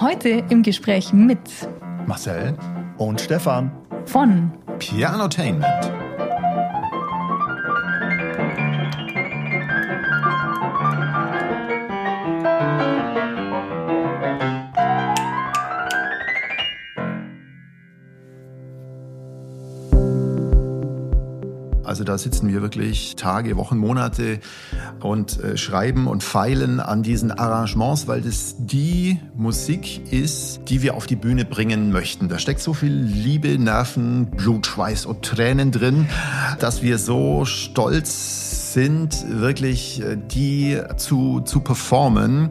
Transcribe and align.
Heute 0.00 0.44
im 0.48 0.62
Gespräch 0.64 1.12
mit 1.12 1.38
Marcel 2.06 2.56
und 2.98 3.20
Stefan 3.20 3.70
von 4.06 4.50
Pianotainment. 4.80 5.92
Also 21.84 22.02
da 22.02 22.18
sitzen 22.18 22.48
wir 22.48 22.60
wirklich 22.60 23.14
Tage, 23.14 23.56
Wochen, 23.56 23.78
Monate 23.78 24.40
und 25.04 25.38
äh, 25.44 25.58
schreiben 25.58 26.06
und 26.06 26.22
feilen 26.22 26.80
an 26.80 27.02
diesen 27.02 27.30
Arrangements, 27.30 28.08
weil 28.08 28.22
das 28.22 28.56
die 28.58 29.20
Musik 29.36 30.10
ist, 30.10 30.62
die 30.68 30.80
wir 30.80 30.94
auf 30.94 31.06
die 31.06 31.14
Bühne 31.14 31.44
bringen 31.44 31.92
möchten. 31.92 32.30
Da 32.30 32.38
steckt 32.38 32.60
so 32.60 32.72
viel 32.72 32.92
Liebe, 32.92 33.58
Nerven, 33.58 34.26
Blut, 34.30 34.66
Schweiß 34.66 35.04
und 35.04 35.22
Tränen 35.22 35.72
drin, 35.72 36.08
dass 36.58 36.82
wir 36.82 36.96
so 36.96 37.44
stolz 37.44 38.72
sind, 38.72 39.26
wirklich 39.28 40.00
äh, 40.00 40.16
die 40.16 40.80
zu, 40.96 41.40
zu 41.40 41.60
performen. 41.60 42.48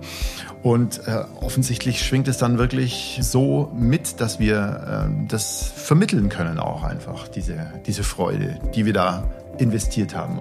Und 0.61 1.07
äh, 1.07 1.23
offensichtlich 1.41 2.05
schwingt 2.05 2.27
es 2.27 2.37
dann 2.37 2.59
wirklich 2.59 3.17
so 3.21 3.71
mit, 3.75 4.21
dass 4.21 4.39
wir 4.39 5.07
äh, 5.09 5.27
das 5.27 5.73
vermitteln 5.75 6.29
können 6.29 6.59
auch 6.59 6.83
einfach, 6.83 7.27
diese, 7.27 7.73
diese 7.87 8.03
Freude, 8.03 8.59
die 8.75 8.85
wir 8.85 8.93
da 8.93 9.23
investiert 9.57 10.15
haben. 10.15 10.39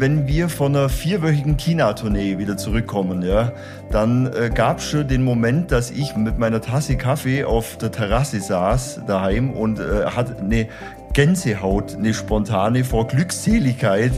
Wenn 0.00 0.26
wir 0.26 0.48
von 0.48 0.74
einer 0.74 0.88
vierwöchigen 0.88 1.58
China-Tournee 1.58 2.38
wieder 2.38 2.56
zurückkommen, 2.56 3.20
ja, 3.20 3.52
dann 3.90 4.32
äh, 4.32 4.48
gab 4.48 4.78
es 4.78 4.88
schon 4.88 5.06
den 5.06 5.22
Moment, 5.22 5.72
dass 5.72 5.90
ich 5.90 6.16
mit 6.16 6.38
meiner 6.38 6.62
Tasse 6.62 6.96
Kaffee 6.96 7.44
auf 7.44 7.76
der 7.76 7.92
Terrasse 7.92 8.40
saß 8.40 9.02
daheim 9.06 9.50
und 9.50 9.78
äh, 9.78 10.06
hatte 10.06 10.38
eine 10.38 10.68
Gänsehaut, 11.12 11.96
eine 11.96 12.14
spontane 12.14 12.82
vor 12.82 13.08
Glückseligkeit, 13.08 14.12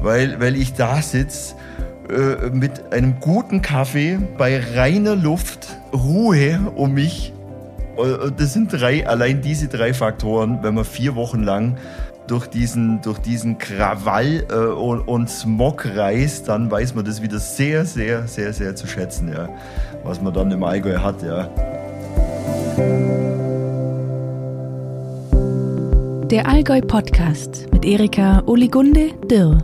weil, 0.00 0.40
weil 0.40 0.56
ich 0.56 0.72
da 0.72 1.02
sitze 1.02 1.56
äh, 2.08 2.48
mit 2.48 2.90
einem 2.94 3.20
guten 3.20 3.60
Kaffee 3.60 4.18
bei 4.38 4.58
reiner 4.76 5.14
Luft, 5.14 5.76
Ruhe 5.92 6.58
um 6.74 6.94
mich. 6.94 7.34
Äh, 7.98 8.30
das 8.34 8.54
sind 8.54 8.72
drei, 8.72 9.06
allein 9.06 9.42
diese 9.42 9.68
drei 9.68 9.92
Faktoren, 9.92 10.60
wenn 10.62 10.72
man 10.72 10.86
vier 10.86 11.16
Wochen 11.16 11.42
lang 11.42 11.76
durch 12.28 12.46
diesen, 12.46 13.00
durch 13.02 13.18
diesen 13.18 13.58
Krawall 13.58 14.46
äh, 14.50 14.54
und, 14.54 15.00
und 15.00 15.28
Smog 15.28 15.86
reist, 15.86 16.48
dann 16.48 16.70
weiß 16.70 16.94
man 16.94 17.04
das 17.04 17.22
wieder 17.22 17.38
sehr, 17.38 17.84
sehr, 17.84 18.28
sehr, 18.28 18.52
sehr 18.52 18.76
zu 18.76 18.86
schätzen, 18.86 19.32
ja. 19.32 19.48
Was 20.04 20.20
man 20.20 20.32
dann 20.32 20.50
im 20.52 20.62
Allgäu 20.62 20.98
hat, 20.98 21.22
ja. 21.22 21.48
Der 26.30 26.46
Allgäu 26.46 26.82
Podcast 26.82 27.66
mit 27.72 27.84
Erika 27.86 28.42
Oligunde 28.46 29.10
Dürr. 29.30 29.58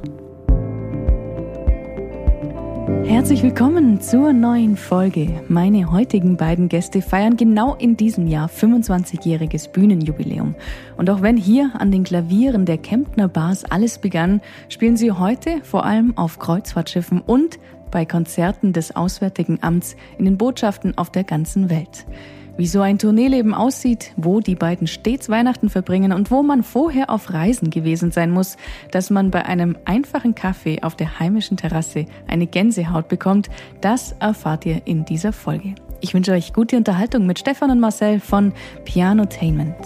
Herzlich 3.14 3.44
willkommen 3.44 4.00
zur 4.00 4.32
neuen 4.32 4.76
Folge. 4.76 5.44
Meine 5.46 5.92
heutigen 5.92 6.36
beiden 6.36 6.68
Gäste 6.68 7.00
feiern 7.00 7.36
genau 7.36 7.76
in 7.76 7.96
diesem 7.96 8.26
Jahr 8.26 8.48
25-jähriges 8.48 9.70
Bühnenjubiläum. 9.70 10.56
Und 10.96 11.08
auch 11.08 11.22
wenn 11.22 11.36
hier 11.36 11.70
an 11.78 11.92
den 11.92 12.02
Klavieren 12.02 12.66
der 12.66 12.76
Kemptner 12.76 13.28
Bars 13.28 13.64
alles 13.64 13.98
begann, 13.98 14.40
spielen 14.68 14.96
sie 14.96 15.12
heute 15.12 15.60
vor 15.62 15.84
allem 15.84 16.18
auf 16.18 16.40
Kreuzfahrtschiffen 16.40 17.20
und 17.20 17.60
bei 17.92 18.04
Konzerten 18.04 18.72
des 18.72 18.96
Auswärtigen 18.96 19.60
Amts 19.60 19.94
in 20.18 20.24
den 20.24 20.36
Botschaften 20.36 20.98
auf 20.98 21.10
der 21.10 21.22
ganzen 21.22 21.70
Welt 21.70 22.06
wie 22.56 22.66
so 22.66 22.80
ein 22.80 22.98
Tourneeleben 22.98 23.54
aussieht, 23.54 24.12
wo 24.16 24.40
die 24.40 24.54
beiden 24.54 24.86
stets 24.86 25.28
Weihnachten 25.28 25.68
verbringen 25.68 26.12
und 26.12 26.30
wo 26.30 26.42
man 26.42 26.62
vorher 26.62 27.10
auf 27.10 27.32
Reisen 27.32 27.70
gewesen 27.70 28.10
sein 28.10 28.30
muss, 28.30 28.56
dass 28.90 29.10
man 29.10 29.30
bei 29.30 29.44
einem 29.44 29.76
einfachen 29.84 30.34
Kaffee 30.34 30.82
auf 30.82 30.96
der 30.96 31.18
heimischen 31.18 31.56
Terrasse 31.56 32.06
eine 32.26 32.46
Gänsehaut 32.46 33.08
bekommt, 33.08 33.50
das 33.80 34.12
erfahrt 34.20 34.66
ihr 34.66 34.82
in 34.84 35.04
dieser 35.04 35.32
Folge. 35.32 35.74
Ich 36.00 36.14
wünsche 36.14 36.32
euch 36.32 36.52
gute 36.52 36.76
Unterhaltung 36.76 37.26
mit 37.26 37.38
Stefan 37.38 37.70
und 37.70 37.80
Marcel 37.80 38.20
von 38.20 38.52
Pianotainment. 38.84 39.76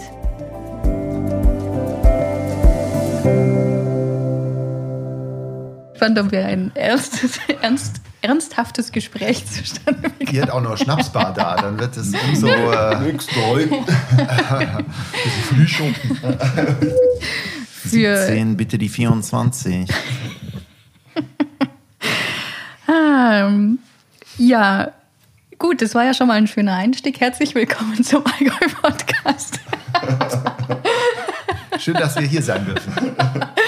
Fand, 5.93 6.17
ob 6.17 6.31
wir 6.31 6.45
ein 6.45 6.71
ernstes, 6.75 7.39
ernst 7.61 8.01
ernsthaftes 8.21 8.91
Gespräch 8.91 9.45
zustande 9.45 10.09
bekommen. 10.09 10.29
Ihr 10.31 10.41
hat 10.41 10.49
auch 10.51 10.61
noch 10.61 10.77
Schnapsbar 10.77 11.33
da, 11.33 11.55
dann 11.55 11.79
wird 11.79 11.95
es 11.97 12.13
umso... 12.27 12.47
Äh, 12.47 12.99
Nix. 12.99 13.27
Flüschung. 15.47 15.95
17, 17.85 18.57
bitte 18.57 18.77
die 18.77 18.89
24. 18.89 19.89
ah, 22.87 23.49
ja, 24.37 24.91
gut, 25.57 25.81
das 25.81 25.95
war 25.95 26.03
ja 26.03 26.13
schon 26.13 26.27
mal 26.27 26.35
ein 26.35 26.47
schöner 26.47 26.75
Einstieg. 26.75 27.19
Herzlich 27.19 27.55
willkommen 27.55 28.03
zum 28.03 28.23
Allgäu-Podcast. 28.25 29.59
Schön, 31.79 31.95
dass 31.95 32.15
wir 32.19 32.27
hier 32.27 32.43
sein 32.43 32.65
dürfen. 32.65 32.93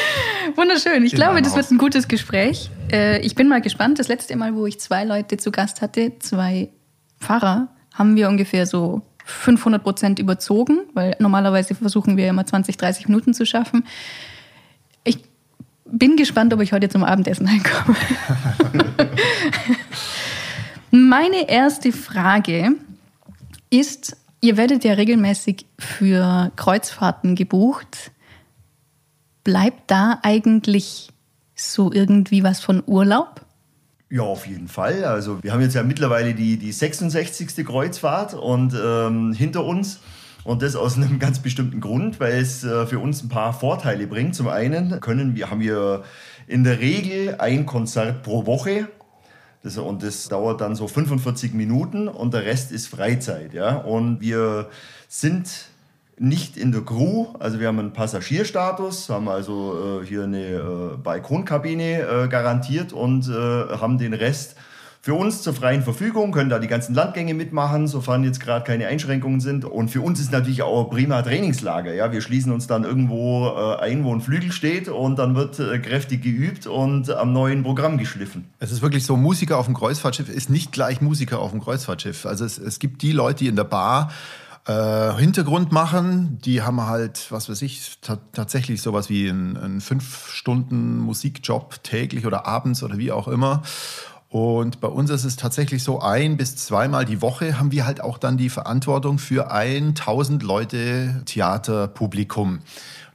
Wunderschön. 0.62 1.04
Ich 1.04 1.16
glaube, 1.16 1.42
das 1.42 1.56
wird 1.56 1.72
ein 1.72 1.80
gutes 1.80 2.08
Gespräch. 2.08 2.70
Äh, 2.92 3.20
ich 3.22 3.34
bin 3.34 3.48
mal 3.48 3.62
gespannt. 3.62 3.98
Das 3.98 4.08
letzte 4.08 4.36
Mal, 4.36 4.54
wo 4.54 4.68
ich 4.68 4.80
zwei 4.80 5.06
Leute 5.06 5.38
zu 5.38 5.50
Gast 5.50 5.82
hatte, 5.82 6.20
zwei 6.20 6.70
Pfarrer, 7.20 7.70
haben 7.96 8.16
wir 8.16 8.30
ungefähr 8.30 8.68
so 8.68 9.02
500 9.26 9.82
Prozent 9.82 10.20
überzogen, 10.20 10.82
weil 10.94 11.16
normalerweise 11.18 11.74
versuchen 11.74 12.16
wir 12.16 12.30
immer 12.30 12.46
20, 12.46 12.78
30 12.78 13.08
Minuten 13.08 13.34
zu 13.34 13.44
schaffen. 13.44 13.88
Ich 15.04 15.18
bin 15.86 16.16
gespannt, 16.16 16.54
ob 16.54 16.62
ich 16.62 16.74
heute 16.74 16.90
zum 16.90 17.04
Abendessen 17.04 17.50
heimkomme. 17.52 17.98
Meine 20.92 21.50
erste 21.50 21.92
Frage 21.92 22.74
ist, 23.72 24.16
ihr 24.42 24.58
werdet 24.58 24.84
ja 24.84 24.94
regelmäßig 24.94 25.66
für 25.80 26.52
Kreuzfahrten 26.56 27.34
gebucht. 27.34 28.12
Bleibt 29.44 29.90
da 29.90 30.20
eigentlich 30.24 31.10
so 31.56 31.92
irgendwie 31.92 32.44
was 32.44 32.60
von 32.60 32.84
Urlaub? 32.86 33.42
Ja, 34.10 34.24
auf 34.24 34.46
jeden 34.46 34.68
Fall. 34.68 35.06
Also 35.06 35.42
wir 35.42 35.54
haben 35.54 35.62
jetzt 35.62 35.74
ja 35.74 35.84
mittlerweile 35.84 36.34
die, 36.34 36.58
die 36.58 36.74
66. 36.74 37.66
Kreuzfahrt 37.66 38.34
und 38.34 38.74
ähm, 38.74 39.32
hinter 39.32 39.64
uns. 39.64 40.00
Und 40.44 40.62
das 40.64 40.76
aus 40.76 40.98
einem 40.98 41.18
ganz 41.20 41.40
bestimmten 41.40 41.80
Grund, 41.80 42.20
weil 42.20 42.34
es 42.34 42.64
äh, 42.64 42.86
für 42.88 43.00
uns 43.00 43.24
ein 43.24 43.30
paar 43.30 43.54
Vorteile 43.54 44.08
bringt. 44.08 44.36
Zum 44.36 44.48
einen 44.50 45.00
können 45.00 45.36
wir, 45.36 45.50
haben 45.50 45.62
wir 45.62 46.04
in 46.48 46.66
der 46.66 46.80
Regel 46.80 47.36
ein 47.40 47.66
Konzert 47.66 48.22
pro 48.24 48.46
Woche. 48.46 48.90
Das, 49.64 49.78
und 49.78 50.04
das 50.04 50.28
dauert 50.28 50.60
dann 50.60 50.76
so 50.76 50.88
45 50.88 51.54
Minuten 51.54 52.08
und 52.10 52.34
der 52.34 52.44
Rest 52.44 52.72
ist 52.72 52.88
Freizeit. 52.88 53.54
Ja? 53.54 53.78
Und 53.78 54.20
wir 54.20 54.70
sind 55.08 55.71
nicht 56.22 56.56
in 56.56 56.72
der 56.72 56.82
Crew. 56.82 57.28
Also 57.40 57.60
wir 57.60 57.68
haben 57.68 57.80
einen 57.80 57.94
Passagierstatus, 57.94 59.10
haben 59.10 59.28
also 59.28 60.02
äh, 60.02 60.06
hier 60.06 60.24
eine 60.24 60.46
äh, 60.46 60.98
Balkonkabine 61.04 62.02
äh, 62.02 62.28
garantiert 62.28 62.94
und 62.94 63.28
äh, 63.28 63.32
haben 63.32 63.98
den 63.98 64.14
Rest 64.14 64.56
für 65.04 65.16
uns 65.16 65.42
zur 65.42 65.56
freien 65.56 65.82
Verfügung, 65.82 66.32
können 66.32 66.52
da 66.52 66.60
die 66.60 66.68
ganzen 66.68 66.94
Landgänge 66.94 67.34
mitmachen, 67.34 67.88
sofern 67.88 68.24
jetzt 68.24 68.40
gerade 68.40 68.64
keine 68.64 68.86
Einschränkungen 68.86 69.40
sind. 69.40 69.66
Und 69.66 69.90
für 69.90 70.02
uns 70.02 70.20
ist 70.20 70.32
natürlich 70.32 70.62
auch 70.62 70.92
prima 70.92 71.24
Trainingslager. 71.24 71.96
Ja? 71.96 72.12
Wir 72.12 72.22
schließen 72.22 72.52
uns 72.52 72.68
dann 72.68 72.84
irgendwo 72.84 73.48
äh, 73.48 73.78
ein, 73.78 74.04
wo 74.04 74.14
ein 74.14 74.22
Flügel 74.22 74.52
steht 74.52 74.90
und 74.90 75.18
dann 75.18 75.34
wird 75.34 75.58
äh, 75.58 75.80
kräftig 75.80 76.22
geübt 76.22 76.68
und 76.68 77.10
am 77.10 77.34
neuen 77.34 77.64
Programm 77.64 77.98
geschliffen. 77.98 78.46
Es 78.60 78.72
ist 78.72 78.84
wirklich 78.84 79.04
so, 79.04 79.18
Musiker 79.18 79.58
auf 79.58 79.66
dem 79.66 79.74
Kreuzfahrtschiff 79.74 80.30
ist 80.30 80.52
nicht 80.52 80.72
gleich 80.72 81.02
Musiker 81.02 81.40
auf 81.40 81.50
dem 81.50 81.62
Kreuzfahrtschiff. 81.62 82.28
Also 82.28 82.46
es, 82.46 82.60
es 82.60 82.78
gibt 82.78 83.02
die 83.02 83.12
Leute, 83.12 83.40
die 83.40 83.48
in 83.48 83.56
der 83.56 83.64
Bar 83.64 84.12
äh, 84.66 85.14
Hintergrund 85.14 85.72
machen. 85.72 86.40
Die 86.44 86.62
haben 86.62 86.82
halt, 86.82 87.32
was 87.32 87.50
weiß 87.50 87.62
ich, 87.62 88.00
tatsächlich 88.32 88.82
sowas 88.82 89.10
wie 89.10 89.30
einen, 89.30 89.58
einen 89.58 89.82
fünf 89.82 90.28
Stunden 90.30 91.00
Musikjob 91.00 91.84
täglich 91.84 92.26
oder 92.26 92.46
abends 92.46 92.84
oder 92.84 92.98
wie 92.98 93.12
auch 93.12 93.28
immer. 93.28 93.64
Und 94.30 94.80
bei 94.80 94.88
uns 94.88 95.10
ist 95.10 95.26
es 95.26 95.36
tatsächlich 95.36 95.84
so, 95.84 96.00
ein 96.00 96.38
bis 96.38 96.56
zweimal 96.56 97.04
die 97.04 97.22
Woche 97.22 97.60
haben 97.60 97.74
wir 97.74 97.86
halt 97.86 98.00
auch 98.00 98.18
dann 98.18 98.38
die 98.38 98.50
Verantwortung 98.50 99.18
für 99.20 99.52
ein 99.52 99.90
1000 99.90 100.42
Leute 100.42 101.22
Theaterpublikum. 101.26 102.60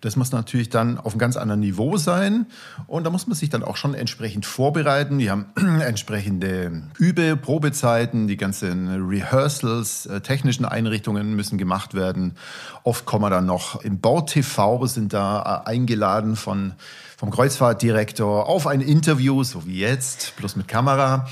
Das 0.01 0.17
muss 0.17 0.33
natürlich 0.33 0.69
dann 0.69 0.99
auf 0.99 1.13
einem 1.13 1.19
ganz 1.19 1.37
anderen 1.37 1.61
Niveau 1.61 1.97
sein. 1.97 2.47
Und 2.87 3.05
da 3.05 3.11
muss 3.11 3.27
man 3.27 3.37
sich 3.37 3.49
dann 3.49 3.63
auch 3.63 3.77
schon 3.77 3.95
entsprechend 3.95 4.47
vorbereiten. 4.47 5.19
Wir 5.19 5.31
haben 5.31 5.47
entsprechende 5.81 6.83
Übe-, 6.99 7.37
Probezeiten, 7.37 8.27
die 8.29 8.37
ganzen 8.37 9.09
Rehearsals, 9.09 10.07
äh, 10.07 10.21
technischen 10.21 10.65
Einrichtungen 10.65 11.35
müssen 11.35 11.59
gemacht 11.59 11.95
werden. 11.95 12.35
Oft 12.83 13.07
kommen 13.07 13.25
wir 13.25 13.31
dann 13.31 13.47
noch 13.47 13.83
im 13.83 14.01
Bau-TV, 14.01 14.87
sind 14.87 15.13
da 15.13 15.63
äh, 15.67 15.71
eingeladen 15.71 16.37
von, 16.37 16.75
vom 17.17 17.31
Kreuzfahrtdirektor 17.31 18.47
auf 18.47 18.67
ein 18.67 18.81
Interview, 18.81 19.43
so 19.43 19.67
wie 19.67 19.79
jetzt, 19.79 20.35
plus 20.37 20.55
mit 20.55 20.69
Kamera. 20.69 21.27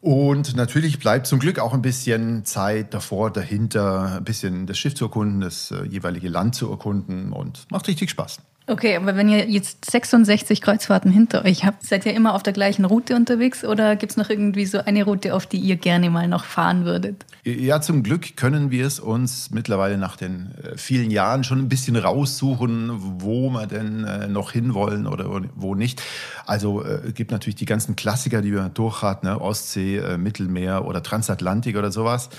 Und 0.00 0.54
natürlich 0.56 0.98
bleibt 0.98 1.26
zum 1.26 1.38
Glück 1.38 1.58
auch 1.58 1.74
ein 1.74 1.82
bisschen 1.82 2.44
Zeit 2.44 2.94
davor, 2.94 3.30
dahinter, 3.30 4.16
ein 4.18 4.24
bisschen 4.24 4.66
das 4.66 4.78
Schiff 4.78 4.94
zu 4.94 5.06
erkunden, 5.06 5.40
das 5.40 5.70
äh, 5.70 5.84
jeweilige 5.84 6.28
Land 6.28 6.54
zu 6.54 6.70
erkunden 6.70 7.32
und 7.32 7.66
macht 7.70 7.88
richtig 7.88 8.10
Spaß. 8.10 8.38
Okay, 8.72 8.96
aber 8.96 9.16
wenn 9.16 9.28
ihr 9.28 9.50
jetzt 9.50 9.90
66 9.90 10.62
Kreuzfahrten 10.62 11.10
hinter 11.10 11.44
euch 11.44 11.66
habt, 11.66 11.82
seid 11.82 12.06
ihr 12.06 12.14
immer 12.14 12.32
auf 12.32 12.42
der 12.42 12.54
gleichen 12.54 12.86
Route 12.86 13.14
unterwegs 13.14 13.66
oder 13.66 13.96
gibt 13.96 14.12
es 14.12 14.16
noch 14.16 14.30
irgendwie 14.30 14.64
so 14.64 14.78
eine 14.78 15.04
Route, 15.04 15.34
auf 15.34 15.44
die 15.44 15.58
ihr 15.58 15.76
gerne 15.76 16.08
mal 16.08 16.26
noch 16.26 16.44
fahren 16.44 16.86
würdet? 16.86 17.26
Ja, 17.44 17.82
zum 17.82 18.02
Glück 18.02 18.34
können 18.34 18.70
wir 18.70 18.86
es 18.86 18.98
uns 18.98 19.50
mittlerweile 19.50 19.98
nach 19.98 20.16
den 20.16 20.52
äh, 20.62 20.78
vielen 20.78 21.10
Jahren 21.10 21.44
schon 21.44 21.58
ein 21.58 21.68
bisschen 21.68 21.96
raussuchen, 21.96 22.92
wo 23.20 23.50
wir 23.50 23.66
denn 23.66 24.04
äh, 24.04 24.26
noch 24.26 24.52
hinwollen 24.52 25.06
oder 25.06 25.42
wo 25.54 25.74
nicht. 25.74 26.00
Also 26.46 26.82
äh, 26.82 27.08
es 27.08 27.14
gibt 27.14 27.30
natürlich 27.30 27.56
die 27.56 27.66
ganzen 27.66 27.94
Klassiker, 27.94 28.40
die 28.40 28.52
wir 28.52 28.70
durch 28.70 29.02
hat, 29.02 29.22
ne? 29.22 29.38
Ostsee, 29.38 30.16
Mittelmeer 30.16 30.86
oder 30.86 31.02
Transatlantik 31.02 31.76
oder 31.76 31.92
sowas. 31.92 32.30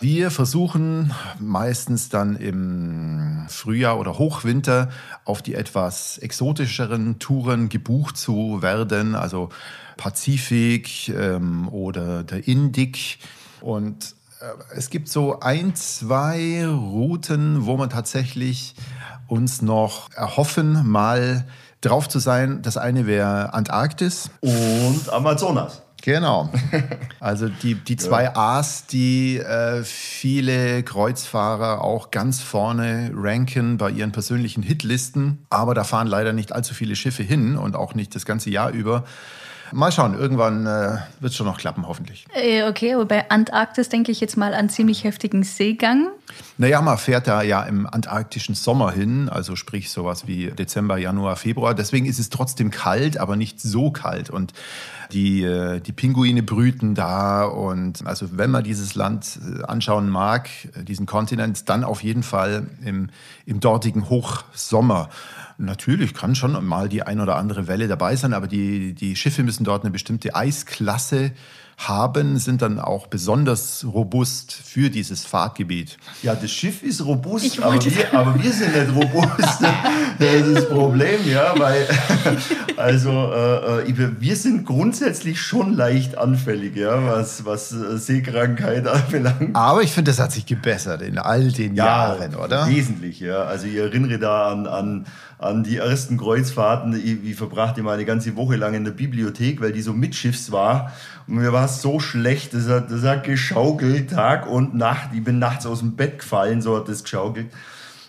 Wir 0.00 0.30
versuchen 0.30 1.12
meistens 1.38 2.08
dann 2.08 2.36
im 2.36 3.46
Frühjahr 3.48 3.98
oder 3.98 4.18
Hochwinter 4.18 4.90
auf 5.24 5.40
die 5.40 5.54
etwas 5.64 6.18
exotischeren 6.18 7.18
Touren 7.18 7.70
gebucht 7.70 8.18
zu 8.18 8.60
werden, 8.60 9.14
also 9.14 9.48
Pazifik 9.96 11.08
ähm, 11.08 11.68
oder 11.68 12.22
der 12.22 12.46
Indik. 12.46 13.18
Und 13.62 14.14
äh, 14.40 14.76
es 14.76 14.90
gibt 14.90 15.08
so 15.08 15.40
ein, 15.40 15.74
zwei 15.74 16.66
Routen, 16.66 17.64
wo 17.64 17.78
man 17.78 17.88
tatsächlich 17.88 18.74
uns 19.26 19.62
noch 19.62 20.12
erhoffen, 20.12 20.86
mal 20.86 21.46
drauf 21.80 22.10
zu 22.10 22.18
sein. 22.18 22.60
Das 22.60 22.76
eine 22.76 23.06
wäre 23.06 23.54
Antarktis. 23.54 24.28
Und 24.42 25.08
Amazonas. 25.10 25.80
Genau. 26.04 26.50
Also 27.20 27.48
die, 27.48 27.74
die 27.74 27.96
zwei 27.96 28.24
ja. 28.24 28.36
A's, 28.36 28.84
die 28.86 29.38
äh, 29.38 29.82
viele 29.82 30.82
Kreuzfahrer 30.82 31.80
auch 31.82 32.10
ganz 32.10 32.42
vorne 32.42 33.10
ranken 33.14 33.78
bei 33.78 33.88
ihren 33.88 34.12
persönlichen 34.12 34.62
Hitlisten. 34.62 35.46
Aber 35.48 35.72
da 35.72 35.84
fahren 35.84 36.06
leider 36.06 36.34
nicht 36.34 36.52
allzu 36.52 36.74
viele 36.74 36.96
Schiffe 36.96 37.22
hin 37.22 37.56
und 37.56 37.76
auch 37.76 37.94
nicht 37.94 38.14
das 38.14 38.26
ganze 38.26 38.50
Jahr 38.50 38.72
über. 38.72 39.04
Mal 39.74 39.90
schauen, 39.90 40.16
irgendwann 40.16 40.66
äh, 40.66 40.98
wird 41.18 41.32
es 41.32 41.34
schon 41.34 41.46
noch 41.46 41.58
klappen, 41.58 41.88
hoffentlich. 41.88 42.26
Äh, 42.32 42.62
okay, 42.68 42.94
aber 42.94 43.06
bei 43.06 43.28
Antarktis 43.28 43.88
denke 43.88 44.12
ich 44.12 44.20
jetzt 44.20 44.36
mal 44.36 44.54
an 44.54 44.68
ziemlich 44.68 45.02
heftigen 45.02 45.42
Seegang. 45.42 46.10
Naja, 46.58 46.80
man 46.80 46.96
fährt 46.96 47.26
da 47.26 47.42
ja 47.42 47.64
im 47.64 47.88
antarktischen 47.88 48.54
Sommer 48.54 48.92
hin, 48.92 49.28
also 49.28 49.56
sprich 49.56 49.90
sowas 49.90 50.28
wie 50.28 50.52
Dezember, 50.52 50.96
Januar, 50.96 51.34
Februar. 51.34 51.74
Deswegen 51.74 52.06
ist 52.06 52.20
es 52.20 52.30
trotzdem 52.30 52.70
kalt, 52.70 53.18
aber 53.18 53.34
nicht 53.34 53.60
so 53.60 53.90
kalt. 53.90 54.30
Und 54.30 54.52
die, 55.12 55.42
äh, 55.42 55.80
die 55.80 55.92
Pinguine 55.92 56.44
brüten 56.44 56.94
da. 56.94 57.44
Und 57.44 58.06
also 58.06 58.38
wenn 58.38 58.52
man 58.52 58.62
dieses 58.62 58.94
Land 58.94 59.40
äh, 59.44 59.64
anschauen 59.64 60.08
mag, 60.08 60.48
äh, 60.76 60.84
diesen 60.84 61.06
Kontinent, 61.06 61.68
dann 61.68 61.82
auf 61.82 62.04
jeden 62.04 62.22
Fall 62.22 62.68
im, 62.84 63.10
im 63.44 63.58
dortigen 63.58 64.08
Hochsommer. 64.08 65.08
Natürlich 65.56 66.14
kann 66.14 66.34
schon 66.34 66.64
mal 66.64 66.88
die 66.88 67.02
ein 67.02 67.20
oder 67.20 67.36
andere 67.36 67.68
Welle 67.68 67.86
dabei 67.86 68.16
sein, 68.16 68.32
aber 68.32 68.46
die, 68.46 68.94
die 68.94 69.14
Schiffe 69.14 69.42
müssen 69.42 69.64
dort 69.64 69.84
eine 69.84 69.92
bestimmte 69.92 70.34
Eisklasse 70.34 71.32
haben, 71.78 72.38
sind 72.38 72.62
dann 72.62 72.78
auch 72.78 73.06
besonders 73.06 73.84
robust 73.92 74.52
für 74.52 74.90
dieses 74.90 75.24
Fahrtgebiet. 75.24 75.96
Ja, 76.22 76.34
das 76.34 76.50
Schiff 76.50 76.82
ist 76.82 77.04
robust, 77.04 77.62
aber 77.62 77.84
wir, 77.84 78.14
aber 78.14 78.42
wir, 78.42 78.52
sind 78.52 78.74
nicht 78.74 78.94
robust. 78.94 79.60
das 80.18 80.34
ist 80.34 80.56
das 80.56 80.68
Problem, 80.68 81.20
ja, 81.26 81.54
weil 81.58 81.86
also 82.76 83.10
äh, 83.10 83.90
äh 83.90 84.10
wir 84.18 84.36
sind 84.36 84.64
grundsätzlich 84.64 85.40
schon 85.40 85.74
leicht 85.74 86.16
anfällig, 86.16 86.76
ja, 86.76 87.04
was, 87.06 87.44
was 87.44 87.72
äh, 87.72 87.98
Seekrankheit 87.98 88.86
anbelangt. 88.86 89.54
Aber 89.54 89.82
ich 89.82 89.92
finde, 89.92 90.10
das 90.10 90.20
hat 90.20 90.32
sich 90.32 90.46
gebessert 90.46 91.02
in 91.02 91.18
all 91.18 91.50
den 91.50 91.74
ja, 91.74 91.86
Jahren, 91.86 92.34
oder? 92.34 92.68
Wesentlich, 92.68 93.20
ja. 93.20 93.42
Also 93.42 93.66
ich 93.66 93.76
erinnere 93.76 94.18
da 94.18 94.50
an, 94.50 94.66
an 94.66 95.06
an 95.44 95.62
die 95.62 95.76
ersten 95.76 96.16
Kreuzfahrten. 96.16 96.94
Ich, 96.94 97.24
ich 97.24 97.36
verbrachte 97.36 97.82
mal 97.82 97.94
eine 97.94 98.04
ganze 98.04 98.34
Woche 98.36 98.56
lang 98.56 98.74
in 98.74 98.84
der 98.84 98.92
Bibliothek, 98.92 99.60
weil 99.60 99.72
die 99.72 99.82
so 99.82 99.92
mitschiffs 99.92 100.50
war. 100.52 100.92
Und 101.26 101.36
mir 101.36 101.52
war 101.52 101.64
es 101.64 101.80
so 101.80 102.00
schlecht, 102.00 102.54
das 102.54 102.68
hat, 102.68 102.90
das 102.90 103.02
hat 103.02 103.24
geschaukelt 103.24 104.10
Tag 104.10 104.46
und 104.46 104.74
Nacht. 104.74 105.10
Ich 105.14 105.24
bin 105.24 105.38
nachts 105.38 105.66
aus 105.66 105.80
dem 105.80 105.96
Bett 105.96 106.18
gefallen, 106.18 106.60
so 106.60 106.76
hat 106.76 106.88
das 106.88 107.02
geschaukelt. 107.02 107.46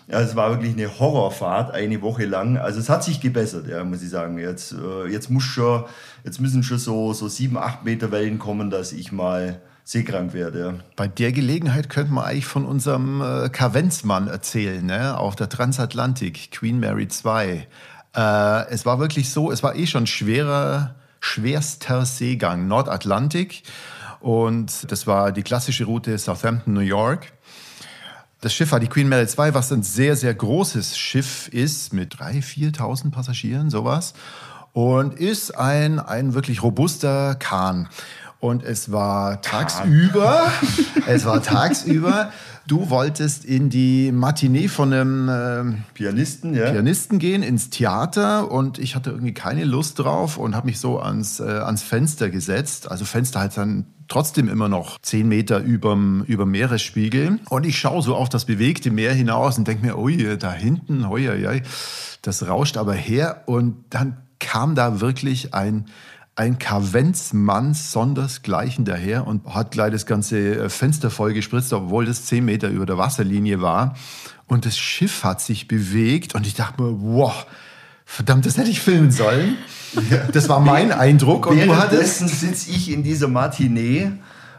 Ja, 0.08 0.20
es 0.20 0.36
war 0.36 0.50
wirklich 0.50 0.74
eine 0.74 1.00
Horrorfahrt, 1.00 1.74
eine 1.74 2.00
Woche 2.00 2.26
lang. 2.26 2.58
Also 2.58 2.78
es 2.78 2.88
hat 2.88 3.02
sich 3.02 3.20
gebessert, 3.20 3.66
ja, 3.66 3.82
muss 3.82 4.02
ich 4.02 4.10
sagen. 4.10 4.38
Jetzt, 4.38 4.72
äh, 4.72 5.10
jetzt, 5.10 5.30
muss 5.30 5.42
schon, 5.42 5.84
jetzt 6.24 6.40
müssen 6.40 6.62
schon 6.62 6.78
so, 6.78 7.12
so 7.12 7.26
sieben, 7.26 7.58
acht 7.58 7.84
Meter 7.84 8.12
Wellen 8.12 8.38
kommen, 8.38 8.70
dass 8.70 8.92
ich 8.92 9.10
mal 9.10 9.60
seekrank 9.82 10.32
werde. 10.32 10.60
Ja. 10.60 10.74
Bei 10.94 11.08
der 11.08 11.32
Gelegenheit 11.32 11.88
könnte 11.88 12.12
man 12.12 12.24
eigentlich 12.24 12.46
von 12.46 12.66
unserem 12.66 13.20
äh, 13.20 13.48
Kavenzmann 13.48 14.28
erzählen, 14.28 14.84
ne? 14.84 15.18
auf 15.18 15.34
der 15.34 15.48
Transatlantik, 15.48 16.52
Queen 16.52 16.78
Mary 16.78 17.08
2. 17.08 17.66
Äh, 18.14 18.68
es 18.68 18.86
war 18.86 19.00
wirklich 19.00 19.30
so, 19.30 19.50
es 19.50 19.62
war 19.62 19.74
eh 19.74 19.86
schon 19.86 20.06
schwerer, 20.06 20.94
schwerster 21.26 22.06
Seegang, 22.06 22.68
Nordatlantik. 22.68 23.62
Und 24.20 24.90
das 24.90 25.06
war 25.06 25.32
die 25.32 25.42
klassische 25.42 25.84
Route 25.84 26.16
Southampton, 26.18 26.72
New 26.72 26.80
York. 26.80 27.32
Das 28.40 28.54
Schiff 28.54 28.72
war 28.72 28.80
die 28.80 28.86
Queen 28.86 29.08
Mary 29.08 29.26
2, 29.26 29.54
was 29.54 29.72
ein 29.72 29.82
sehr, 29.82 30.14
sehr 30.14 30.34
großes 30.34 30.96
Schiff 30.96 31.48
ist, 31.48 31.92
mit 31.92 32.14
3.000, 32.14 32.76
4.000 32.76 33.10
Passagieren, 33.10 33.70
sowas. 33.70 34.14
Und 34.72 35.14
ist 35.14 35.56
ein, 35.56 35.98
ein 35.98 36.34
wirklich 36.34 36.62
robuster 36.62 37.34
Kahn. 37.34 37.88
Und 38.38 38.62
es 38.62 38.92
war 38.92 39.40
tagsüber, 39.40 40.52
es 41.06 41.24
war 41.24 41.42
tagsüber, 41.42 42.30
du 42.66 42.90
wolltest 42.90 43.44
in 43.44 43.70
die 43.70 44.12
Matinee 44.12 44.68
von 44.68 44.92
einem 44.92 45.28
äh, 45.28 45.92
Pianisten, 45.94 46.54
ja. 46.54 46.70
Pianisten 46.70 47.18
gehen, 47.18 47.42
ins 47.42 47.70
Theater 47.70 48.50
und 48.50 48.78
ich 48.78 48.94
hatte 48.94 49.10
irgendwie 49.10 49.34
keine 49.34 49.64
Lust 49.64 49.98
drauf 49.98 50.36
und 50.36 50.54
habe 50.54 50.66
mich 50.66 50.80
so 50.80 51.00
ans, 51.00 51.40
äh, 51.40 51.44
ans 51.44 51.82
Fenster 51.82 52.30
gesetzt. 52.30 52.90
Also 52.90 53.04
Fenster 53.04 53.40
halt 53.40 53.56
dann 53.56 53.86
trotzdem 54.08 54.48
immer 54.48 54.68
noch 54.68 54.98
zehn 55.02 55.28
Meter 55.28 55.60
überm, 55.60 56.24
über 56.26 56.46
Meeresspiegel. 56.46 57.40
Und 57.48 57.66
ich 57.66 57.78
schaue 57.78 58.02
so 58.02 58.14
auf 58.14 58.28
das 58.28 58.44
bewegte 58.44 58.90
Meer 58.90 59.12
hinaus 59.14 59.58
und 59.58 59.66
denke 59.68 59.84
mir, 59.84 59.98
ui, 59.98 60.36
da 60.38 60.52
hinten, 60.52 61.08
hoi, 61.08 61.26
hoi, 61.26 61.62
das 62.22 62.46
rauscht 62.46 62.76
aber 62.76 62.94
her. 62.94 63.42
Und 63.46 63.84
dann 63.90 64.18
kam 64.38 64.74
da 64.74 65.00
wirklich 65.00 65.54
ein 65.54 65.86
ein 66.36 66.58
Kavenzmann 66.58 67.72
sondersgleichen 67.72 68.84
daher 68.84 69.26
und 69.26 69.46
hat 69.46 69.70
gleich 69.70 69.90
das 69.90 70.04
ganze 70.04 70.64
äh, 70.64 70.68
Fenster 70.68 71.10
voll 71.10 71.32
gespritzt, 71.32 71.72
obwohl 71.72 72.04
das 72.04 72.26
zehn 72.26 72.44
Meter 72.44 72.68
über 72.68 72.84
der 72.84 72.98
Wasserlinie 72.98 73.62
war. 73.62 73.96
Und 74.46 74.66
das 74.66 74.78
Schiff 74.78 75.24
hat 75.24 75.40
sich 75.40 75.66
bewegt 75.66 76.34
und 76.34 76.46
ich 76.46 76.54
dachte 76.54 76.82
mir, 76.82 76.94
wow, 77.00 77.46
verdammt, 78.04 78.44
das 78.44 78.58
hätte 78.58 78.70
ich 78.70 78.80
filmen 78.80 79.10
sollen. 79.10 79.56
Das 80.32 80.48
war 80.50 80.60
mein 80.60 80.92
Eindruck. 80.92 81.46
Und 81.46 81.56
Währenddessen 81.56 82.28
sitze 82.28 82.70
ich 82.70 82.92
in 82.92 83.02
dieser 83.02 83.28
Matinee 83.28 84.12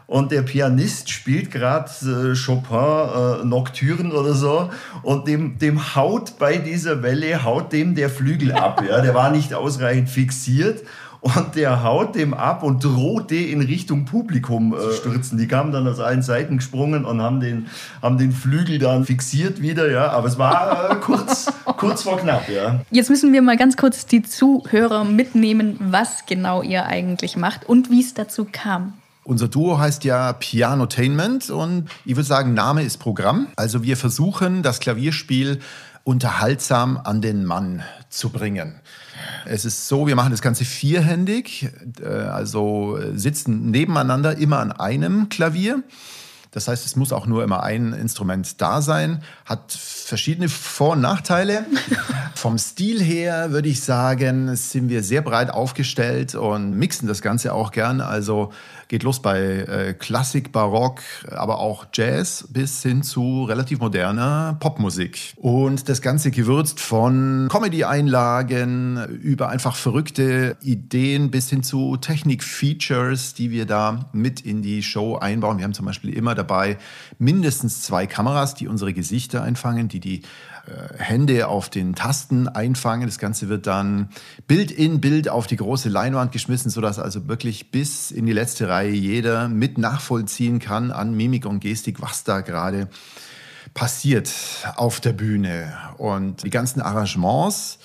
und 0.08 0.32
der 0.32 0.42
Pianist 0.42 1.10
spielt 1.10 1.52
gerade 1.52 1.90
äh, 2.02 2.34
Chopin 2.34 3.42
äh, 3.42 3.44
Nocturne 3.44 4.12
oder 4.12 4.34
so 4.34 4.68
und 5.02 5.28
dem, 5.28 5.58
dem 5.58 5.94
haut 5.94 6.38
bei 6.38 6.56
dieser 6.56 7.02
Welle, 7.02 7.44
haut 7.44 7.72
dem 7.72 7.94
der 7.94 8.10
Flügel 8.10 8.52
ab. 8.52 8.82
Ja? 8.88 9.00
Der 9.00 9.14
war 9.14 9.30
nicht 9.30 9.54
ausreichend 9.54 10.08
fixiert 10.08 10.82
und 11.36 11.54
der 11.56 11.82
haut 11.82 12.14
dem 12.14 12.34
ab 12.34 12.62
und 12.62 12.84
droht 12.84 13.30
den 13.30 13.48
in 13.48 13.60
Richtung 13.62 14.04
Publikum 14.04 14.74
äh, 14.74 14.94
stürzen. 14.94 15.38
Die 15.38 15.48
kamen 15.48 15.72
dann 15.72 15.86
aus 15.86 16.00
allen 16.00 16.22
Seiten 16.22 16.58
gesprungen 16.58 17.04
und 17.04 17.20
haben 17.22 17.40
den, 17.40 17.66
haben 18.02 18.18
den 18.18 18.32
Flügel 18.32 18.78
dann 18.78 19.04
fixiert 19.04 19.60
wieder, 19.60 19.90
ja. 19.90 20.10
Aber 20.10 20.28
es 20.28 20.38
war 20.38 20.90
äh, 20.90 20.94
kurz, 21.00 21.52
kurz 21.76 22.02
vor 22.02 22.18
knapp, 22.18 22.48
ja. 22.48 22.80
Jetzt 22.90 23.10
müssen 23.10 23.32
wir 23.32 23.42
mal 23.42 23.56
ganz 23.56 23.76
kurz 23.76 24.06
die 24.06 24.22
Zuhörer 24.22 25.04
mitnehmen, 25.04 25.76
was 25.78 26.26
genau 26.26 26.62
ihr 26.62 26.86
eigentlich 26.86 27.36
macht 27.36 27.68
und 27.68 27.90
wie 27.90 28.00
es 28.00 28.14
dazu 28.14 28.46
kam. 28.50 28.94
Unser 29.24 29.48
Duo 29.48 29.78
heißt 29.78 30.04
ja 30.04 30.32
Pianotainment 30.32 31.50
und 31.50 31.90
ich 32.06 32.16
würde 32.16 32.26
sagen, 32.26 32.54
Name 32.54 32.82
ist 32.82 32.96
Programm. 32.96 33.48
Also 33.56 33.82
wir 33.82 33.98
versuchen, 33.98 34.62
das 34.62 34.80
Klavierspiel 34.80 35.60
unterhaltsam 36.02 36.98
an 37.04 37.20
den 37.20 37.44
Mann 37.44 37.82
zu 38.08 38.30
bringen. 38.30 38.80
Es 39.46 39.64
ist 39.64 39.88
so, 39.88 40.06
wir 40.06 40.16
machen 40.16 40.30
das 40.30 40.42
Ganze 40.42 40.64
vierhändig, 40.64 41.68
äh, 42.00 42.06
also 42.06 42.98
sitzen 43.14 43.70
nebeneinander 43.70 44.36
immer 44.36 44.58
an 44.60 44.72
einem 44.72 45.28
Klavier. 45.28 45.82
Das 46.50 46.68
heißt, 46.68 46.86
es 46.86 46.96
muss 46.96 47.12
auch 47.12 47.26
nur 47.26 47.44
immer 47.44 47.62
ein 47.62 47.92
Instrument 47.92 48.60
da 48.60 48.80
sein, 48.80 49.22
hat 49.44 49.72
verschiedene 49.72 50.48
Vor- 50.48 50.92
und 50.92 51.00
Nachteile. 51.00 51.66
Vom 52.34 52.58
Stil 52.58 53.02
her 53.02 53.50
würde 53.50 53.68
ich 53.68 53.82
sagen, 53.82 54.54
sind 54.56 54.88
wir 54.88 55.02
sehr 55.02 55.22
breit 55.22 55.50
aufgestellt 55.50 56.34
und 56.34 56.78
mixen 56.78 57.08
das 57.08 57.20
Ganze 57.20 57.52
auch 57.52 57.72
gern. 57.72 58.00
Also 58.00 58.52
geht 58.88 59.02
los 59.02 59.20
bei 59.20 59.40
äh, 59.40 59.94
Klassik, 59.94 60.50
Barock, 60.50 61.00
aber 61.30 61.58
auch 61.58 61.86
Jazz 61.92 62.48
bis 62.50 62.82
hin 62.82 63.02
zu 63.02 63.44
relativ 63.44 63.80
moderner 63.80 64.56
Popmusik. 64.60 65.34
Und 65.36 65.88
das 65.88 66.00
Ganze 66.00 66.30
gewürzt 66.30 66.80
von 66.80 67.48
Comedy-Einlagen 67.50 69.04
über 69.22 69.50
einfach 69.50 69.76
verrückte 69.76 70.56
Ideen 70.62 71.30
bis 71.30 71.50
hin 71.50 71.62
zu 71.62 71.96
Technik-Features, 71.96 73.34
die 73.34 73.50
wir 73.50 73.66
da 73.66 74.08
mit 74.12 74.40
in 74.40 74.62
die 74.62 74.82
Show 74.82 75.16
einbauen. 75.16 75.58
Wir 75.58 75.64
haben 75.64 75.74
zum 75.74 75.86
Beispiel 75.86 76.14
immer 76.14 76.34
dabei 76.38 76.78
mindestens 77.18 77.82
zwei 77.82 78.06
Kameras, 78.06 78.54
die 78.54 78.68
unsere 78.68 78.94
Gesichter 78.94 79.42
einfangen, 79.42 79.88
die 79.88 80.00
die 80.00 80.22
äh, 80.68 80.96
Hände 80.98 81.48
auf 81.48 81.68
den 81.68 81.94
Tasten 81.94 82.48
einfangen. 82.48 83.06
Das 83.06 83.18
Ganze 83.18 83.48
wird 83.48 83.66
dann 83.66 84.08
Bild 84.46 84.70
in 84.70 85.00
Bild 85.00 85.28
auf 85.28 85.46
die 85.46 85.56
große 85.56 85.88
Leinwand 85.88 86.32
geschmissen, 86.32 86.70
sodass 86.70 86.98
also 86.98 87.28
wirklich 87.28 87.70
bis 87.70 88.10
in 88.10 88.26
die 88.26 88.32
letzte 88.32 88.68
Reihe 88.68 88.90
jeder 88.90 89.48
mit 89.48 89.78
nachvollziehen 89.78 90.58
kann 90.58 90.90
an 90.90 91.14
Mimik 91.14 91.46
und 91.46 91.60
Gestik, 91.60 92.00
was 92.00 92.24
da 92.24 92.40
gerade 92.40 92.88
passiert 93.74 94.30
auf 94.76 95.00
der 95.00 95.12
Bühne. 95.12 95.72
Und 95.98 96.42
die 96.42 96.50
ganzen 96.50 96.80
Arrangements, 96.80 97.78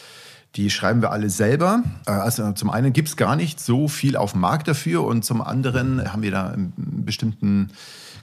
die 0.56 0.70
schreiben 0.70 1.02
wir 1.02 1.12
alle 1.12 1.30
selber. 1.30 1.84
Äh, 2.06 2.12
also 2.12 2.52
zum 2.52 2.70
einen 2.70 2.94
gibt 2.94 3.10
es 3.10 3.18
gar 3.18 3.36
nicht 3.36 3.60
so 3.60 3.88
viel 3.88 4.16
auf 4.16 4.32
dem 4.34 4.42
Markt 4.42 4.68
dafür 4.68 5.04
und 5.04 5.24
zum 5.24 5.42
anderen 5.42 6.12
haben 6.12 6.22
wir 6.22 6.32
da 6.32 6.50
einen 6.50 6.74
bestimmten 7.06 7.72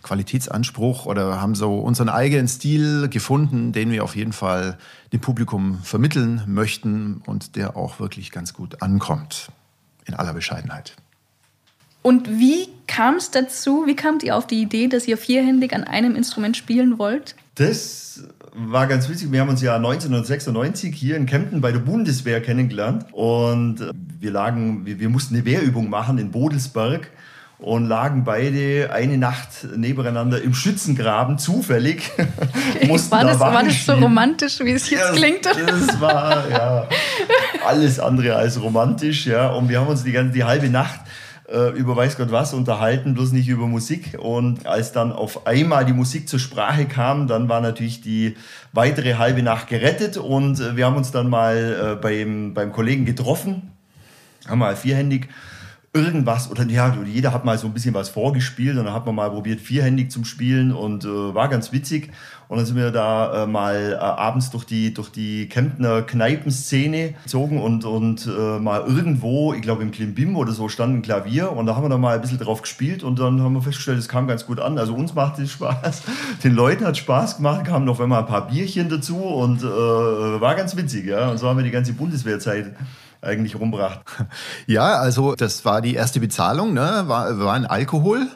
Qualitätsanspruch 0.03 1.07
oder 1.07 1.41
haben 1.41 1.55
so 1.55 1.79
unseren 1.79 2.09
eigenen 2.09 2.49
Stil 2.49 3.09
gefunden, 3.09 3.73
den 3.73 3.91
wir 3.91 4.05
auf 4.05 4.17
jeden 4.17 4.33
Fall 4.33 4.79
dem 5.13 5.21
Publikum 5.21 5.81
vermitteln 5.83 6.43
möchten 6.47 7.23
und 7.27 7.57
der 7.57 7.77
auch 7.77 8.01
wirklich 8.01 8.31
ganz 8.31 8.55
gut 8.55 8.83
ankommt. 8.83 9.51
In 10.07 10.15
aller 10.15 10.33
Bescheidenheit. 10.33 10.97
Und 12.03 12.29
wie 12.29 12.69
kam 12.87 13.17
es 13.17 13.31
dazu? 13.31 13.85
Wie 13.87 13.95
kamt 13.95 14.23
ihr 14.23 14.37
auf 14.37 14.47
die 14.47 14.63
Idee, 14.63 14.89
dass 14.89 15.07
ihr 15.07 15.19
vierhändig 15.19 15.75
an 15.75 15.85
einem 15.85 16.17
Instrument 16.17 16.57
spielen 16.57 16.99
wollt? 16.99 17.37
Das 17.57 18.25
war 18.55 18.87
ganz 18.87 19.09
witzig. 19.09 19.31
Wir 19.31 19.41
haben 19.41 19.51
uns 19.51 19.61
ja 19.61 19.77
1996 19.77 20.95
hier 20.95 21.17
in 21.17 21.27
Kempten 21.27 21.61
bei 21.61 21.73
der 21.73 21.81
Bundeswehr 21.81 22.41
kennengelernt 22.41 23.07
und 23.13 23.91
wir 24.19 24.31
lagen, 24.31 24.87
wir, 24.87 24.99
wir 24.99 25.09
mussten 25.09 25.35
eine 25.35 25.45
Wehrübung 25.45 25.91
machen 25.91 26.19
in 26.19 26.31
Bodelsberg 26.31 27.11
und 27.61 27.87
lagen 27.87 28.25
beide 28.25 28.91
eine 28.93 29.19
Nacht 29.19 29.67
nebeneinander 29.77 30.41
im 30.41 30.55
Schützengraben, 30.55 31.39
zufällig. 31.39 32.11
Okay. 32.73 32.89
war, 33.11 33.25
das, 33.25 33.39
da 33.39 33.53
war 33.53 33.65
das 33.65 33.85
so 33.85 33.93
romantisch, 33.93 34.61
wie 34.61 34.73
es 34.73 34.89
jetzt 34.89 35.01
ja, 35.01 35.13
klingt? 35.13 35.45
Das 35.45 36.01
war 36.01 36.49
ja 36.49 36.89
alles 37.67 37.99
andere 37.99 38.37
als 38.37 38.61
romantisch. 38.61 39.27
Ja. 39.27 39.49
Und 39.49 39.69
wir 39.69 39.81
haben 39.81 39.89
uns 39.89 40.03
die, 40.03 40.13
ganze, 40.13 40.33
die 40.33 40.45
halbe 40.45 40.69
Nacht 40.69 41.01
äh, 41.51 41.71
über 41.77 41.97
weiß 41.97 42.17
Gott 42.17 42.31
was 42.31 42.55
unterhalten, 42.55 43.15
bloß 43.15 43.33
nicht 43.33 43.49
über 43.49 43.67
Musik. 43.67 44.17
Und 44.19 44.67
als 44.67 44.93
dann 44.93 45.13
auf 45.13 45.47
einmal 45.47 45.85
die 45.85 45.93
Musik 45.93 46.29
zur 46.29 46.39
Sprache 46.39 46.87
kam, 46.87 47.27
dann 47.27 47.49
war 47.49 47.61
natürlich 47.61 48.01
die 48.01 48.37
weitere 48.73 49.15
halbe 49.15 49.43
Nacht 49.43 49.69
gerettet. 49.69 50.17
Und 50.17 50.61
äh, 50.61 50.77
wir 50.77 50.87
haben 50.87 50.97
uns 50.97 51.11
dann 51.11 51.29
mal 51.29 51.97
äh, 51.99 52.01
beim, 52.01 52.55
beim 52.55 52.73
Kollegen 52.73 53.05
getroffen, 53.05 53.73
haben 54.49 54.61
mal 54.61 54.77
vierhändig 54.77 55.29
irgendwas 55.93 56.49
oder 56.49 56.65
ja, 56.67 56.97
jeder 57.05 57.33
hat 57.33 57.45
mal 57.45 57.59
so 57.59 57.67
ein 57.67 57.73
bisschen 57.73 57.95
was 57.95 58.09
vorgespielt 58.09 58.79
und 58.79 58.85
dann 58.85 58.95
hat 58.95 59.07
man 59.07 59.15
mal 59.17 59.31
probiert, 59.31 59.61
vierhändig 59.61 60.13
zum 60.13 60.25
Spielen 60.25 60.73
und 60.73 61.05
äh, 61.05 61.35
war 61.35 61.49
ganz 61.49 61.73
witzig. 61.73 62.13
Und 62.47 62.59
dann 62.59 62.67
sind 62.67 62.77
wir 62.77 62.93
da 62.93 63.45
äh, 63.45 63.47
mal 63.47 63.93
äh, 63.93 63.97
abends 63.97 64.51
durch 64.51 64.65
die, 64.65 64.95
durch 64.95 65.11
die 65.11 65.49
Kemptner 65.49 66.03
Kneipenszene 66.03 67.15
gezogen 67.23 67.61
und, 67.61 67.85
und 67.85 68.27
äh, 68.27 68.61
mal 68.61 68.83
irgendwo, 68.87 69.53
ich 69.53 69.63
glaube 69.63 69.83
im 69.83 69.91
Klimbim 69.91 70.37
oder 70.37 70.53
so, 70.53 70.69
stand 70.69 70.95
ein 70.95 71.03
Klavier 71.03 71.51
und 71.53 71.67
da 71.67 71.75
haben 71.75 71.85
wir 71.85 71.89
dann 71.89 72.01
mal 72.01 72.15
ein 72.15 72.21
bisschen 72.21 72.39
drauf 72.39 72.63
gespielt 72.63 73.03
und 73.03 73.19
dann 73.19 73.41
haben 73.41 73.55
wir 73.55 73.63
festgestellt, 73.63 73.99
es 73.99 74.09
kam 74.09 74.29
ganz 74.29 74.47
gut 74.47 74.61
an. 74.61 74.79
Also 74.79 74.95
uns 74.95 75.15
macht 75.15 75.41
es 75.41 75.51
Spaß, 75.51 76.03
den 76.45 76.55
Leuten 76.55 76.85
hat 76.85 76.97
Spaß 76.97 77.39
gemacht, 77.39 77.65
kamen 77.65 77.85
noch 77.85 77.99
einmal 77.99 78.21
ein 78.21 78.27
paar 78.27 78.47
Bierchen 78.47 78.89
dazu 78.89 79.17
und 79.17 79.63
äh, 79.63 79.67
war 79.67 80.55
ganz 80.55 80.77
witzig. 80.77 81.07
Ja? 81.07 81.31
Und 81.31 81.39
so 81.39 81.49
haben 81.49 81.57
wir 81.57 81.65
die 81.65 81.73
ganze 81.73 81.95
Bundeswehrzeit 81.95 82.77
eigentlich 83.23 83.59
rumbracht? 83.59 84.01
Ja, 84.67 84.99
also 84.99 85.35
das 85.35 85.65
war 85.65 85.81
die 85.81 85.95
erste 85.95 86.21
Bezahlung, 86.21 86.75
ne? 86.75 87.05
war, 87.07 87.39
war 87.39 87.55
ein 87.55 87.67
Alkohol. 87.67 88.29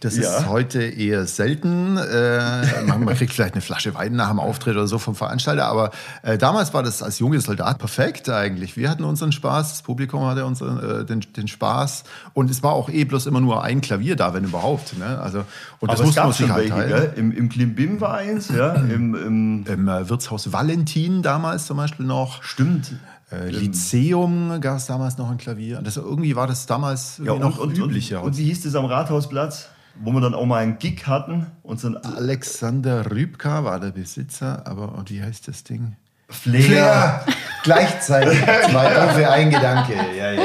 Das 0.00 0.16
ja. 0.16 0.38
ist 0.38 0.48
heute 0.48 0.82
eher 0.82 1.26
selten. 1.26 1.96
Äh, 1.96 2.82
man, 2.86 3.06
kriegt 3.16 3.32
vielleicht 3.32 3.54
eine 3.54 3.62
Flasche 3.62 3.94
Wein 3.94 4.14
nach 4.14 4.28
dem 4.28 4.38
Auftritt 4.38 4.76
oder 4.76 4.86
so 4.86 4.98
vom 4.98 5.16
Veranstalter. 5.16 5.66
Aber 5.66 5.90
äh, 6.22 6.38
damals 6.38 6.72
war 6.72 6.82
das 6.84 7.02
als 7.02 7.18
junger 7.18 7.40
Soldat 7.40 7.78
perfekt 7.78 8.28
eigentlich. 8.28 8.76
Wir 8.76 8.90
hatten 8.90 9.02
unseren 9.02 9.32
Spaß, 9.32 9.70
das 9.70 9.82
Publikum 9.82 10.24
hatte 10.24 10.44
unseren, 10.44 11.00
äh, 11.00 11.04
den, 11.04 11.20
den, 11.36 11.48
Spaß. 11.48 12.04
Und 12.32 12.48
es 12.50 12.62
war 12.62 12.72
auch 12.72 12.88
eh 12.88 13.04
bloß 13.04 13.26
immer 13.26 13.40
nur 13.40 13.64
ein 13.64 13.80
Klavier 13.80 14.14
da, 14.14 14.34
wenn 14.34 14.44
überhaupt. 14.44 14.96
Ne? 14.96 15.20
Also, 15.20 15.44
und 15.80 15.90
das 15.90 16.00
musste 16.00 16.20
man 16.20 16.32
sich 16.32 16.48
halt 16.48 16.76
welche, 16.76 17.12
Im, 17.16 17.32
Im 17.32 17.48
Klimbim 17.48 18.00
war 18.00 18.14
eins, 18.14 18.50
ja? 18.50 18.74
Im, 18.74 19.14
im, 19.14 19.66
Im 19.66 19.88
äh, 19.88 20.08
Wirtshaus 20.08 20.52
Valentin 20.52 21.22
damals 21.22 21.66
zum 21.66 21.76
Beispiel 21.76 22.06
noch. 22.06 22.42
Stimmt. 22.44 22.92
Äh, 23.30 23.50
Lyzeum 23.50 24.60
gab 24.60 24.78
es 24.78 24.86
damals 24.86 25.18
noch 25.18 25.30
ein 25.30 25.38
Klavier. 25.38 25.80
Das, 25.82 25.96
irgendwie 25.96 26.34
war 26.34 26.46
das 26.46 26.66
damals 26.66 27.20
ja, 27.22 27.32
und, 27.32 27.40
noch 27.40 27.58
und, 27.58 27.76
üblicher. 27.76 28.22
Und, 28.22 28.28
und, 28.28 28.38
wie 28.38 28.44
hieß 28.44 28.62
das 28.62 28.74
am 28.74 28.86
Rathausplatz? 28.86 29.68
Wo 30.00 30.12
wir 30.12 30.20
dann 30.20 30.34
auch 30.34 30.46
mal 30.46 30.58
einen 30.58 30.78
Gig 30.78 31.06
hatten. 31.06 31.46
Und 31.62 31.80
so 31.80 31.88
Alexander 31.88 33.10
Rübka 33.10 33.64
war 33.64 33.80
der 33.80 33.90
Besitzer, 33.90 34.66
aber 34.66 34.94
und 34.94 35.10
wie 35.10 35.22
heißt 35.22 35.48
das 35.48 35.64
Ding? 35.64 35.96
Flair. 36.28 36.62
Flair. 36.62 37.24
Gleichzeitig. 37.64 38.38
Zwei 38.70 38.94
Öpfe, 38.94 39.30
ein 39.30 39.50
Gedanke. 39.50 39.94
Ja, 40.16 40.32
ja. 40.32 40.42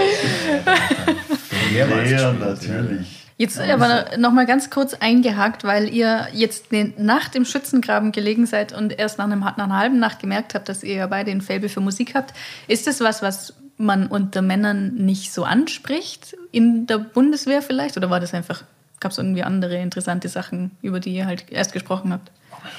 Flair, 1.70 1.88
Flair 1.88 2.34
natürlich. 2.34 3.23
Jetzt 3.38 3.60
aber 3.60 4.18
noch 4.18 4.32
mal 4.32 4.46
ganz 4.46 4.70
kurz 4.70 4.94
eingehakt, 4.94 5.64
weil 5.64 5.90
ihr 5.90 6.28
jetzt 6.34 6.68
nach 6.98 7.30
dem 7.30 7.46
Schützengraben 7.46 8.12
gelegen 8.12 8.46
seid 8.46 8.74
und 8.74 8.98
erst 8.98 9.18
nach, 9.18 9.26
einem, 9.26 9.40
nach 9.40 9.58
einer 9.58 9.78
halben 9.78 10.00
Nacht 10.00 10.20
gemerkt 10.20 10.54
habt, 10.54 10.70
dass 10.70 10.84
ihr 10.84 10.96
ja 10.96 11.08
beide 11.08 11.32
ein 11.32 11.42
Faible 11.42 11.70
für 11.70 11.82
Musik 11.82 12.14
habt. 12.14 12.34
Ist 12.68 12.86
das 12.86 13.02
was, 13.02 13.22
was 13.22 13.56
man 13.78 14.08
unter 14.08 14.42
Männern 14.42 14.94
nicht 14.96 15.34
so 15.34 15.44
anspricht? 15.44 16.38
In 16.52 16.86
der 16.86 17.00
Bundeswehr 17.00 17.62
vielleicht? 17.62 17.98
Oder 17.98 18.10
war 18.10 18.20
das 18.20 18.34
einfach, 18.34 18.64
gab 19.00 19.12
es 19.12 19.18
irgendwie 19.18 19.44
andere 19.44 19.78
interessante 19.78 20.30
Sachen, 20.30 20.72
über 20.82 21.00
die 21.00 21.16
ihr 21.16 21.26
halt 21.26 21.46
erst 21.50 21.74
gesprochen 21.74 22.14
habt? 22.14 22.32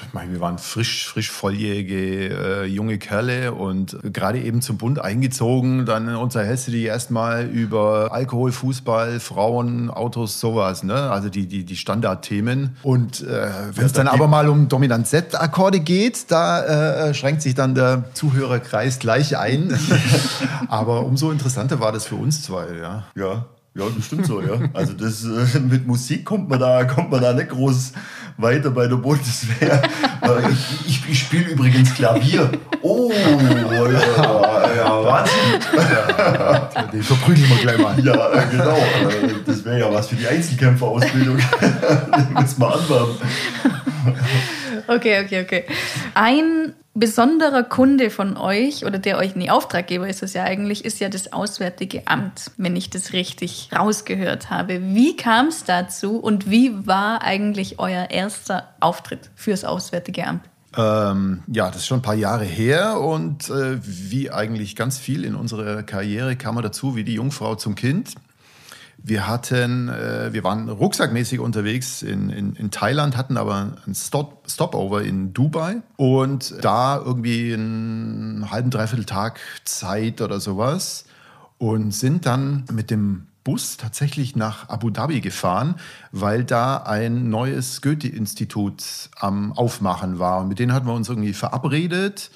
Ich 0.07 0.13
meine, 0.13 0.31
wir 0.31 0.39
waren 0.39 0.57
frisch, 0.57 1.07
frisch 1.07 1.31
volljährige 1.31 2.63
äh, 2.63 2.65
junge 2.65 2.97
Kerle 2.97 3.53
und 3.53 3.97
gerade 4.03 4.39
eben 4.39 4.61
zum 4.61 4.77
Bund 4.77 4.99
eingezogen. 4.99 5.85
Dann 5.85 6.15
unterhältst 6.15 6.67
du 6.67 6.71
dich 6.71 6.85
erstmal 6.85 7.45
über 7.45 8.11
Alkohol, 8.11 8.51
Fußball, 8.51 9.19
Frauen, 9.19 9.89
Autos, 9.89 10.39
sowas. 10.39 10.83
Ne? 10.83 10.95
Also 10.95 11.29
die, 11.29 11.47
die, 11.47 11.63
die 11.63 11.75
Standardthemen. 11.75 12.77
Und 12.83 13.21
äh, 13.21 13.49
wenn 13.73 13.85
es 13.85 13.93
dann 13.93 14.07
aber 14.07 14.27
mal 14.27 14.49
um 14.49 14.67
Dominant 14.67 15.07
Z-Akkorde 15.07 15.79
geht, 15.79 16.31
da 16.31 17.09
äh, 17.09 17.13
schränkt 17.13 17.41
sich 17.41 17.55
dann 17.55 17.75
der 17.75 18.05
Zuhörerkreis 18.13 18.99
gleich 18.99 19.37
ein. 19.37 19.77
aber 20.67 21.05
umso 21.05 21.31
interessanter 21.31 21.79
war 21.79 21.91
das 21.91 22.05
für 22.05 22.15
uns 22.15 22.41
zwei. 22.43 22.67
Ja. 22.79 23.05
ja. 23.15 23.45
Ja, 23.77 23.83
das 23.93 24.05
stimmt 24.05 24.25
so, 24.25 24.41
ja. 24.41 24.57
Also 24.71 24.93
das, 24.93 25.25
äh, 25.25 25.59
mit 25.59 25.85
Musik 25.85 26.23
kommt 26.23 26.47
man 26.47 26.61
da, 26.61 26.85
kommt 26.85 27.11
man 27.11 27.21
da 27.21 27.33
nicht 27.33 27.49
groß 27.49 27.91
weiter 28.37 28.71
bei 28.71 28.87
der 28.87 28.97
Bundeswehr. 28.97 29.81
Ich, 30.49 30.87
ich, 30.87 31.09
ich 31.09 31.19
spiele 31.19 31.51
übrigens 31.51 31.93
Klavier. 31.93 32.49
Oh, 32.81 33.11
ja, 33.11 34.75
ja 34.75 35.03
Wahnsinn. 35.03 35.59
Ja, 35.71 36.87
den 36.91 37.03
verprügeln 37.03 37.47
wir 37.47 37.57
gleich 37.57 37.77
mal. 37.77 37.99
Ja, 38.03 38.43
genau. 38.45 38.77
Das 39.45 39.63
wäre 39.63 39.81
ja 39.81 39.93
was 39.93 40.07
für 40.07 40.15
die 40.15 40.27
Einzelkämpferausbildung. 40.27 41.37
Den 41.37 42.33
müssen 42.41 42.59
wir 42.59 42.73
anwerben. 42.73 43.15
Okay, 44.87 45.23
okay, 45.23 45.41
okay. 45.43 45.65
Ein 46.15 46.73
besonderer 46.95 47.63
Kunde 47.63 48.09
von 48.09 48.37
euch 48.37 48.85
oder 48.85 48.97
der 48.97 49.17
euch, 49.17 49.35
nee, 49.35 49.49
Auftraggeber 49.49 50.07
ist 50.07 50.23
es 50.23 50.33
ja 50.33 50.43
eigentlich, 50.43 50.85
ist 50.85 50.99
ja 50.99 51.09
das 51.09 51.33
Auswärtige 51.33 52.07
Amt, 52.07 52.51
wenn 52.57 52.75
ich 52.75 52.89
das 52.89 53.13
richtig 53.13 53.69
rausgehört 53.75 54.49
habe. 54.49 54.81
Wie 54.81 55.15
kam 55.15 55.47
es 55.47 55.65
dazu 55.65 56.17
und 56.17 56.49
wie 56.49 56.87
war 56.87 57.21
eigentlich 57.21 57.79
euer 57.79 58.09
erster 58.09 58.69
Auftritt 58.79 59.29
fürs 59.35 59.65
Auswärtige 59.65 60.25
Amt? 60.25 60.41
Ähm, 60.77 61.43
ja, 61.47 61.67
das 61.67 61.77
ist 61.77 61.87
schon 61.87 61.99
ein 61.99 62.03
paar 62.03 62.15
Jahre 62.15 62.43
her 62.43 62.99
und 62.99 63.49
äh, 63.49 63.77
wie 63.81 64.31
eigentlich 64.31 64.75
ganz 64.75 64.97
viel 64.97 65.23
in 65.23 65.35
unserer 65.35 65.83
Karriere 65.83 66.35
kam 66.35 66.57
er 66.57 66.63
dazu 66.63 66.95
wie 66.95 67.03
die 67.03 67.13
Jungfrau 67.13 67.55
zum 67.55 67.75
Kind. 67.75 68.15
Wir 69.07 69.27
hatten, 69.27 69.87
äh, 69.87 70.33
wir 70.33 70.43
waren 70.43 70.67
rucksackmäßig 70.67 71.39
unterwegs 71.39 72.01
in, 72.01 72.31
in, 72.31 72.55
in 72.55 72.71
Thailand, 72.71 73.15
hatten 73.15 73.37
aber 73.37 73.73
ein 73.85 73.93
Stop, 73.93 74.49
Stopover 74.49 75.03
in 75.03 75.31
Dubai 75.31 75.83
und 75.95 76.55
da 76.63 76.97
irgendwie 76.97 77.53
einen 77.53 78.49
halben, 78.49 78.71
dreiviertel 78.71 79.05
Tag 79.05 79.39
Zeit 79.63 80.21
oder 80.21 80.39
sowas 80.39 81.05
und 81.59 81.91
sind 81.93 82.25
dann 82.25 82.65
mit 82.73 82.89
dem 82.89 83.27
Bus 83.43 83.77
tatsächlich 83.77 84.35
nach 84.35 84.69
Abu 84.69 84.89
Dhabi 84.89 85.21
gefahren, 85.21 85.75
weil 86.11 86.43
da 86.43 86.77
ein 86.77 87.29
neues 87.29 87.83
Goethe-Institut 87.83 89.11
am 89.19 89.53
Aufmachen 89.53 90.17
war. 90.17 90.39
Und 90.39 90.47
mit 90.47 90.57
denen 90.57 90.73
hatten 90.73 90.87
wir 90.87 90.95
uns 90.95 91.09
irgendwie 91.09 91.33
verabredet. 91.33 92.31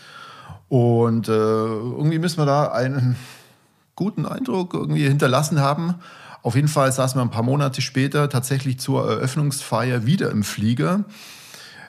Und 0.67 1.29
äh, 1.29 1.31
irgendwie 1.31 2.19
müssen 2.19 2.37
wir 2.37 2.45
da 2.45 2.71
einen 2.71 3.15
guten 3.95 4.27
Eindruck 4.27 4.75
irgendwie 4.75 5.07
hinterlassen 5.07 5.59
haben. 5.59 5.95
Auf 6.41 6.55
jeden 6.55 6.67
Fall 6.67 6.91
saßen 6.91 7.19
wir 7.19 7.23
ein 7.23 7.31
paar 7.31 7.43
Monate 7.43 7.81
später 7.81 8.29
tatsächlich 8.29 8.79
zur 8.79 9.07
Eröffnungsfeier 9.09 10.05
wieder 10.05 10.31
im 10.31 10.43
Flieger. 10.43 11.03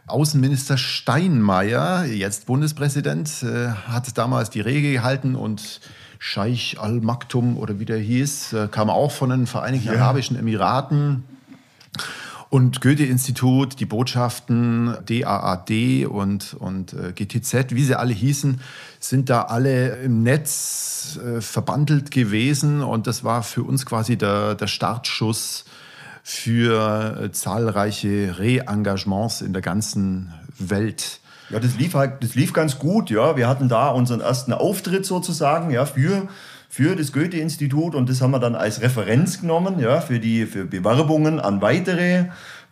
Außenminister 0.07 0.77
Steinmeier, 0.77 2.05
jetzt 2.05 2.47
Bundespräsident, 2.47 3.45
äh, 3.45 3.69
hat 3.69 4.19
damals 4.19 4.51
die 4.51 4.61
Rede 4.61 4.93
gehalten 4.93 5.37
und 5.37 5.81
Scheich 6.19 6.77
al-Maktum 6.79 7.57
oder 7.57 7.79
wie 7.79 7.85
der 7.87 7.99
hieß, 7.99 8.53
äh, 8.53 8.69
kam 8.71 8.91
auch 8.91 9.13
von 9.13 9.31
den 9.31 9.47
Vereinigten 9.47 9.89
ja. 9.89 9.95
Arabischen 9.95 10.37
Emiraten. 10.37 11.25
Und 12.51 12.81
Goethe-Institut, 12.81 13.79
die 13.79 13.87
Botschaften, 13.87 14.97
DAAD 15.07 16.07
und, 16.07 16.55
und 16.55 16.93
äh, 16.95 17.13
GTZ, 17.13 17.77
wie 17.77 17.85
sie 17.85 17.97
alle 17.97 18.13
hießen, 18.13 18.61
sind 18.99 19.31
da 19.31 19.43
alle 19.43 20.01
im 20.03 20.25
Netz 20.25 21.21
äh, 21.25 21.41
verbandelt 21.41 22.11
gewesen. 22.11 22.83
Und 22.83 23.07
das 23.07 23.23
war 23.23 23.45
für 23.45 23.63
uns 23.63 23.87
quasi 23.87 24.19
der, 24.19 24.57
der 24.57 24.67
Startschuss 24.67 25.65
für 26.25 27.23
äh, 27.23 27.31
zahlreiche 27.31 28.37
Re-Engagements 28.37 29.43
in 29.43 29.53
der 29.53 29.63
ganzen 29.63 30.35
Welt. 30.59 31.21
Ja, 31.51 31.61
das 31.61 31.77
lief 31.77 31.95
halt, 31.95 32.23
das 32.23 32.35
lief 32.35 32.53
ganz 32.53 32.81
gut, 32.81 33.11
ja. 33.11 33.37
Wir 33.37 33.47
hatten 33.47 33.69
da 33.69 33.91
unseren 33.91 34.21
ersten 34.21 34.53
Auftritt 34.53 35.07
sozusagen, 35.07 35.71
ja, 35.71 35.87
für, 35.87 36.29
für 36.71 36.95
das 36.95 37.13
Goethe-Institut 37.13 37.97
und 37.97 38.09
das 38.09 38.21
haben 38.21 38.31
wir 38.31 38.39
dann 38.39 38.55
als 38.55 38.81
Referenz 38.81 39.41
genommen, 39.41 39.81
ja, 39.81 40.01
für 40.01 40.21
die, 40.21 40.47
für 40.47 40.65
Bewerbungen 40.65 41.41
an 41.41 41.61
weitere 41.61 42.27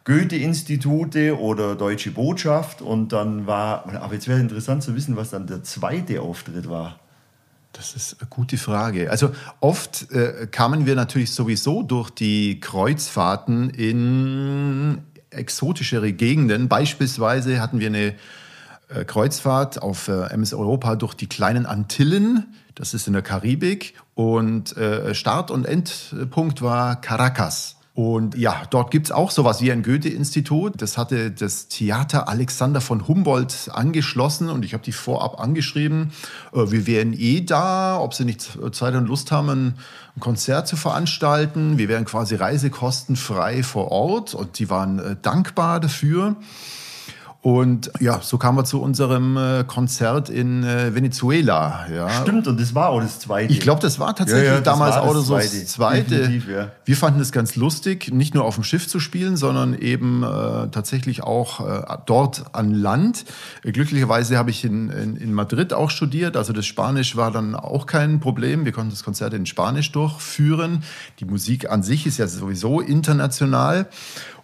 Goethe-Institute 0.04 1.36
oder 1.38 1.74
Deutsche 1.74 2.12
Botschaft 2.12 2.80
und 2.80 3.12
dann 3.12 3.48
war, 3.48 3.92
aber 4.00 4.14
jetzt 4.14 4.28
wäre 4.28 4.38
interessant 4.38 4.84
zu 4.84 4.94
wissen, 4.94 5.16
was 5.16 5.30
dann 5.30 5.48
der 5.48 5.64
zweite 5.64 6.22
Auftritt 6.22 6.70
war. 6.70 7.00
Das 7.72 7.94
ist 7.94 8.16
eine 8.20 8.28
gute 8.30 8.56
Frage. 8.56 9.10
Also 9.10 9.32
oft 9.58 10.10
äh, 10.12 10.46
kamen 10.48 10.86
wir 10.86 10.94
natürlich 10.94 11.32
sowieso 11.32 11.82
durch 11.82 12.10
die 12.10 12.60
Kreuzfahrten 12.60 13.68
in 13.70 14.98
exotischere 15.30 16.12
Gegenden. 16.12 16.68
Beispielsweise 16.68 17.60
hatten 17.60 17.80
wir 17.80 17.88
eine 17.88 18.14
äh, 18.88 19.04
Kreuzfahrt 19.04 19.82
auf 19.82 20.08
äh, 20.08 20.32
MS 20.32 20.54
Europa 20.54 20.96
durch 20.96 21.14
die 21.14 21.26
kleinen 21.26 21.66
Antillen. 21.66 22.54
Das 22.74 22.94
ist 22.94 23.06
in 23.06 23.12
der 23.12 23.22
Karibik. 23.22 23.94
Und 24.14 24.76
äh, 24.76 25.14
Start- 25.14 25.50
und 25.50 25.66
Endpunkt 25.66 26.62
war 26.62 27.00
Caracas. 27.00 27.76
Und 27.98 28.36
ja, 28.36 28.62
dort 28.70 28.92
gibt 28.92 29.06
es 29.06 29.12
auch 29.12 29.32
sowas 29.32 29.60
wie 29.60 29.72
ein 29.72 29.82
Goethe-Institut. 29.82 30.80
Das 30.80 30.96
hatte 30.96 31.32
das 31.32 31.66
Theater 31.66 32.28
Alexander 32.28 32.80
von 32.80 33.08
Humboldt 33.08 33.70
angeschlossen 33.72 34.50
und 34.50 34.64
ich 34.64 34.72
habe 34.72 34.84
die 34.84 34.92
vorab 34.92 35.40
angeschrieben. 35.40 36.12
Äh, 36.52 36.70
wir 36.70 36.86
wären 36.86 37.12
eh 37.12 37.40
da, 37.40 37.98
ob 37.98 38.14
sie 38.14 38.24
nicht 38.24 38.56
Zeit 38.70 38.94
und 38.94 39.06
Lust 39.06 39.32
haben, 39.32 39.48
ein, 39.48 39.74
Konzert 40.20 40.66
zu 40.66 40.76
veranstalten. 40.76 41.78
Wir 41.78 41.88
wären 41.88 42.04
quasi 42.04 42.34
reisekostenfrei 42.34 43.62
vor 43.62 43.92
Ort 43.92 44.34
und 44.34 44.58
die 44.58 44.70
waren 44.70 44.98
äh, 44.98 45.16
dankbar 45.20 45.78
dafür. 45.80 46.36
Und 47.48 47.90
ja, 47.98 48.20
so 48.20 48.36
kamen 48.36 48.58
wir 48.58 48.66
zu 48.66 48.82
unserem 48.82 49.38
äh, 49.38 49.64
Konzert 49.66 50.28
in 50.28 50.64
äh, 50.64 50.94
Venezuela. 50.94 51.86
Ja. 51.90 52.10
Stimmt, 52.10 52.46
und 52.46 52.60
das 52.60 52.74
war 52.74 52.90
auch 52.90 53.00
das 53.00 53.20
zweite. 53.20 53.50
Ich 53.50 53.60
glaube, 53.60 53.80
das 53.80 53.98
war 53.98 54.14
tatsächlich 54.14 54.48
ja, 54.48 54.56
ja, 54.56 54.60
damals 54.60 54.96
war 54.96 55.04
auch 55.04 55.14
das 55.14 55.28
zweite. 55.28 55.64
Zweite. 55.64 56.42
Ja. 56.46 56.72
Wir 56.84 56.96
fanden 56.98 57.20
es 57.20 57.32
ganz 57.32 57.56
lustig, 57.56 58.12
nicht 58.12 58.34
nur 58.34 58.44
auf 58.44 58.56
dem 58.56 58.64
Schiff 58.64 58.86
zu 58.86 59.00
spielen, 59.00 59.38
sondern 59.38 59.72
eben 59.72 60.24
äh, 60.24 60.68
tatsächlich 60.68 61.22
auch 61.22 61.66
äh, 61.66 61.96
dort 62.04 62.54
an 62.54 62.74
Land. 62.74 63.24
glücklicherweise 63.62 64.36
habe 64.36 64.50
ich 64.50 64.62
in, 64.62 64.90
in, 64.90 65.16
in 65.16 65.32
Madrid 65.32 65.72
auch 65.72 65.88
studiert, 65.88 66.36
also 66.36 66.52
das 66.52 66.66
Spanisch 66.66 67.16
war 67.16 67.30
dann 67.30 67.54
auch 67.54 67.86
kein 67.86 68.20
Problem. 68.20 68.66
Wir 68.66 68.72
konnten 68.72 68.90
das 68.90 69.04
Konzert 69.04 69.32
in 69.32 69.46
Spanisch 69.46 69.90
durchführen. 69.92 70.82
Die 71.18 71.24
Musik 71.24 71.70
an 71.70 71.82
sich 71.82 72.06
ist 72.06 72.18
ja 72.18 72.28
sowieso 72.28 72.82
international. 72.82 73.86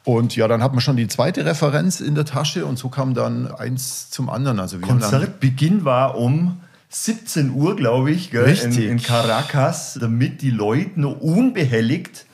Und 0.05 0.37
ja, 0.37 0.47
dann 0.49 0.63
hat 0.63 0.73
man 0.73 0.83
schon 0.83 0.97
die 0.97 1.09
zweite 1.09 1.47
Referenz 1.47 2.01
in 2.01 2.15
der 2.15 2.27
Tasche 2.27 2.67
und 2.67 2.79
so 2.79 2.91
kam 2.91 3.15
dann 3.15 3.51
eins 3.51 4.11
zum 4.11 4.29
anderen. 4.29 4.61
Also 4.61 4.81
wir 4.81 4.87
Konzertbeginn 4.87 5.85
war 5.85 6.17
um 6.17 6.61
17 6.91 7.51
Uhr, 7.51 7.75
glaube 7.75 8.11
ich, 8.11 8.31
gell, 8.31 8.47
in, 8.47 8.73
in, 8.73 9.03
Caracas, 9.03 9.99
damit 10.01 10.43
die 10.43 10.51
Leute 10.51 11.01
nur 11.01 11.23
unbehelligt 11.23 12.27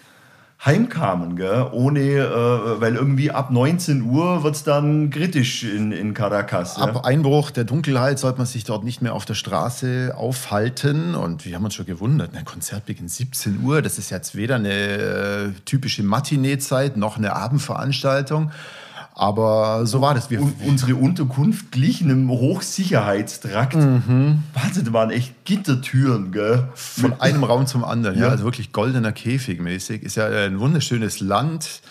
heimkamen, 0.64 1.36
gell? 1.36 1.68
ohne, 1.72 2.00
äh, 2.00 2.80
weil 2.80 2.94
irgendwie 2.94 3.30
ab 3.30 3.50
19 3.50 4.02
Uhr 4.02 4.42
wird 4.42 4.56
es 4.56 4.62
dann 4.62 5.08
kritisch 5.08 5.64
in, 5.64 5.90
in 5.90 6.12
Caracas. 6.12 6.76
Ja? 6.76 6.84
Ab 6.84 7.04
Einbruch 7.04 7.50
der 7.50 7.64
Dunkelheit 7.64 8.18
sollte 8.18 8.38
man 8.38 8.46
sich 8.46 8.64
dort 8.64 8.84
nicht 8.84 9.00
mehr 9.00 9.14
auf 9.14 9.24
der 9.24 9.34
Straße 9.34 10.14
aufhalten 10.16 11.14
und 11.14 11.46
wir 11.46 11.54
haben 11.54 11.64
uns 11.64 11.74
schon 11.74 11.86
gewundert, 11.86 12.34
ein 12.36 12.44
Konzert 12.44 12.84
beginnt 12.84 13.10
17 13.10 13.62
Uhr, 13.62 13.80
das 13.80 13.98
ist 13.98 14.10
jetzt 14.10 14.34
weder 14.34 14.56
eine 14.56 14.70
äh, 14.70 15.48
typische 15.64 16.02
Matinee-Zeit 16.02 16.96
noch 16.96 17.16
eine 17.16 17.34
Abendveranstaltung. 17.34 18.50
Aber 19.14 19.86
so 19.86 20.00
war 20.00 20.14
das. 20.14 20.30
Wir 20.30 20.40
und 20.40 20.54
unsere 20.66 20.94
Unterkunft 20.94 21.72
glich 21.72 22.02
einem 22.02 22.30
Hochsicherheitstrakt. 22.30 23.76
Mhm. 23.76 24.42
Wahnsinn, 24.54 24.84
da 24.84 24.92
waren 24.92 25.10
echt 25.10 25.44
Gittertüren, 25.44 26.32
gell? 26.32 26.68
Von 26.74 27.12
einem 27.20 27.44
Raum 27.44 27.66
zum 27.66 27.84
anderen, 27.84 28.16
ja. 28.16 28.26
ja. 28.26 28.30
Also 28.30 28.44
wirklich 28.44 28.72
goldener 28.72 29.12
Käfig 29.12 29.60
mäßig. 29.60 30.02
Ist 30.02 30.16
ja 30.16 30.26
ein 30.26 30.58
wunderschönes 30.60 31.20
Land. 31.20 31.82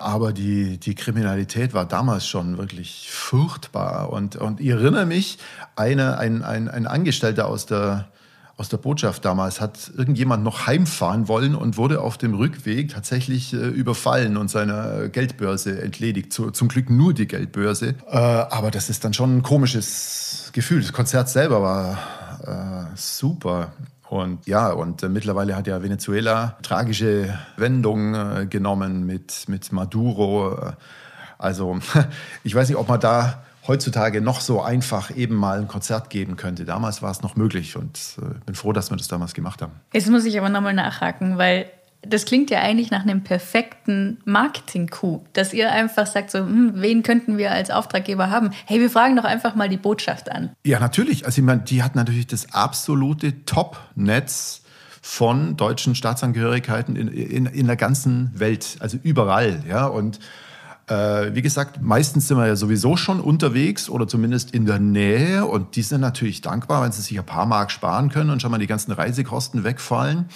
Aber 0.00 0.32
die, 0.32 0.78
die 0.78 0.94
Kriminalität 0.94 1.72
war 1.72 1.86
damals 1.86 2.26
schon 2.26 2.58
wirklich 2.58 3.08
furchtbar. 3.10 4.10
Und, 4.10 4.36
und 4.36 4.60
ich 4.60 4.68
erinnere 4.68 5.06
mich, 5.06 5.38
eine, 5.76 6.18
ein, 6.18 6.42
ein, 6.42 6.68
ein 6.68 6.86
Angestellter 6.86 7.46
aus 7.46 7.64
der, 7.66 8.08
aus 8.56 8.68
der 8.68 8.76
Botschaft 8.76 9.24
damals 9.24 9.60
hat 9.60 9.90
irgendjemand 9.96 10.44
noch 10.44 10.66
heimfahren 10.66 11.26
wollen 11.26 11.56
und 11.56 11.76
wurde 11.76 12.00
auf 12.00 12.18
dem 12.18 12.34
Rückweg 12.34 12.90
tatsächlich 12.90 13.52
äh, 13.52 13.56
überfallen 13.56 14.36
und 14.36 14.48
seine 14.48 15.10
Geldbörse 15.10 15.82
entledigt. 15.82 16.32
Zu, 16.32 16.50
zum 16.52 16.68
Glück 16.68 16.88
nur 16.88 17.14
die 17.14 17.26
Geldbörse. 17.26 17.96
Äh, 18.08 18.16
aber 18.16 18.70
das 18.70 18.90
ist 18.90 19.04
dann 19.04 19.12
schon 19.12 19.38
ein 19.38 19.42
komisches 19.42 20.50
Gefühl. 20.52 20.82
Das 20.82 20.92
Konzert 20.92 21.28
selber 21.28 21.62
war 21.62 21.98
äh, 22.46 22.96
super. 22.96 23.72
Und 24.08 24.46
ja, 24.46 24.70
und 24.70 25.02
äh, 25.02 25.08
mittlerweile 25.08 25.56
hat 25.56 25.66
ja 25.66 25.82
Venezuela 25.82 26.56
tragische 26.62 27.36
Wendungen 27.56 28.14
äh, 28.14 28.46
genommen 28.46 29.04
mit, 29.04 29.48
mit 29.48 29.72
Maduro. 29.72 30.56
Also 31.38 31.80
ich 32.44 32.54
weiß 32.54 32.68
nicht, 32.68 32.78
ob 32.78 32.88
man 32.88 33.00
da 33.00 33.42
heutzutage 33.66 34.20
noch 34.20 34.40
so 34.40 34.62
einfach 34.62 35.14
eben 35.14 35.34
mal 35.34 35.60
ein 35.60 35.68
Konzert 35.68 36.10
geben 36.10 36.36
könnte. 36.36 36.64
Damals 36.64 37.02
war 37.02 37.10
es 37.10 37.22
noch 37.22 37.36
möglich 37.36 37.76
und 37.76 37.98
äh, 38.18 38.34
bin 38.46 38.54
froh, 38.54 38.72
dass 38.72 38.90
wir 38.90 38.96
das 38.96 39.08
damals 39.08 39.34
gemacht 39.34 39.62
haben. 39.62 39.72
Jetzt 39.92 40.10
muss 40.10 40.24
ich 40.24 40.38
aber 40.38 40.48
nochmal 40.48 40.74
nachhaken, 40.74 41.38
weil 41.38 41.70
das 42.06 42.24
klingt 42.26 42.50
ja 42.50 42.60
eigentlich 42.60 42.90
nach 42.90 43.02
einem 43.02 43.22
perfekten 43.22 44.18
Marketing-Coup, 44.24 45.26
dass 45.32 45.52
ihr 45.52 45.72
einfach 45.72 46.06
sagt, 46.06 46.30
so, 46.30 46.40
hm, 46.40 46.72
wen 46.76 47.02
könnten 47.02 47.38
wir 47.38 47.50
als 47.50 47.70
Auftraggeber 47.70 48.30
haben? 48.30 48.50
Hey, 48.66 48.80
wir 48.80 48.90
fragen 48.90 49.16
doch 49.16 49.24
einfach 49.24 49.54
mal 49.54 49.68
die 49.68 49.76
Botschaft 49.76 50.30
an. 50.30 50.50
Ja, 50.64 50.80
natürlich. 50.80 51.24
Also 51.26 51.40
ich 51.40 51.44
meine, 51.46 51.62
die 51.62 51.82
hat 51.82 51.94
natürlich 51.94 52.26
das 52.26 52.52
absolute 52.52 53.44
Top-Netz 53.44 54.62
von 55.00 55.56
deutschen 55.56 55.94
Staatsangehörigkeiten 55.94 56.96
in, 56.96 57.08
in, 57.08 57.46
in 57.46 57.66
der 57.66 57.76
ganzen 57.76 58.30
Welt, 58.38 58.76
also 58.80 58.98
überall. 59.02 59.62
Ja, 59.68 59.86
und 59.86 60.18
äh, 60.86 61.34
wie 61.34 61.42
gesagt, 61.42 61.80
meistens 61.80 62.28
sind 62.28 62.36
wir 62.36 62.46
ja 62.46 62.56
sowieso 62.56 62.96
schon 62.96 63.20
unterwegs 63.20 63.88
oder 63.88 64.06
zumindest 64.06 64.50
in 64.52 64.66
der 64.66 64.78
Nähe 64.78 65.46
und 65.46 65.76
die 65.76 65.82
sind 65.82 66.00
natürlich 66.00 66.40
dankbar, 66.40 66.82
wenn 66.82 66.92
sie 66.92 67.00
sich 67.00 67.18
ein 67.18 67.24
paar 67.24 67.46
Mark 67.46 67.70
sparen 67.70 68.10
können 68.10 68.30
und 68.30 68.42
schon 68.42 68.50
mal 68.50 68.58
die 68.58 68.66
ganzen 68.66 68.92
Reisekosten 68.92 69.64
wegfallen. 69.64 70.26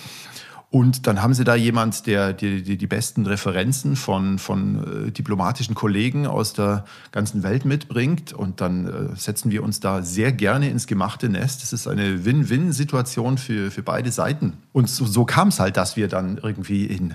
Und 0.70 1.07
dann 1.07 1.22
haben 1.22 1.33
sie 1.33 1.44
da 1.44 1.54
jemand, 1.54 2.07
der 2.07 2.35
die, 2.35 2.62
die, 2.62 2.76
die 2.76 2.87
besten 2.87 3.24
Referenzen 3.24 3.96
von, 3.96 4.38
von 4.38 5.07
äh, 5.07 5.11
diplomatischen 5.11 5.74
Kollegen 5.74 6.26
aus 6.26 6.52
der 6.52 6.85
ganzen 7.11 7.42
Welt 7.42 7.64
mitbringt. 7.64 8.35
Und 8.35 8.61
dann 8.61 8.87
äh, 8.87 9.16
setzen 9.16 9.50
wir 9.50 9.62
uns 9.62 9.81
da 9.81 10.02
sehr 10.02 10.31
gerne 10.31 10.68
ins 10.68 10.87
gemachte 10.87 11.31
Nest. 11.31 11.62
Das 11.62 11.72
ist 11.72 11.88
eine 11.88 12.26
Win-Win-Situation 12.26 13.38
für, 13.38 13.70
für 13.70 13.83
beide 13.83 14.12
Seiten. 14.12 14.59
Und 14.72 14.90
so, 14.90 15.07
so 15.07 15.24
kam 15.24 15.48
es 15.48 15.59
halt, 15.59 15.78
dass 15.78 15.96
wir 15.96 16.07
dann 16.07 16.37
irgendwie 16.37 16.85
in 16.85 17.14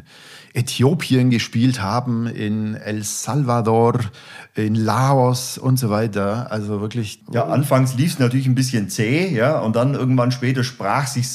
Äthiopien 0.54 1.30
gespielt 1.30 1.80
haben, 1.80 2.26
in 2.26 2.74
El 2.74 3.04
Salvador, 3.04 4.00
in 4.56 4.76
Laos 4.76 5.58
und 5.58 5.78
so 5.78 5.90
weiter. 5.90 6.52
Also 6.52 6.82
wirklich. 6.82 7.24
Ja, 7.32 7.46
anfangs 7.46 7.96
lief 7.96 8.14
es 8.14 8.20
natürlich 8.20 8.48
ein 8.48 8.56
bisschen 8.56 8.90
zäh, 8.90 9.28
ja, 9.34 9.60
und 9.60 9.76
dann 9.76 9.96
irgendwann 9.96 10.32
später 10.32 10.64
sprach 10.64 11.08
sich 11.08 11.26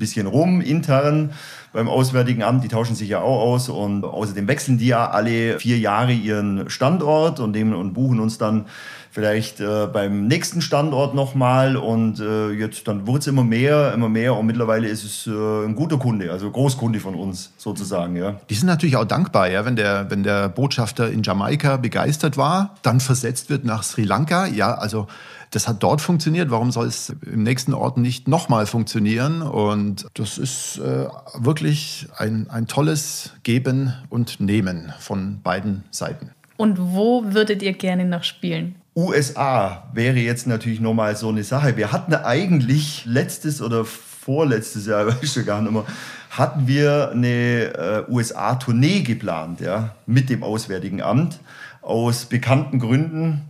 bisschen 0.00 0.26
rum 0.26 0.60
intern 0.60 1.30
beim 1.72 1.88
Auswärtigen 1.88 2.42
Amt, 2.42 2.64
die 2.64 2.68
tauschen 2.68 2.96
sich 2.96 3.08
ja 3.08 3.20
auch 3.20 3.40
aus 3.40 3.68
und 3.68 4.04
außerdem 4.04 4.48
wechseln 4.48 4.78
die 4.78 4.88
ja 4.88 5.10
alle 5.10 5.58
vier 5.58 5.78
Jahre 5.78 6.12
ihren 6.12 6.68
Standort 6.68 7.38
und, 7.40 7.52
dem, 7.52 7.72
und 7.74 7.94
buchen 7.94 8.20
uns 8.20 8.38
dann 8.38 8.66
vielleicht 9.12 9.60
äh, 9.60 9.86
beim 9.92 10.26
nächsten 10.28 10.60
Standort 10.62 11.14
nochmal 11.14 11.76
und 11.76 12.20
äh, 12.20 12.50
jetzt 12.50 12.86
dann 12.86 13.06
wird 13.06 13.18
es 13.18 13.26
immer 13.26 13.42
mehr, 13.42 13.92
immer 13.92 14.08
mehr 14.08 14.36
und 14.36 14.46
mittlerweile 14.46 14.88
ist 14.88 15.04
es 15.04 15.26
äh, 15.26 15.30
ein 15.30 15.74
guter 15.74 15.98
Kunde, 15.98 16.30
also 16.30 16.50
Großkunde 16.50 17.00
von 17.00 17.14
uns 17.16 17.52
sozusagen. 17.56 18.16
Ja. 18.16 18.36
Die 18.48 18.54
sind 18.54 18.68
natürlich 18.68 18.96
auch 18.96 19.04
dankbar, 19.04 19.50
ja, 19.50 19.64
wenn 19.64 19.76
der, 19.76 20.10
wenn 20.10 20.22
der 20.22 20.48
Botschafter 20.48 21.10
in 21.10 21.22
Jamaika 21.22 21.76
begeistert 21.76 22.36
war, 22.36 22.76
dann 22.82 23.00
versetzt 23.00 23.50
wird 23.50 23.64
nach 23.64 23.82
Sri 23.82 24.04
Lanka. 24.04 24.46
Ja, 24.46 24.74
also 24.74 25.08
das 25.50 25.66
hat 25.68 25.82
dort 25.82 26.00
funktioniert. 26.00 26.50
Warum 26.50 26.70
soll 26.70 26.86
es 26.86 27.12
im 27.30 27.42
nächsten 27.42 27.74
Ort 27.74 27.98
nicht 27.98 28.28
nochmal 28.28 28.66
funktionieren? 28.66 29.42
Und 29.42 30.06
das 30.14 30.38
ist 30.38 30.78
äh, 30.78 31.06
wirklich 31.38 32.08
ein, 32.16 32.48
ein 32.50 32.66
tolles 32.66 33.32
Geben 33.42 33.92
und 34.08 34.40
Nehmen 34.40 34.92
von 34.98 35.40
beiden 35.42 35.84
Seiten. 35.90 36.30
Und 36.56 36.78
wo 36.78 37.24
würdet 37.32 37.62
ihr 37.62 37.72
gerne 37.72 38.04
noch 38.04 38.22
spielen? 38.22 38.76
USA 38.94 39.88
wäre 39.94 40.18
jetzt 40.18 40.46
natürlich 40.46 40.80
nochmal 40.80 41.16
so 41.16 41.28
eine 41.28 41.42
Sache. 41.42 41.76
Wir 41.76 41.92
hatten 41.92 42.14
eigentlich 42.14 43.04
letztes 43.06 43.62
oder 43.62 43.84
vorletztes 43.84 44.86
Jahr, 44.86 45.06
weiß 45.22 45.36
ich 45.36 45.46
gar 45.46 45.62
nicht 45.62 45.72
mehr, 45.72 45.84
hatten 46.30 46.68
wir 46.68 47.10
eine 47.10 48.06
äh, 48.08 48.12
USA-Tournee 48.12 49.00
geplant, 49.00 49.60
ja, 49.60 49.94
mit 50.06 50.30
dem 50.30 50.42
Auswärtigen 50.42 51.02
Amt. 51.02 51.40
Aus 51.82 52.26
bekannten 52.26 52.78
Gründen 52.78 53.49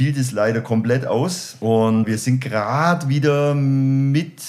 fiel 0.00 0.14
das 0.14 0.32
leider 0.32 0.62
komplett 0.62 1.06
aus. 1.06 1.58
Und 1.60 2.06
wir 2.06 2.16
sind 2.16 2.40
gerade 2.40 3.10
wieder 3.10 3.54
mit 3.54 4.40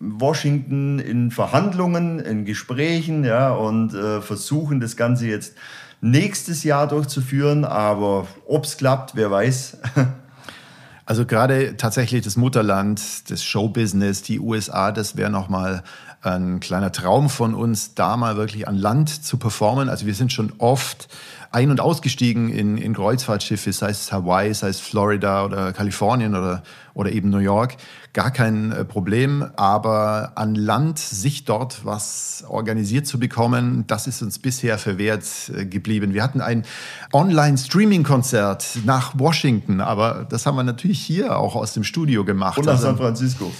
Washington 0.00 0.98
in 0.98 1.30
Verhandlungen, 1.30 2.18
in 2.18 2.44
Gesprächen, 2.44 3.24
ja, 3.24 3.52
und 3.52 3.94
äh, 3.94 4.20
versuchen 4.20 4.80
das 4.80 4.98
Ganze 4.98 5.26
jetzt 5.26 5.54
nächstes 6.02 6.62
Jahr 6.62 6.86
durchzuführen. 6.86 7.64
Aber 7.64 8.26
ob 8.46 8.64
es 8.66 8.76
klappt, 8.76 9.16
wer 9.16 9.30
weiß. 9.30 9.78
Also 11.06 11.24
gerade 11.24 11.78
tatsächlich 11.78 12.22
das 12.22 12.36
Mutterland, 12.36 13.30
das 13.30 13.42
Showbusiness, 13.42 14.20
die 14.20 14.38
USA, 14.38 14.92
das 14.92 15.16
wäre 15.16 15.30
nochmal 15.30 15.82
ein 16.20 16.60
kleiner 16.60 16.92
Traum 16.92 17.30
von 17.30 17.54
uns, 17.54 17.94
da 17.94 18.18
mal 18.18 18.36
wirklich 18.36 18.68
an 18.68 18.76
Land 18.76 19.24
zu 19.24 19.38
performen. 19.38 19.88
Also 19.88 20.04
wir 20.04 20.12
sind 20.12 20.34
schon 20.34 20.52
oft 20.58 21.08
ein- 21.50 21.70
und 21.70 21.80
ausgestiegen 21.80 22.50
in, 22.50 22.76
in 22.76 22.94
Kreuzfahrtschiffe, 22.94 23.72
sei 23.72 23.90
es 23.90 24.12
Hawaii, 24.12 24.52
sei 24.52 24.68
es 24.68 24.80
Florida 24.80 25.44
oder 25.44 25.72
Kalifornien 25.72 26.34
oder, 26.34 26.62
oder 26.94 27.10
eben 27.10 27.30
New 27.30 27.38
York. 27.38 27.76
Gar 28.12 28.30
kein 28.30 28.72
äh, 28.72 28.84
Problem, 28.84 29.46
aber 29.56 30.32
an 30.34 30.54
Land 30.54 30.98
sich 30.98 31.44
dort 31.44 31.84
was 31.84 32.44
organisiert 32.48 33.06
zu 33.06 33.18
bekommen, 33.18 33.84
das 33.86 34.06
ist 34.06 34.20
uns 34.20 34.38
bisher 34.38 34.76
verwehrt 34.76 35.24
äh, 35.54 35.64
geblieben. 35.64 36.12
Wir 36.12 36.22
hatten 36.22 36.40
ein 36.40 36.64
Online-Streaming-Konzert 37.12 38.80
nach 38.84 39.18
Washington, 39.18 39.80
aber 39.80 40.26
das 40.28 40.44
haben 40.44 40.56
wir 40.56 40.64
natürlich 40.64 41.00
hier 41.00 41.38
auch 41.38 41.54
aus 41.56 41.72
dem 41.72 41.84
Studio 41.84 42.24
gemacht. 42.24 42.58
Und 42.58 42.66
nach 42.66 42.72
also 42.72 42.88
San 42.88 42.96
Francisco. 42.98 43.50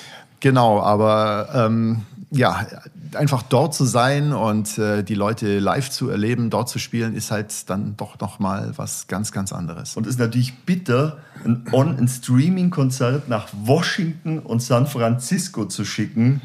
Genau, 0.41 0.81
aber 0.81 1.49
ähm, 1.55 2.03
ja, 2.31 2.67
einfach 3.15 3.43
dort 3.43 3.75
zu 3.75 3.85
sein 3.85 4.33
und 4.33 4.77
äh, 4.79 5.03
die 5.03 5.15
Leute 5.15 5.59
live 5.61 5.89
zu 5.91 6.11
erleben, 6.11 6.51
dort 6.51 6.69
zu 6.69 6.79
spielen, 6.79 7.15
ist 7.15 7.31
halt 7.31 7.71
dann 7.71 7.97
doch 7.97 8.19
noch 8.21 8.39
mal 8.39 8.73
was 8.77 9.07
ganz, 9.07 9.33
ganz 9.33 9.53
anderes. 9.53 9.97
Und 9.97 10.05
es 10.07 10.15
ist 10.15 10.19
natürlich 10.21 10.55
bitter, 10.67 11.19
ein 11.45 11.65
On- 11.73 11.97
ein 11.97 12.07
Streaming-Konzert 12.09 13.29
nach 13.29 13.49
Washington 13.65 14.41
und 14.41 14.61
San 14.63 14.87
Francisco 14.87 15.65
zu 15.65 15.85
schicken, 15.85 16.43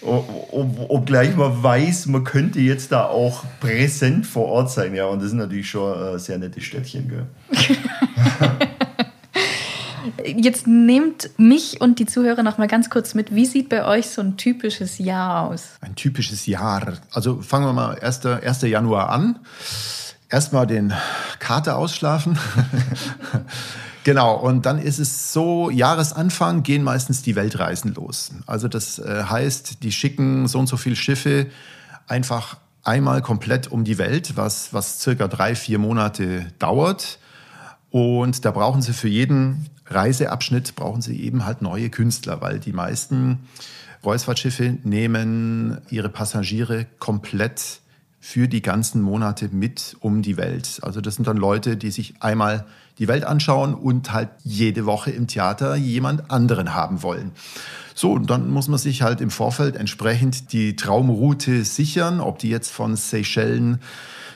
obgleich 0.00 1.34
man 1.34 1.62
weiß, 1.62 2.06
man 2.06 2.22
könnte 2.22 2.60
jetzt 2.60 2.92
da 2.92 3.06
auch 3.06 3.44
präsent 3.58 4.26
vor 4.26 4.46
Ort 4.46 4.70
sein. 4.70 4.94
Ja, 4.94 5.06
und 5.06 5.20
das 5.20 5.30
sind 5.30 5.38
natürlich 5.38 5.68
schon 5.68 6.14
äh, 6.14 6.18
sehr 6.20 6.38
nette 6.38 6.60
Städtchen. 6.60 7.08
Gell? 7.08 7.26
Jetzt 10.24 10.66
nehmt 10.66 11.30
mich 11.38 11.80
und 11.80 11.98
die 11.98 12.06
Zuhörer 12.06 12.42
noch 12.42 12.58
mal 12.58 12.66
ganz 12.66 12.90
kurz 12.90 13.14
mit. 13.14 13.34
Wie 13.34 13.46
sieht 13.46 13.68
bei 13.68 13.84
euch 13.84 14.08
so 14.08 14.20
ein 14.20 14.36
typisches 14.36 14.98
Jahr 14.98 15.48
aus? 15.48 15.76
Ein 15.80 15.94
typisches 15.94 16.46
Jahr. 16.46 16.94
Also 17.12 17.40
fangen 17.40 17.66
wir 17.66 17.72
mal 17.72 17.98
1. 17.98 18.26
1. 18.26 18.62
Januar 18.62 19.10
an. 19.10 19.38
Erstmal 20.28 20.66
den 20.66 20.92
Kater 21.38 21.76
ausschlafen. 21.76 22.38
Genau, 24.04 24.36
und 24.36 24.64
dann 24.64 24.78
ist 24.78 24.98
es 24.98 25.34
so, 25.34 25.68
Jahresanfang 25.68 26.62
gehen 26.62 26.82
meistens 26.82 27.20
die 27.20 27.36
Weltreisen 27.36 27.92
los. 27.92 28.30
Also 28.46 28.66
das 28.66 28.98
äh, 28.98 29.24
heißt, 29.24 29.82
die 29.82 29.92
schicken 29.92 30.48
so 30.48 30.58
und 30.58 30.66
so 30.66 30.78
viele 30.78 30.96
Schiffe 30.96 31.48
einfach 32.06 32.56
einmal 32.84 33.20
komplett 33.20 33.70
um 33.70 33.84
die 33.84 33.98
Welt, 33.98 34.34
was, 34.34 34.72
was 34.72 35.00
circa 35.00 35.28
drei, 35.28 35.54
vier 35.54 35.78
Monate 35.78 36.46
dauert. 36.58 37.18
Und 37.90 38.46
da 38.46 38.50
brauchen 38.50 38.80
sie 38.80 38.94
für 38.94 39.08
jeden 39.08 39.66
Reiseabschnitt 39.88 40.74
brauchen 40.76 41.02
sie 41.02 41.20
eben 41.20 41.44
halt 41.44 41.62
neue 41.62 41.90
Künstler, 41.90 42.40
weil 42.40 42.58
die 42.60 42.72
meisten 42.72 43.40
Kreuzfahrtschiffe 44.02 44.78
nehmen 44.84 45.78
ihre 45.90 46.08
Passagiere 46.08 46.86
komplett 46.98 47.80
für 48.20 48.48
die 48.48 48.62
ganzen 48.62 49.00
Monate 49.00 49.48
mit 49.48 49.96
um 50.00 50.22
die 50.22 50.36
Welt. 50.36 50.80
Also 50.82 51.00
das 51.00 51.14
sind 51.14 51.28
dann 51.28 51.36
Leute, 51.36 51.76
die 51.76 51.90
sich 51.90 52.14
einmal 52.20 52.66
die 52.98 53.06
Welt 53.06 53.24
anschauen 53.24 53.74
und 53.74 54.12
halt 54.12 54.30
jede 54.42 54.86
Woche 54.86 55.10
im 55.10 55.28
Theater 55.28 55.76
jemand 55.76 56.30
anderen 56.30 56.74
haben 56.74 57.02
wollen. 57.02 57.32
So, 57.94 58.12
und 58.12 58.28
dann 58.28 58.50
muss 58.50 58.68
man 58.68 58.78
sich 58.78 59.02
halt 59.02 59.20
im 59.20 59.30
Vorfeld 59.30 59.76
entsprechend 59.76 60.52
die 60.52 60.74
Traumroute 60.74 61.64
sichern, 61.64 62.20
ob 62.20 62.38
die 62.38 62.48
jetzt 62.48 62.70
von 62.70 62.96
Seychellen 62.96 63.80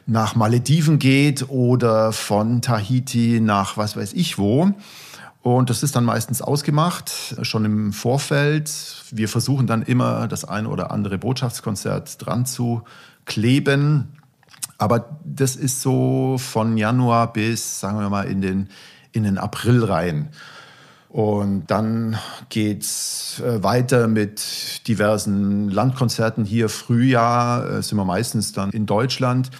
nach 0.06 0.34
Malediven 0.34 0.98
geht 0.98 1.48
oder 1.48 2.12
von 2.12 2.60
Tahiti 2.60 3.40
nach 3.40 3.76
was 3.76 3.96
weiß 3.96 4.12
ich 4.14 4.38
wo. 4.38 4.72
Und 5.42 5.70
das 5.70 5.82
ist 5.82 5.96
dann 5.96 6.04
meistens 6.04 6.40
ausgemacht, 6.40 7.36
schon 7.42 7.64
im 7.64 7.92
Vorfeld. 7.92 8.70
Wir 9.10 9.28
versuchen 9.28 9.66
dann 9.66 9.82
immer, 9.82 10.28
das 10.28 10.44
ein 10.44 10.66
oder 10.66 10.92
andere 10.92 11.18
Botschaftskonzert 11.18 12.24
dran 12.24 12.46
zu 12.46 12.82
kleben. 13.24 14.16
Aber 14.78 15.18
das 15.24 15.56
ist 15.56 15.82
so 15.82 16.36
von 16.38 16.76
Januar 16.76 17.32
bis, 17.32 17.80
sagen 17.80 17.98
wir 17.98 18.08
mal, 18.08 18.26
in 18.26 18.40
den, 18.40 18.68
in 19.10 19.24
den 19.24 19.36
April 19.36 19.84
rein. 19.84 20.28
Und 21.08 21.66
dann 21.66 22.16
geht's 22.48 23.40
äh, 23.40 23.62
weiter 23.62 24.08
mit 24.08 24.88
diversen 24.88 25.68
Landkonzerten. 25.68 26.44
Hier 26.44 26.68
Frühjahr 26.68 27.68
äh, 27.68 27.82
sind 27.82 27.98
wir 27.98 28.04
meistens 28.04 28.52
dann 28.52 28.70
in 28.70 28.86
Deutschland. 28.86 29.50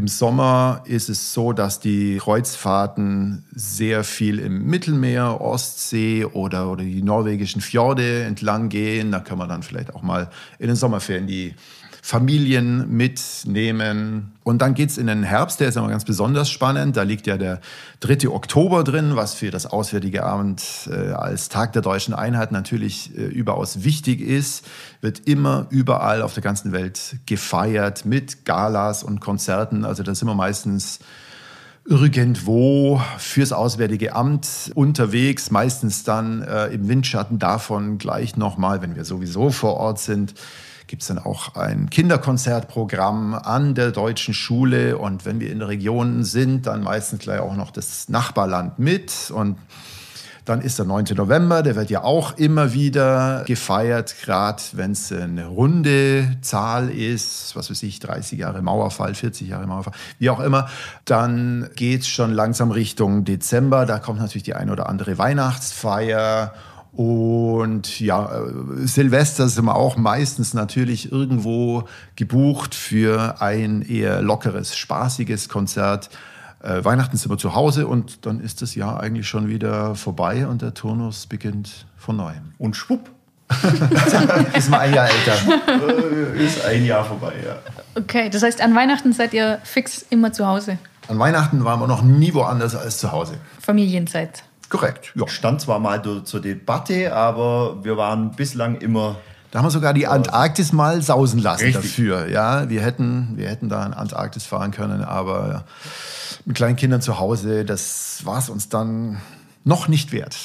Im 0.00 0.08
Sommer 0.08 0.80
ist 0.86 1.10
es 1.10 1.34
so, 1.34 1.52
dass 1.52 1.78
die 1.78 2.16
Kreuzfahrten 2.16 3.44
sehr 3.54 4.02
viel 4.02 4.38
im 4.38 4.64
Mittelmeer, 4.64 5.42
Ostsee 5.42 6.24
oder, 6.24 6.70
oder 6.70 6.82
die 6.84 7.02
norwegischen 7.02 7.60
Fjorde 7.60 8.22
entlang 8.22 8.70
gehen. 8.70 9.12
Da 9.12 9.20
können 9.20 9.40
wir 9.40 9.46
dann 9.46 9.62
vielleicht 9.62 9.94
auch 9.94 10.00
mal 10.00 10.30
in 10.58 10.68
den 10.68 10.76
Sommerferien 10.76 11.26
die 11.26 11.54
Familien 12.02 12.90
mitnehmen. 12.96 14.32
Und 14.42 14.62
dann 14.62 14.74
geht 14.74 14.90
es 14.90 14.98
in 14.98 15.06
den 15.06 15.22
Herbst, 15.22 15.60
der 15.60 15.68
ist 15.68 15.76
immer 15.76 15.88
ganz 15.88 16.04
besonders 16.04 16.50
spannend. 16.50 16.96
Da 16.96 17.02
liegt 17.02 17.26
ja 17.26 17.36
der 17.36 17.60
3. 18.00 18.28
Oktober 18.28 18.84
drin, 18.84 19.16
was 19.16 19.34
für 19.34 19.50
das 19.50 19.66
Auswärtige 19.66 20.24
Amt 20.24 20.88
äh, 20.90 21.12
als 21.12 21.48
Tag 21.48 21.72
der 21.72 21.82
deutschen 21.82 22.14
Einheit 22.14 22.52
natürlich 22.52 23.16
äh, 23.16 23.22
überaus 23.22 23.84
wichtig 23.84 24.20
ist. 24.20 24.66
Wird 25.00 25.20
immer 25.28 25.66
überall 25.70 26.22
auf 26.22 26.34
der 26.34 26.42
ganzen 26.42 26.72
Welt 26.72 27.16
gefeiert 27.26 28.04
mit 28.04 28.44
Galas 28.44 29.02
und 29.02 29.20
Konzerten. 29.20 29.84
Also 29.84 30.02
da 30.02 30.14
sind 30.14 30.28
wir 30.28 30.34
meistens 30.34 31.00
irgendwo 31.84 33.00
fürs 33.18 33.52
Auswärtige 33.52 34.14
Amt 34.14 34.70
unterwegs, 34.74 35.50
meistens 35.50 36.04
dann 36.04 36.42
äh, 36.42 36.68
im 36.68 36.88
Windschatten 36.88 37.38
davon 37.38 37.98
gleich 37.98 38.36
nochmal, 38.36 38.82
wenn 38.82 38.96
wir 38.96 39.04
sowieso 39.04 39.50
vor 39.50 39.74
Ort 39.74 39.98
sind, 39.98 40.34
gibt 40.90 41.02
es 41.02 41.08
dann 41.08 41.20
auch 41.20 41.54
ein 41.54 41.88
Kinderkonzertprogramm 41.88 43.34
an 43.34 43.76
der 43.76 43.92
deutschen 43.92 44.34
Schule. 44.34 44.98
Und 44.98 45.24
wenn 45.24 45.38
wir 45.38 45.52
in 45.52 45.60
der 45.60 45.68
Region 45.68 46.24
sind, 46.24 46.66
dann 46.66 46.82
meistens 46.82 47.20
gleich 47.20 47.38
auch 47.38 47.54
noch 47.54 47.70
das 47.70 48.08
Nachbarland 48.08 48.80
mit. 48.80 49.30
Und 49.32 49.56
dann 50.46 50.60
ist 50.62 50.80
der 50.80 50.86
9. 50.86 51.04
November, 51.14 51.62
der 51.62 51.76
wird 51.76 51.90
ja 51.90 52.02
auch 52.02 52.36
immer 52.38 52.72
wieder 52.72 53.44
gefeiert, 53.46 54.16
gerade 54.20 54.60
wenn 54.72 54.90
es 54.90 55.12
eine 55.12 55.46
runde 55.46 56.38
Zahl 56.40 56.90
ist, 56.90 57.54
was 57.54 57.70
weiß 57.70 57.84
ich, 57.84 58.00
30 58.00 58.40
Jahre 58.40 58.60
Mauerfall, 58.60 59.14
40 59.14 59.46
Jahre 59.46 59.68
Mauerfall, 59.68 59.94
wie 60.18 60.28
auch 60.28 60.40
immer. 60.40 60.68
Dann 61.04 61.70
geht 61.76 62.00
es 62.00 62.08
schon 62.08 62.32
langsam 62.32 62.72
Richtung 62.72 63.24
Dezember, 63.24 63.86
da 63.86 64.00
kommt 64.00 64.18
natürlich 64.18 64.42
die 64.42 64.54
ein 64.54 64.70
oder 64.70 64.88
andere 64.88 65.18
Weihnachtsfeier 65.18 66.52
und 66.92 68.00
ja, 68.00 68.26
äh, 68.26 68.86
Silvester 68.86 69.48
sind 69.48 69.64
wir 69.64 69.76
auch 69.76 69.96
meistens 69.96 70.54
natürlich 70.54 71.12
irgendwo 71.12 71.84
gebucht 72.16 72.74
für 72.74 73.40
ein 73.40 73.82
eher 73.82 74.22
lockeres, 74.22 74.76
spaßiges 74.76 75.48
Konzert. 75.48 76.10
Äh, 76.62 76.84
Weihnachten 76.84 77.16
sind 77.16 77.30
wir 77.30 77.38
zu 77.38 77.54
Hause 77.54 77.86
und 77.86 78.26
dann 78.26 78.40
ist 78.40 78.60
das 78.60 78.74
Jahr 78.74 79.00
eigentlich 79.00 79.28
schon 79.28 79.48
wieder 79.48 79.94
vorbei 79.94 80.46
und 80.46 80.62
der 80.62 80.74
Turnus 80.74 81.26
beginnt 81.26 81.86
von 81.96 82.16
neuem. 82.16 82.54
Und 82.58 82.74
schwupp, 82.74 83.08
ist 84.54 84.68
mal 84.68 84.80
ein 84.80 84.94
Jahr 84.94 85.08
älter. 85.08 85.36
Äh, 86.36 86.44
ist 86.44 86.64
ein 86.64 86.84
Jahr 86.84 87.04
vorbei, 87.04 87.34
ja. 87.44 87.56
Okay, 87.94 88.30
das 88.30 88.42
heißt, 88.42 88.60
an 88.60 88.74
Weihnachten 88.74 89.12
seid 89.12 89.32
ihr 89.32 89.60
fix 89.62 90.04
immer 90.10 90.32
zu 90.32 90.46
Hause. 90.46 90.78
An 91.08 91.18
Weihnachten 91.18 91.64
waren 91.64 91.80
wir 91.80 91.86
noch 91.86 92.02
nie 92.02 92.34
woanders 92.34 92.74
als 92.74 92.98
zu 92.98 93.10
Hause. 93.10 93.34
Familienzeit. 93.60 94.44
Korrekt, 94.70 95.12
ja. 95.14 95.28
Stand 95.28 95.60
zwar 95.60 95.78
mal 95.78 96.02
zur 96.24 96.40
Debatte, 96.40 97.14
aber 97.14 97.84
wir 97.84 97.96
waren 97.96 98.30
bislang 98.30 98.76
immer 98.76 99.16
da 99.50 99.58
haben 99.58 99.66
wir 99.66 99.70
sogar 99.70 99.94
die 99.94 100.06
Antarktis 100.06 100.72
mal 100.72 101.02
sausen 101.02 101.40
lassen 101.40 101.64
Richtig. 101.64 101.82
dafür. 101.82 102.28
Ja, 102.28 102.68
wir 102.70 102.82
hätten, 102.82 103.32
wir 103.34 103.48
hätten 103.48 103.68
da 103.68 103.84
in 103.84 103.92
Antarktis 103.92 104.46
fahren 104.46 104.70
können, 104.70 105.02
aber 105.02 105.64
mit 106.44 106.56
kleinen 106.56 106.76
Kindern 106.76 107.00
zu 107.00 107.18
Hause, 107.18 107.64
das 107.64 108.20
war 108.24 108.38
es 108.38 108.48
uns 108.48 108.68
dann 108.68 109.20
noch 109.64 109.88
nicht 109.88 110.12
wert. 110.12 110.36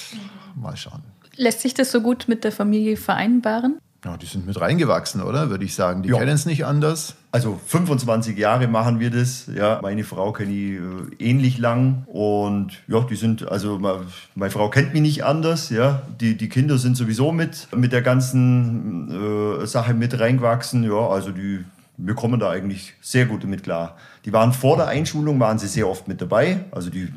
Mal 0.55 0.75
schauen. 0.75 1.03
Lässt 1.35 1.61
sich 1.61 1.75
das 1.75 1.91
so 1.91 2.01
gut 2.01 2.25
mit 2.27 2.43
der 2.43 2.51
Familie 2.51 2.97
vereinbaren? 2.97 3.77
Ja, 4.03 4.17
die 4.17 4.25
sind 4.25 4.45
mit 4.47 4.59
reingewachsen, 4.59 5.21
oder? 5.21 5.49
Würde 5.49 5.65
ich 5.65 5.75
sagen. 5.75 6.01
Die 6.01 6.09
Ja. 6.09 6.17
kennen 6.17 6.33
es 6.33 6.45
nicht 6.45 6.65
anders. 6.65 7.15
Also 7.35 7.59
25 7.65 8.37
Jahre 8.37 8.69
machen 8.69 9.01
wir 9.01 9.11
das. 9.11 9.47
Ja, 9.53 9.79
meine 9.81 10.05
Frau 10.05 10.31
kenne 10.31 10.53
ich 10.53 10.79
äh, 11.19 11.29
ähnlich 11.29 11.57
lang 11.57 12.05
und 12.07 12.81
ja, 12.87 13.01
die 13.01 13.17
sind 13.17 13.51
also 13.51 13.77
meine 14.35 14.51
Frau 14.51 14.69
kennt 14.69 14.93
mich 14.93 15.01
nicht 15.01 15.25
anders. 15.25 15.69
Ja, 15.69 16.03
die, 16.21 16.37
die 16.37 16.47
Kinder 16.47 16.77
sind 16.77 16.95
sowieso 16.95 17.33
mit 17.33 17.67
mit 17.75 17.91
der 17.91 18.01
ganzen 18.03 19.11
äh, 19.61 19.67
Sache 19.67 19.93
mit 19.93 20.17
reingewachsen. 20.17 20.85
Ja, 20.85 21.09
also 21.09 21.31
die 21.31 21.65
wir 21.97 22.15
kommen 22.15 22.39
da 22.39 22.51
eigentlich 22.51 22.93
sehr 23.01 23.25
gut 23.25 23.43
damit 23.43 23.63
klar. 23.63 23.97
Die 24.23 24.31
waren 24.31 24.53
vor 24.53 24.77
der 24.77 24.87
Einschulung 24.87 25.37
waren 25.37 25.59
sie 25.59 25.67
sehr 25.67 25.89
oft 25.89 26.07
mit 26.07 26.21
dabei. 26.21 26.61
Also 26.71 26.89
die 26.89 27.09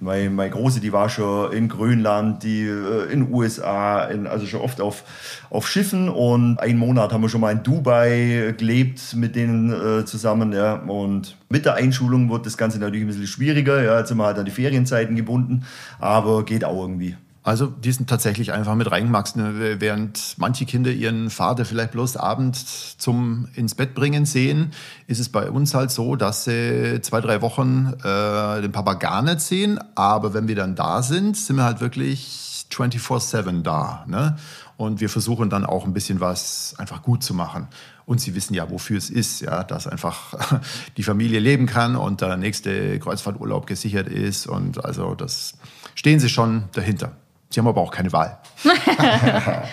meine, 0.00 0.30
meine 0.30 0.50
Große, 0.50 0.80
die 0.80 0.92
war 0.92 1.08
schon 1.08 1.52
in 1.52 1.68
Grönland, 1.68 2.42
die 2.42 2.62
äh, 2.62 3.12
in 3.12 3.32
USA, 3.32 4.04
in, 4.04 4.26
also 4.26 4.46
schon 4.46 4.60
oft 4.60 4.80
auf, 4.80 5.04
auf 5.50 5.68
Schiffen 5.68 6.08
und 6.08 6.58
einen 6.58 6.78
Monat 6.78 7.12
haben 7.12 7.22
wir 7.22 7.28
schon 7.28 7.40
mal 7.40 7.52
in 7.52 7.62
Dubai 7.62 8.54
gelebt 8.56 9.14
mit 9.14 9.36
denen 9.36 9.70
äh, 9.70 10.04
zusammen. 10.04 10.52
Ja. 10.52 10.74
Und 10.74 11.36
mit 11.48 11.66
der 11.66 11.74
Einschulung 11.74 12.30
wird 12.30 12.46
das 12.46 12.56
Ganze 12.56 12.78
natürlich 12.78 13.04
ein 13.04 13.08
bisschen 13.08 13.26
schwieriger. 13.26 13.82
Ja. 13.82 13.98
Jetzt 13.98 14.08
sind 14.08 14.18
wir 14.18 14.24
halt 14.24 14.38
an 14.38 14.44
die 14.44 14.50
Ferienzeiten 14.50 15.16
gebunden, 15.16 15.64
aber 15.98 16.44
geht 16.44 16.64
auch 16.64 16.80
irgendwie. 16.80 17.16
Also 17.42 17.66
die 17.68 17.90
sind 17.90 18.10
tatsächlich 18.10 18.52
einfach 18.52 18.74
mit 18.74 18.90
reingewachsen, 18.90 19.80
während 19.80 20.34
manche 20.36 20.66
Kinder 20.66 20.90
ihren 20.90 21.30
Vater 21.30 21.64
vielleicht 21.64 21.92
bloß 21.92 22.18
abends 22.18 22.98
zum 22.98 23.48
ins 23.54 23.74
Bett 23.74 23.94
bringen 23.94 24.26
sehen, 24.26 24.72
ist 25.06 25.20
es 25.20 25.30
bei 25.30 25.50
uns 25.50 25.72
halt 25.72 25.90
so, 25.90 26.16
dass 26.16 26.44
sie 26.44 27.00
zwei, 27.00 27.22
drei 27.22 27.40
Wochen 27.40 27.94
äh, 28.04 28.60
den 28.60 28.72
Papa 28.72 28.92
gar 28.92 29.22
nicht 29.22 29.40
sehen, 29.40 29.80
aber 29.94 30.34
wenn 30.34 30.48
wir 30.48 30.54
dann 30.54 30.74
da 30.74 31.02
sind, 31.02 31.34
sind 31.34 31.56
wir 31.56 31.64
halt 31.64 31.80
wirklich 31.80 32.66
24-7 32.70 33.62
da. 33.62 34.04
Ne? 34.06 34.36
Und 34.76 35.00
wir 35.00 35.08
versuchen 35.08 35.48
dann 35.48 35.64
auch 35.64 35.86
ein 35.86 35.94
bisschen 35.94 36.20
was 36.20 36.74
einfach 36.78 37.02
gut 37.02 37.22
zu 37.22 37.32
machen. 37.34 37.68
Und 38.04 38.20
sie 38.20 38.34
wissen 38.34 38.54
ja, 38.54 38.70
wofür 38.70 38.98
es 38.98 39.08
ist, 39.08 39.40
ja, 39.40 39.64
dass 39.64 39.86
einfach 39.86 40.34
die 40.96 41.02
Familie 41.02 41.40
leben 41.40 41.66
kann 41.66 41.96
und 41.96 42.20
der 42.20 42.36
nächste 42.36 42.98
Kreuzfahrturlaub 42.98 43.66
gesichert 43.66 44.08
ist. 44.08 44.46
Und 44.46 44.84
also 44.84 45.14
das 45.14 45.54
stehen 45.94 46.20
sie 46.20 46.28
schon 46.28 46.64
dahinter. 46.72 47.12
Sie 47.50 47.60
haben 47.60 47.66
aber 47.66 47.80
auch 47.80 47.90
keine 47.90 48.12
Wahl. 48.12 48.38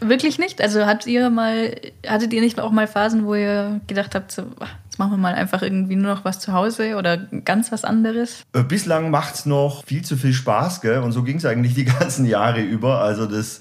Wirklich 0.00 0.38
nicht? 0.38 0.60
Also 0.60 0.86
habt 0.86 1.06
ihr 1.06 1.30
mal, 1.30 1.74
hattet 2.06 2.32
ihr 2.32 2.40
nicht 2.40 2.60
auch 2.60 2.70
mal 2.70 2.86
Phasen, 2.86 3.26
wo 3.26 3.34
ihr 3.34 3.80
gedacht 3.86 4.14
habt, 4.14 4.30
so, 4.30 4.44
ach, 4.60 4.70
jetzt 4.84 4.98
machen 4.98 5.12
wir 5.12 5.16
mal 5.16 5.34
einfach 5.34 5.62
irgendwie 5.62 5.96
nur 5.96 6.14
noch 6.14 6.24
was 6.24 6.38
zu 6.38 6.52
Hause 6.52 6.96
oder 6.96 7.16
ganz 7.16 7.72
was 7.72 7.82
anderes? 7.84 8.44
Äh, 8.52 8.62
Bislang 8.62 9.10
macht's 9.10 9.46
noch 9.46 9.84
viel 9.84 10.04
zu 10.04 10.16
viel 10.16 10.32
Spaß, 10.32 10.80
gell? 10.80 10.98
Und 10.98 11.12
so 11.12 11.24
ging's 11.24 11.44
eigentlich 11.44 11.74
die 11.74 11.84
ganzen 11.98 12.26
Jahre 12.26 12.60
über. 12.60 13.00
Also 13.00 13.26
das, 13.26 13.60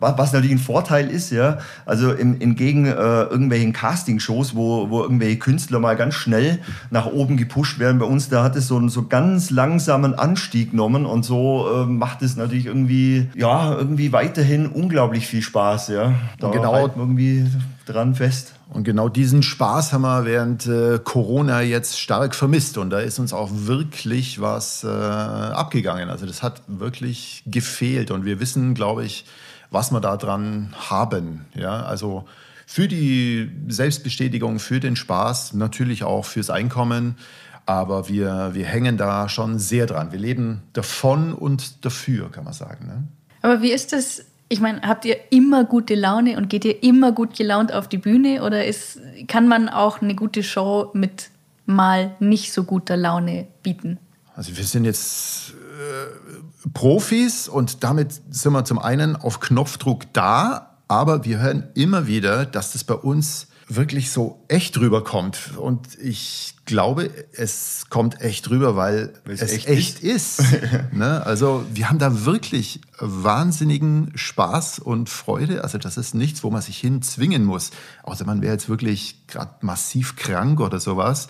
was, 0.00 0.32
natürlich 0.32 0.52
ein 0.52 0.58
Vorteil 0.58 1.10
ist, 1.10 1.30
ja. 1.30 1.58
Also 1.84 2.12
im, 2.12 2.40
entgegen 2.40 2.86
äh, 2.86 2.90
irgendwelchen 2.92 3.72
Castingshows, 3.72 4.54
wo, 4.54 4.90
wo 4.90 5.02
irgendwelche 5.02 5.38
Künstler 5.38 5.78
mal 5.78 5.96
ganz 5.96 6.14
schnell 6.14 6.58
nach 6.90 7.06
oben 7.06 7.36
gepusht 7.36 7.78
werden. 7.78 7.98
Bei 7.98 8.06
uns, 8.06 8.28
da 8.28 8.42
hat 8.42 8.56
es 8.56 8.66
so 8.68 8.76
einen 8.76 8.88
so 8.88 9.06
ganz 9.06 9.50
langsamen 9.50 10.14
Anstieg 10.14 10.72
genommen 10.72 11.06
und 11.06 11.24
so 11.24 11.66
äh, 11.72 11.86
macht 11.86 12.22
es 12.22 12.36
natürlich 12.36 12.66
irgendwie, 12.66 13.28
ja, 13.34 13.74
irgendwie 13.74 14.12
weiterhin 14.12 14.66
unglaublich 14.66 15.26
viel 15.26 15.42
Spaß, 15.42 15.88
ja. 15.88 16.14
Da 16.38 16.50
Genau. 16.50 16.72
halten 16.72 16.96
wir 16.96 17.02
irgendwie 17.04 17.46
dran 17.86 18.14
fest. 18.14 18.52
Und 18.68 18.82
genau 18.84 19.08
diesen 19.08 19.42
Spaß 19.42 19.92
haben 19.92 20.02
wir 20.02 20.24
während 20.24 20.66
äh, 20.66 20.98
Corona 21.02 21.62
jetzt 21.62 22.00
stark 22.00 22.34
vermisst. 22.34 22.78
Und 22.78 22.90
da 22.90 22.98
ist 22.98 23.18
uns 23.18 23.32
auch 23.32 23.50
wirklich 23.52 24.40
was 24.40 24.82
äh, 24.82 24.88
abgegangen. 24.88 26.10
Also 26.10 26.26
das 26.26 26.42
hat 26.42 26.62
wirklich 26.66 27.44
gefehlt. 27.46 28.10
Und 28.10 28.24
wir 28.24 28.40
wissen, 28.40 28.74
glaube 28.74 29.04
ich, 29.04 29.24
was 29.70 29.90
wir 29.90 30.00
da 30.00 30.16
dran 30.16 30.74
haben. 30.88 31.46
Ja, 31.54 31.84
also 31.84 32.24
für 32.66 32.88
die 32.88 33.50
Selbstbestätigung, 33.68 34.58
für 34.58 34.80
den 34.80 34.96
Spaß, 34.96 35.54
natürlich 35.54 36.04
auch 36.04 36.24
fürs 36.24 36.50
Einkommen. 36.50 37.16
Aber 37.64 38.08
wir, 38.08 38.50
wir 38.54 38.64
hängen 38.64 38.96
da 38.96 39.28
schon 39.28 39.58
sehr 39.58 39.86
dran. 39.86 40.12
Wir 40.12 40.20
leben 40.20 40.62
davon 40.72 41.32
und 41.32 41.84
dafür, 41.84 42.30
kann 42.30 42.44
man 42.44 42.52
sagen. 42.52 42.86
Ne? 42.86 43.08
Aber 43.42 43.62
wie 43.62 43.72
ist 43.72 43.92
das? 43.92 44.24
Ich 44.48 44.60
meine, 44.60 44.82
habt 44.82 45.04
ihr 45.04 45.16
immer 45.30 45.64
gute 45.64 45.96
Laune 45.96 46.36
und 46.36 46.48
geht 46.48 46.64
ihr 46.64 46.82
immer 46.84 47.10
gut 47.10 47.36
gelaunt 47.36 47.72
auf 47.72 47.88
die 47.88 47.98
Bühne 47.98 48.44
oder 48.44 48.64
ist, 48.64 49.00
kann 49.26 49.48
man 49.48 49.68
auch 49.68 50.00
eine 50.00 50.14
gute 50.14 50.44
Show 50.44 50.90
mit 50.92 51.30
mal 51.66 52.14
nicht 52.20 52.52
so 52.52 52.62
guter 52.62 52.96
Laune 52.96 53.48
bieten? 53.64 53.98
Also 54.36 54.56
wir 54.56 54.64
sind 54.64 54.84
jetzt 54.84 55.52
äh, 55.52 56.25
Profis 56.74 57.48
und 57.48 57.84
damit 57.84 58.20
sind 58.30 58.52
wir 58.52 58.64
zum 58.64 58.78
einen 58.78 59.16
auf 59.16 59.40
Knopfdruck 59.40 60.12
da, 60.12 60.76
aber 60.88 61.24
wir 61.24 61.38
hören 61.38 61.68
immer 61.74 62.06
wieder, 62.06 62.46
dass 62.46 62.72
das 62.72 62.84
bei 62.84 62.94
uns 62.94 63.48
wirklich 63.68 64.12
so 64.12 64.44
echt 64.48 64.78
rüberkommt. 64.78 65.56
Und 65.56 65.98
ich 66.00 66.54
glaube, 66.66 67.10
es 67.32 67.86
kommt 67.90 68.20
echt 68.20 68.48
rüber, 68.50 68.76
weil 68.76 69.12
Weil 69.24 69.34
es 69.34 69.42
echt 69.42 69.68
echt, 69.68 70.00
ist. 70.00 70.42
ne? 70.92 71.24
Also 71.26 71.64
wir 71.72 71.88
haben 71.88 71.98
da 71.98 72.24
wirklich 72.24 72.80
wahnsinnigen 72.98 74.12
Spaß 74.14 74.78
und 74.78 75.08
Freude. 75.08 75.64
Also 75.64 75.78
das 75.78 75.96
ist 75.96 76.14
nichts, 76.14 76.44
wo 76.44 76.50
man 76.50 76.62
sich 76.62 76.78
hinzwingen 76.78 77.44
muss. 77.44 77.70
Außer 78.04 78.24
man 78.24 78.40
wäre 78.40 78.52
jetzt 78.52 78.68
wirklich 78.68 79.26
gerade 79.26 79.50
massiv 79.62 80.14
krank 80.14 80.60
oder 80.60 80.78
sowas. 80.78 81.28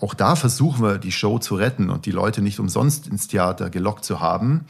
Auch 0.00 0.14
da 0.14 0.34
versuchen 0.36 0.82
wir, 0.82 0.98
die 0.98 1.12
Show 1.12 1.38
zu 1.38 1.54
retten 1.54 1.90
und 1.90 2.06
die 2.06 2.10
Leute 2.10 2.42
nicht 2.42 2.58
umsonst 2.58 3.06
ins 3.06 3.28
Theater 3.28 3.70
gelockt 3.70 4.04
zu 4.04 4.20
haben. 4.20 4.66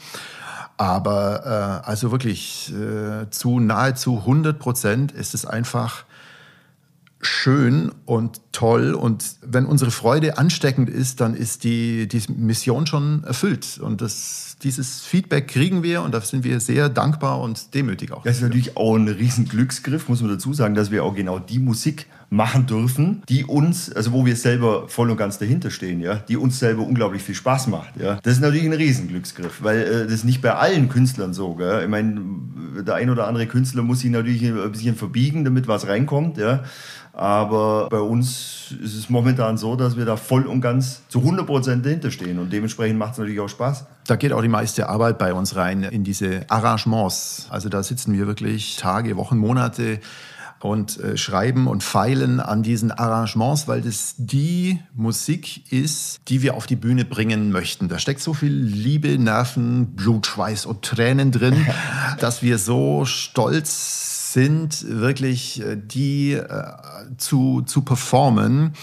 Aber 0.76 1.82
äh, 1.84 1.88
also 1.88 2.10
wirklich 2.10 2.72
äh, 2.72 3.28
zu 3.30 3.60
nahezu 3.60 4.18
100 4.18 4.58
Prozent 4.58 5.12
ist 5.12 5.34
es 5.34 5.44
einfach 5.44 6.04
schön 7.20 7.92
und 8.06 8.40
toll. 8.52 8.94
Und 8.94 9.36
wenn 9.42 9.66
unsere 9.66 9.90
Freude 9.90 10.38
ansteckend 10.38 10.88
ist, 10.88 11.20
dann 11.20 11.34
ist 11.34 11.64
die, 11.64 12.08
die 12.08 12.22
Mission 12.32 12.86
schon 12.86 13.24
erfüllt. 13.24 13.78
Und 13.78 14.00
das, 14.00 14.56
dieses 14.62 15.02
Feedback 15.02 15.48
kriegen 15.48 15.82
wir 15.82 16.02
und 16.02 16.12
da 16.12 16.20
sind 16.22 16.44
wir 16.44 16.60
sehr 16.60 16.88
dankbar 16.88 17.40
und 17.40 17.74
demütig 17.74 18.12
auch. 18.12 18.22
Das 18.22 18.36
ist 18.36 18.42
natürlich 18.42 18.76
auch 18.76 18.96
ein 18.96 19.08
riesen 19.08 19.46
Glücksgriff, 19.46 20.08
muss 20.08 20.22
man 20.22 20.30
dazu 20.30 20.54
sagen, 20.54 20.74
dass 20.74 20.90
wir 20.90 21.04
auch 21.04 21.14
genau 21.14 21.38
die 21.38 21.58
Musik 21.58 22.06
machen 22.30 22.66
dürfen, 22.66 23.22
die 23.28 23.44
uns, 23.44 23.92
also 23.92 24.12
wo 24.12 24.24
wir 24.24 24.36
selber 24.36 24.88
voll 24.88 25.10
und 25.10 25.16
ganz 25.16 25.38
dahinter 25.38 25.70
stehen, 25.70 26.00
ja, 26.00 26.14
die 26.14 26.36
uns 26.36 26.60
selber 26.60 26.82
unglaublich 26.82 27.22
viel 27.22 27.34
Spaß 27.34 27.66
macht, 27.66 27.96
ja. 28.00 28.18
Das 28.22 28.34
ist 28.34 28.40
natürlich 28.40 28.64
ein 28.64 28.72
riesen 28.72 29.08
Glücksgriff, 29.08 29.62
weil 29.62 29.80
äh, 29.80 30.04
das 30.04 30.14
ist 30.14 30.24
nicht 30.24 30.40
bei 30.40 30.54
allen 30.54 30.88
Künstlern 30.88 31.34
so, 31.34 31.54
gell. 31.54 31.82
Ich 31.82 31.88
meine, 31.88 32.20
der 32.86 32.94
ein 32.94 33.10
oder 33.10 33.26
andere 33.26 33.46
Künstler 33.46 33.82
muss 33.82 34.00
sich 34.00 34.10
natürlich 34.10 34.44
ein 34.44 34.70
bisschen 34.70 34.94
verbiegen, 34.94 35.44
damit 35.44 35.66
was 35.66 35.88
reinkommt, 35.88 36.38
ja. 36.38 36.62
Aber 37.12 37.88
bei 37.90 37.98
uns 37.98 38.72
ist 38.80 38.96
es 38.96 39.10
momentan 39.10 39.58
so, 39.58 39.74
dass 39.74 39.96
wir 39.96 40.04
da 40.04 40.16
voll 40.16 40.46
und 40.46 40.60
ganz 40.60 41.02
zu 41.08 41.18
100% 41.18 41.82
dahinter 41.82 42.12
stehen 42.12 42.38
und 42.38 42.52
dementsprechend 42.52 42.98
macht 42.98 43.12
es 43.14 43.18
natürlich 43.18 43.40
auch 43.40 43.48
Spaß. 43.48 43.86
Da 44.06 44.14
geht 44.14 44.32
auch 44.32 44.42
die 44.42 44.48
meiste 44.48 44.88
Arbeit 44.88 45.18
bei 45.18 45.34
uns 45.34 45.56
rein 45.56 45.82
in 45.82 46.04
diese 46.04 46.42
Arrangements. 46.48 47.48
Also 47.50 47.68
da 47.68 47.82
sitzen 47.82 48.12
wir 48.12 48.28
wirklich 48.28 48.76
Tage, 48.76 49.16
Wochen, 49.16 49.38
Monate 49.38 49.98
und 50.60 51.00
äh, 51.00 51.16
schreiben 51.16 51.66
und 51.66 51.82
feilen 51.82 52.38
an 52.38 52.62
diesen 52.62 52.92
Arrangements, 52.92 53.66
weil 53.66 53.80
das 53.80 54.14
die 54.18 54.80
Musik 54.94 55.72
ist, 55.72 56.20
die 56.28 56.42
wir 56.42 56.54
auf 56.54 56.66
die 56.66 56.76
Bühne 56.76 57.04
bringen 57.04 57.50
möchten. 57.50 57.88
Da 57.88 57.98
steckt 57.98 58.20
so 58.20 58.34
viel 58.34 58.52
Liebe, 58.52 59.18
Nerven, 59.18 59.96
Blut, 59.96 60.26
Schweiß 60.26 60.66
und 60.66 60.82
Tränen 60.82 61.32
drin, 61.32 61.66
dass 62.20 62.42
wir 62.42 62.58
so 62.58 63.04
stolz 63.06 64.32
sind, 64.32 64.84
wirklich 64.86 65.62
äh, 65.62 65.76
die 65.76 66.32
äh, 66.32 66.72
zu, 67.16 67.62
zu 67.62 67.82
performen. 67.82 68.74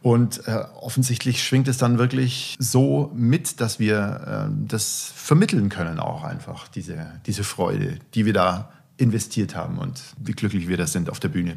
Und 0.00 0.46
äh, 0.46 0.64
offensichtlich 0.80 1.44
schwingt 1.44 1.68
es 1.68 1.76
dann 1.76 1.98
wirklich 1.98 2.56
so 2.58 3.12
mit, 3.14 3.60
dass 3.60 3.78
wir 3.78 4.48
äh, 4.48 4.52
das 4.66 5.12
vermitteln 5.14 5.68
können 5.68 5.98
auch 5.98 6.22
einfach, 6.22 6.68
diese, 6.68 7.06
diese 7.26 7.44
Freude, 7.44 7.98
die 8.14 8.24
wir 8.24 8.32
da 8.32 8.70
investiert 8.98 9.56
haben 9.56 9.78
und 9.78 10.00
wie 10.18 10.32
glücklich 10.32 10.68
wir 10.68 10.76
das 10.76 10.92
sind 10.92 11.08
auf 11.08 11.20
der 11.20 11.28
Bühne. 11.28 11.56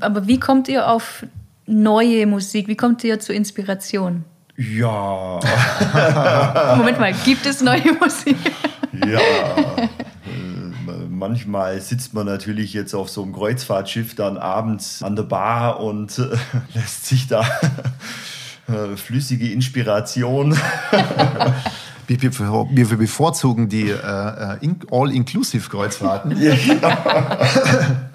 Aber 0.00 0.26
wie 0.26 0.38
kommt 0.38 0.68
ihr 0.68 0.88
auf 0.88 1.24
neue 1.66 2.26
Musik? 2.26 2.68
Wie 2.68 2.76
kommt 2.76 3.02
ihr 3.04 3.18
zur 3.20 3.34
Inspiration? 3.34 4.24
Ja, 4.56 5.40
Moment 6.76 7.00
mal, 7.00 7.12
gibt 7.24 7.44
es 7.46 7.60
neue 7.60 7.92
Musik? 8.00 8.36
ja. 8.92 9.18
Äh, 9.18 9.88
manchmal 11.08 11.80
sitzt 11.80 12.14
man 12.14 12.26
natürlich 12.26 12.72
jetzt 12.72 12.94
auf 12.94 13.08
so 13.08 13.22
einem 13.22 13.32
Kreuzfahrtschiff 13.32 14.14
dann 14.14 14.36
abends 14.36 15.02
an 15.02 15.16
der 15.16 15.24
Bar 15.24 15.80
und 15.80 16.18
äh, 16.18 16.36
lässt 16.74 17.06
sich 17.06 17.26
da 17.26 17.44
äh, 18.68 18.96
flüssige 18.96 19.50
Inspiration. 19.50 20.56
Wir, 22.06 22.20
wir, 22.90 22.96
bevorzugen 22.98 23.68
die 23.68 23.90
äh, 23.90 23.94
äh 23.94 24.74
All-Inclusive-Kreuzfahrten. 24.90 26.36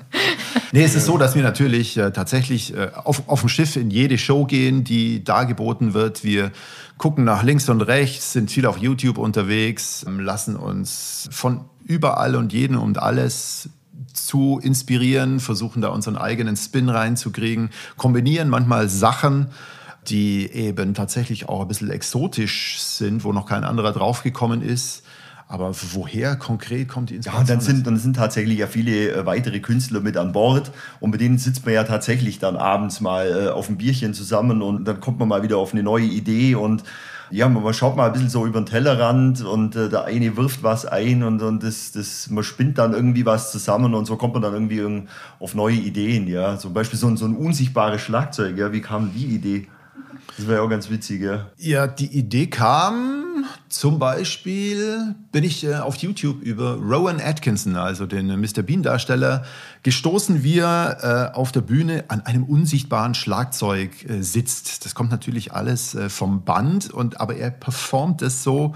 Nee, 0.72 0.84
es 0.84 0.96
ist 0.96 1.06
so, 1.06 1.18
dass 1.18 1.36
wir 1.36 1.42
natürlich 1.42 1.98
äh, 1.98 2.12
tatsächlich 2.12 2.76
äh, 2.76 2.90
auf, 2.94 3.24
auf 3.28 3.40
dem 3.42 3.50
Schiff 3.50 3.76
in 3.76 3.90
jede 3.90 4.18
Show 4.18 4.46
gehen, 4.46 4.84
die 4.84 5.24
dargeboten 5.24 5.94
wird. 5.94 6.24
Wir 6.24 6.52
gucken 6.98 7.24
nach 7.24 7.44
links 7.44 7.70
und 7.70 7.82
rechts, 7.82 8.34
sind 8.34 8.52
viel 8.52 8.66
auf 8.66 8.78
YouTube 8.78 9.18
unterwegs, 9.18 10.06
ähm, 10.08 10.20
lassen 10.20 10.56
uns 10.56 11.28
von 11.32 11.66
überall 11.86 12.36
und 12.36 12.54
jeden 12.54 12.76
und 12.76 13.02
alles 13.02 13.70
zu 14.14 14.60
inspirieren, 14.62 15.40
versuchen 15.40 15.82
da 15.82 15.90
unseren 15.90 16.18
eigenen 16.18 16.56
Spin 16.56 16.90
reinzukriegen, 16.90 17.70
kombinieren 17.98 18.50
manchmal 18.50 18.90
Sachen, 18.90 19.48
die 20.08 20.52
eben 20.52 20.94
tatsächlich 20.94 21.50
auch 21.50 21.62
ein 21.62 21.68
bisschen 21.68 21.92
exotisch 21.92 22.80
sind, 22.80 23.24
wo 23.24 23.34
noch 23.34 23.46
kein 23.46 23.64
anderer 23.64 23.92
draufgekommen 23.92 24.62
ist. 24.62 25.04
Aber 25.48 25.72
woher 25.94 26.36
konkret 26.36 26.88
kommt 26.88 27.10
die 27.10 27.16
Inspiration? 27.16 27.48
Ja, 27.48 27.54
dann 27.56 27.62
sind, 27.62 27.88
dann 27.88 27.98
sind 27.98 28.16
tatsächlich 28.16 28.60
ja 28.60 28.68
viele 28.68 29.12
äh, 29.12 29.26
weitere 29.26 29.60
Künstler 29.60 30.00
mit 30.00 30.16
an 30.16 30.32
Bord 30.32 30.72
und 31.00 31.10
mit 31.10 31.22
denen 31.22 31.40
sitzt 31.40 31.66
man 31.66 31.74
ja 31.74 31.84
tatsächlich 31.84 32.38
dann 32.38 32.56
abends 32.56 33.02
mal 33.02 33.46
äh, 33.46 33.50
auf 33.50 33.68
ein 33.68 33.78
Bierchen 33.78 34.14
zusammen 34.14 34.62
und 34.62 34.86
dann 34.86 35.00
kommt 35.00 35.18
man 35.18 35.28
mal 35.28 35.42
wieder 35.42 35.58
auf 35.58 35.74
eine 35.74 35.82
neue 35.82 36.06
Idee 36.06 36.54
und 36.54 36.84
ja, 37.32 37.48
man 37.48 37.74
schaut 37.74 37.96
mal 37.96 38.08
ein 38.08 38.14
bisschen 38.14 38.30
so 38.30 38.46
über 38.46 38.60
den 38.62 38.68
Tellerrand 38.68 39.44
und 39.44 39.76
äh, 39.76 39.90
der 39.90 40.06
eine 40.06 40.38
wirft 40.38 40.62
was 40.62 40.86
ein 40.86 41.24
und, 41.24 41.42
und 41.42 41.64
das, 41.64 41.92
das, 41.92 42.30
man 42.30 42.44
spinnt 42.44 42.78
dann 42.78 42.94
irgendwie 42.94 43.26
was 43.26 43.52
zusammen 43.52 43.96
und 43.96 44.06
so 44.06 44.18
kommt 44.18 44.34
man 44.34 44.44
dann 44.44 44.54
irgendwie 44.54 45.08
auf 45.40 45.56
neue 45.56 45.76
Ideen, 45.76 46.28
ja. 46.28 46.58
Zum 46.58 46.74
Beispiel 46.74 46.98
so 46.98 47.08
ein, 47.08 47.18
so 47.18 47.26
ein 47.26 47.36
unsichtbares 47.36 48.02
Schlagzeug, 48.02 48.58
ja. 48.58 48.72
Wie 48.72 48.82
kam 48.82 49.12
die 49.14 49.26
Idee? 49.26 49.68
Das 50.38 50.48
wäre 50.48 50.62
auch 50.62 50.70
ganz 50.70 50.90
witzig, 50.90 51.22
ja. 51.22 51.50
Ja, 51.58 51.88
die 51.88 52.08
Idee 52.08 52.48
kam 52.48 53.46
zum 53.70 54.00
Beispiel, 54.00 55.16
bin 55.32 55.44
ich 55.44 55.64
äh, 55.64 55.76
auf 55.76 55.98
YouTube 55.98 56.42
über 56.42 56.76
Rowan 56.76 57.20
Atkinson, 57.22 57.76
also 57.76 58.06
den 58.06 58.30
äh, 58.30 58.38
Mr. 58.38 58.64
Bean-Darsteller, 58.64 59.44
gestoßen, 59.84 60.44
wie 60.44 60.60
er 60.60 61.32
äh, 61.34 61.36
auf 61.36 61.52
der 61.52 61.62
Bühne 61.62 62.06
an 62.08 62.22
einem 62.22 62.44
unsichtbaren 62.44 63.14
Schlagzeug 63.14 64.10
äh, 64.10 64.22
sitzt. 64.22 64.86
Das 64.86 64.96
kommt 64.96 65.12
natürlich 65.12 65.54
alles 65.54 65.96
äh, 65.96 66.10
vom 66.10 66.44
Band, 66.44 66.92
und, 66.92 67.20
aber 67.20 67.36
er 67.36 67.52
performt 67.52 68.22
es 68.22 68.44
so 68.44 68.76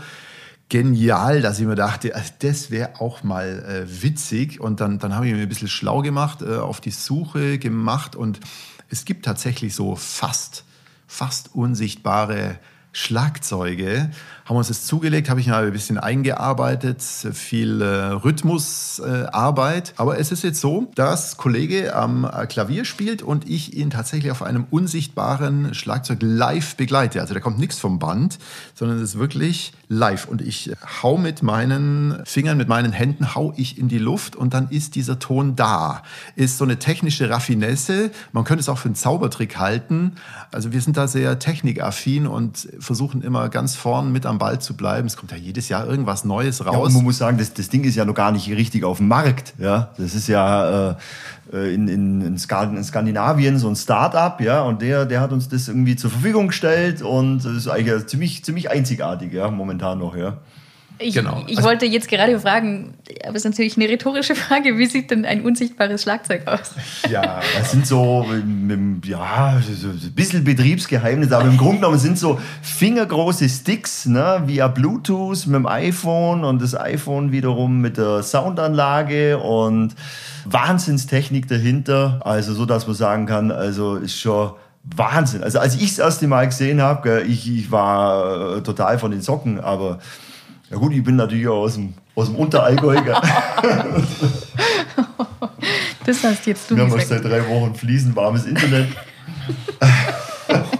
genial, 0.69 1.41
dass 1.41 1.59
ich 1.59 1.65
mir 1.65 1.75
dachte, 1.75 2.15
also 2.15 2.31
das 2.39 2.71
wäre 2.71 2.99
auch 2.99 3.23
mal 3.23 3.63
äh, 3.87 4.01
witzig. 4.01 4.59
Und 4.59 4.79
dann, 4.79 4.99
dann 4.99 5.15
habe 5.15 5.27
ich 5.27 5.33
mir 5.33 5.41
ein 5.41 5.49
bisschen 5.49 5.67
schlau 5.67 6.01
gemacht, 6.01 6.43
auf 6.43 6.81
die 6.81 6.91
Suche 6.91 7.59
gemacht 7.59 8.15
und 8.15 8.39
es 8.89 9.05
gibt 9.05 9.25
tatsächlich 9.25 9.75
so 9.75 9.95
fast 9.95 10.63
fast 11.07 11.53
unsichtbare 11.53 12.59
Schlagzeuge. 12.91 14.11
Haben 14.45 14.57
uns 14.57 14.67
das 14.67 14.85
zugelegt, 14.85 15.29
habe 15.29 15.39
ich 15.39 15.47
mal 15.47 15.65
ein 15.65 15.71
bisschen 15.71 15.97
eingearbeitet, 15.97 17.01
viel 17.01 17.81
äh, 17.81 17.85
Rhythmusarbeit. 17.85 19.89
Äh, 19.89 19.93
Aber 19.95 20.19
es 20.19 20.33
ist 20.33 20.43
jetzt 20.43 20.59
so, 20.59 20.91
dass 20.95 21.37
Kollege 21.37 21.95
am 21.95 22.25
äh, 22.25 22.45
Klavier 22.45 22.83
spielt 22.83 23.21
und 23.21 23.49
ich 23.49 23.73
ihn 23.73 23.89
tatsächlich 23.89 24.31
auf 24.31 24.43
einem 24.43 24.65
unsichtbaren 24.69 25.73
Schlagzeug 25.73 26.17
live 26.21 26.75
begleite. 26.75 27.21
Also 27.21 27.33
da 27.33 27.39
kommt 27.39 27.57
nichts 27.57 27.79
vom 27.79 27.99
Band, 27.99 28.37
sondern 28.73 28.97
es 28.97 29.11
ist 29.11 29.19
wirklich 29.19 29.71
live. 29.87 30.27
Und 30.27 30.41
ich 30.41 30.71
hau 31.01 31.17
mit 31.17 31.41
meinen 31.41 32.21
Fingern, 32.25 32.57
mit 32.57 32.67
meinen 32.67 32.91
Händen, 32.91 33.35
hau 33.35 33.53
ich 33.55 33.77
in 33.77 33.87
die 33.87 33.97
Luft 33.97 34.35
und 34.35 34.53
dann 34.53 34.67
ist 34.69 34.95
dieser 34.95 35.19
Ton 35.19 35.55
da. 35.55 36.03
Ist 36.35 36.57
so 36.57 36.65
eine 36.65 36.79
technische 36.79 37.29
Raffinesse. 37.29 38.11
Man 38.33 38.43
könnte 38.43 38.59
es 38.59 38.67
auch 38.67 38.77
für 38.77 38.89
einen 38.89 38.95
Zaubertrick 38.95 39.57
halten. 39.57 40.15
Also 40.51 40.73
wir 40.73 40.81
sind 40.81 40.97
da 40.97 41.07
sehr 41.07 41.39
technikaffin 41.39 42.27
und 42.27 42.67
versuchen 42.79 43.21
immer 43.21 43.47
ganz 43.47 43.77
vorn 43.77 44.11
mit 44.11 44.25
am 44.25 44.32
Ball 44.37 44.59
zu 44.59 44.75
bleiben. 44.75 45.07
Es 45.07 45.17
kommt 45.17 45.31
ja 45.31 45.37
jedes 45.37 45.69
Jahr 45.69 45.87
irgendwas 45.87 46.25
Neues 46.25 46.65
raus. 46.65 46.73
Ja, 46.73 46.79
und 46.79 46.93
man 46.93 47.03
muss 47.03 47.17
sagen, 47.17 47.37
das, 47.37 47.53
das 47.53 47.69
Ding 47.69 47.83
ist 47.83 47.95
ja 47.95 48.05
noch 48.05 48.13
gar 48.13 48.31
nicht 48.31 48.49
richtig 48.49 48.83
auf 48.83 48.97
dem 48.97 49.07
Markt. 49.07 49.53
Ja, 49.57 49.91
das 49.97 50.15
ist 50.15 50.27
ja 50.27 50.91
äh, 50.91 50.95
äh 51.53 51.73
in, 51.73 51.87
in, 51.87 52.21
in, 52.21 52.37
Skandinavien 52.37 53.57
so 53.57 53.69
ein 53.69 53.75
Start-up, 53.75 54.41
ja, 54.41 54.61
und 54.61 54.81
der, 54.81 55.05
der 55.05 55.21
hat 55.21 55.31
uns 55.31 55.49
das 55.49 55.67
irgendwie 55.67 55.95
zur 55.95 56.09
Verfügung 56.09 56.47
gestellt 56.47 57.01
und 57.01 57.45
das 57.45 57.53
ist 57.53 57.67
eigentlich 57.67 58.05
ziemlich, 58.07 58.43
ziemlich 58.43 58.69
einzigartig, 58.69 59.33
ja, 59.33 59.49
momentan 59.49 59.99
noch, 59.99 60.15
ja. 60.15 60.37
Ich, 60.99 61.15
genau. 61.15 61.43
ich 61.47 61.57
also, 61.57 61.69
wollte 61.69 61.85
jetzt 61.85 62.07
gerade 62.07 62.39
fragen, 62.39 62.93
aber 63.23 63.35
es 63.35 63.43
ist 63.43 63.51
natürlich 63.51 63.75
eine 63.77 63.89
rhetorische 63.89 64.35
Frage, 64.35 64.77
wie 64.77 64.85
sieht 64.85 65.11
denn 65.11 65.25
ein 65.25 65.41
unsichtbares 65.41 66.03
Schlagzeug 66.03 66.47
aus? 66.47 66.71
Ja, 67.09 67.41
das 67.57 67.71
sind 67.71 67.87
so, 67.87 68.25
ja, 69.03 69.59
so 69.61 69.89
ein 69.89 70.13
bisschen 70.15 70.43
Betriebsgeheimnis, 70.43 71.31
aber 71.31 71.45
im 71.45 71.57
Grunde 71.57 71.77
genommen 71.77 71.99
sind 71.99 72.17
so 72.17 72.39
fingergroße 72.61 73.49
Sticks 73.49 74.05
ne, 74.05 74.43
via 74.45 74.67
Bluetooth 74.67 75.47
mit 75.47 75.55
dem 75.55 75.65
iPhone 75.65 76.43
und 76.43 76.61
das 76.61 76.75
iPhone 76.75 77.31
wiederum 77.31 77.81
mit 77.81 77.97
der 77.97 78.23
Soundanlage 78.23 79.39
und 79.39 79.95
Wahnsinnstechnik 80.45 81.47
dahinter. 81.47 82.19
Also 82.23 82.53
so, 82.53 82.65
dass 82.65 82.87
man 82.87 82.95
sagen 82.95 83.25
kann, 83.25 83.51
also 83.51 83.95
ist 83.95 84.19
schon 84.19 84.53
Wahnsinn. 84.83 85.43
Also 85.43 85.59
als 85.59 85.75
ich 85.75 85.95
das 85.95 85.99
erste 85.99 86.27
Mal 86.27 86.45
gesehen 86.47 86.81
habe, 86.81 87.21
ich, 87.21 87.49
ich 87.49 87.71
war 87.71 88.57
äh, 88.57 88.61
total 88.61 88.99
von 88.99 89.11
den 89.11 89.21
Socken, 89.21 89.59
aber 89.59 89.99
ja 90.73 90.79
gut, 90.79 90.91
ich 90.91 91.03
bin 91.03 91.17
natürlich 91.17 91.47
auch 91.47 91.61
aus 91.61 91.75
dem, 91.75 91.93
aus 92.15 92.29
dem 92.29 92.35
Unterallgäu. 92.35 92.95
das 96.03 96.23
hast 96.23 96.47
jetzt 96.47 96.71
du 96.71 96.75
Wir 96.75 96.85
gesagt. 96.85 97.03
haben 97.03 97.09
seit 97.09 97.23
drei 97.23 97.47
Wochen 97.47 97.75
fließend 97.75 98.15
warmes 98.15 98.45
Internet. 98.45 98.87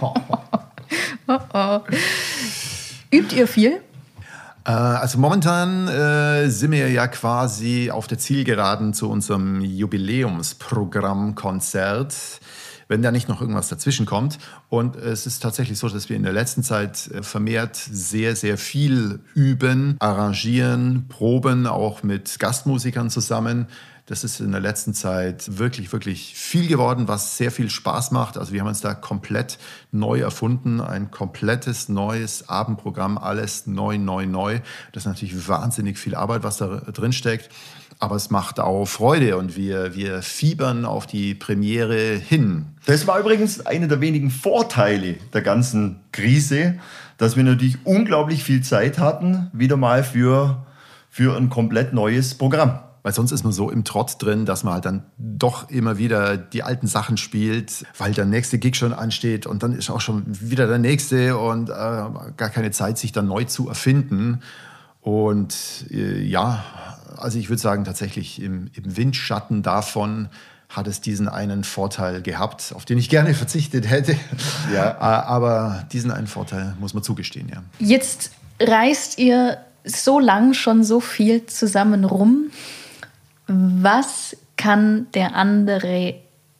oh, 0.00 0.14
oh. 1.52 1.80
Übt 3.12 3.36
ihr 3.36 3.46
viel? 3.46 3.80
Äh, 4.64 4.72
also 4.72 5.18
momentan 5.18 5.86
äh, 5.86 6.48
sind 6.48 6.72
wir 6.72 6.90
ja 6.90 7.06
quasi 7.06 7.92
auf 7.92 8.08
der 8.08 8.18
Zielgeraden 8.18 8.94
zu 8.94 9.08
unserem 9.08 9.60
Jubiläumsprogrammkonzert 9.60 12.16
wenn 12.88 13.02
da 13.02 13.10
nicht 13.10 13.28
noch 13.28 13.40
irgendwas 13.40 13.68
dazwischen 13.68 14.06
kommt. 14.06 14.38
Und 14.68 14.96
es 14.96 15.26
ist 15.26 15.42
tatsächlich 15.42 15.78
so, 15.78 15.88
dass 15.88 16.08
wir 16.08 16.16
in 16.16 16.22
der 16.22 16.32
letzten 16.32 16.62
Zeit 16.62 17.08
äh, 17.08 17.22
vermehrt 17.22 17.76
sehr, 17.76 18.36
sehr 18.36 18.58
viel 18.58 19.20
üben, 19.34 19.96
arrangieren, 19.98 21.06
proben, 21.08 21.66
auch 21.66 22.02
mit 22.02 22.38
Gastmusikern 22.38 23.10
zusammen. 23.10 23.66
Das 24.06 24.22
ist 24.22 24.40
in 24.40 24.52
der 24.52 24.60
letzten 24.60 24.92
Zeit 24.92 25.58
wirklich, 25.58 25.90
wirklich 25.90 26.34
viel 26.34 26.68
geworden, 26.68 27.08
was 27.08 27.38
sehr 27.38 27.50
viel 27.50 27.70
Spaß 27.70 28.10
macht. 28.10 28.36
Also 28.36 28.52
wir 28.52 28.60
haben 28.60 28.68
uns 28.68 28.82
da 28.82 28.92
komplett 28.92 29.58
neu 29.92 30.20
erfunden, 30.20 30.82
ein 30.82 31.10
komplettes 31.10 31.88
neues 31.88 32.46
Abendprogramm, 32.50 33.16
alles 33.16 33.66
neu, 33.66 33.96
neu, 33.96 34.26
neu. 34.26 34.60
Das 34.92 35.04
ist 35.04 35.06
natürlich 35.06 35.48
wahnsinnig 35.48 35.98
viel 35.98 36.14
Arbeit, 36.14 36.42
was 36.42 36.58
da 36.58 36.66
drin 36.66 37.14
steckt. 37.14 37.48
Aber 38.04 38.16
es 38.16 38.28
macht 38.28 38.60
auch 38.60 38.84
Freude 38.84 39.38
und 39.38 39.56
wir, 39.56 39.94
wir 39.94 40.20
fiebern 40.20 40.84
auf 40.84 41.06
die 41.06 41.34
Premiere 41.34 42.16
hin. 42.16 42.66
Das 42.84 43.06
war 43.06 43.18
übrigens 43.18 43.64
einer 43.64 43.86
der 43.86 44.02
wenigen 44.02 44.30
Vorteile 44.30 45.14
der 45.32 45.40
ganzen 45.40 46.00
Krise, 46.12 46.74
dass 47.16 47.34
wir 47.34 47.44
natürlich 47.44 47.78
unglaublich 47.84 48.44
viel 48.44 48.60
Zeit 48.60 48.98
hatten, 48.98 49.48
wieder 49.54 49.78
mal 49.78 50.04
für, 50.04 50.66
für 51.08 51.34
ein 51.34 51.48
komplett 51.48 51.94
neues 51.94 52.34
Programm. 52.34 52.78
Weil 53.02 53.14
sonst 53.14 53.32
ist 53.32 53.42
man 53.42 53.54
so 53.54 53.70
im 53.70 53.84
Trott 53.84 54.16
drin, 54.18 54.44
dass 54.44 54.64
man 54.64 54.74
halt 54.74 54.84
dann 54.84 55.04
doch 55.16 55.70
immer 55.70 55.96
wieder 55.96 56.36
die 56.36 56.62
alten 56.62 56.86
Sachen 56.86 57.16
spielt, 57.16 57.86
weil 57.96 58.12
der 58.12 58.26
nächste 58.26 58.58
Gig 58.58 58.76
schon 58.76 58.92
ansteht 58.92 59.46
und 59.46 59.62
dann 59.62 59.72
ist 59.72 59.88
auch 59.88 60.02
schon 60.02 60.24
wieder 60.26 60.66
der 60.66 60.78
nächste 60.78 61.38
und 61.38 61.70
äh, 61.70 61.72
gar 61.72 62.50
keine 62.50 62.70
Zeit, 62.70 62.98
sich 62.98 63.12
dann 63.12 63.28
neu 63.28 63.44
zu 63.44 63.66
erfinden. 63.66 64.42
Und 65.00 65.86
äh, 65.90 66.22
ja, 66.22 66.64
also 67.16 67.38
ich 67.38 67.48
würde 67.48 67.60
sagen, 67.60 67.84
tatsächlich 67.84 68.40
im, 68.40 68.70
im 68.74 68.96
Windschatten 68.96 69.62
davon 69.62 70.28
hat 70.68 70.86
es 70.86 71.00
diesen 71.00 71.28
einen 71.28 71.64
Vorteil 71.64 72.22
gehabt, 72.22 72.72
auf 72.74 72.84
den 72.84 72.98
ich 72.98 73.08
gerne 73.08 73.34
verzichtet 73.34 73.88
hätte. 73.88 74.16
Ja. 74.72 74.98
Aber 74.98 75.84
diesen 75.92 76.10
einen 76.10 76.26
Vorteil 76.26 76.74
muss 76.80 76.94
man 76.94 77.02
zugestehen, 77.02 77.48
ja. 77.48 77.62
Jetzt 77.78 78.32
reist 78.60 79.18
ihr 79.18 79.58
so 79.84 80.18
lang 80.18 80.54
schon 80.54 80.82
so 80.84 81.00
viel 81.00 81.46
zusammen 81.46 82.04
rum. 82.04 82.50
Was 83.46 84.36
kann 84.56 85.06
der 85.12 85.34
andere 85.36 86.14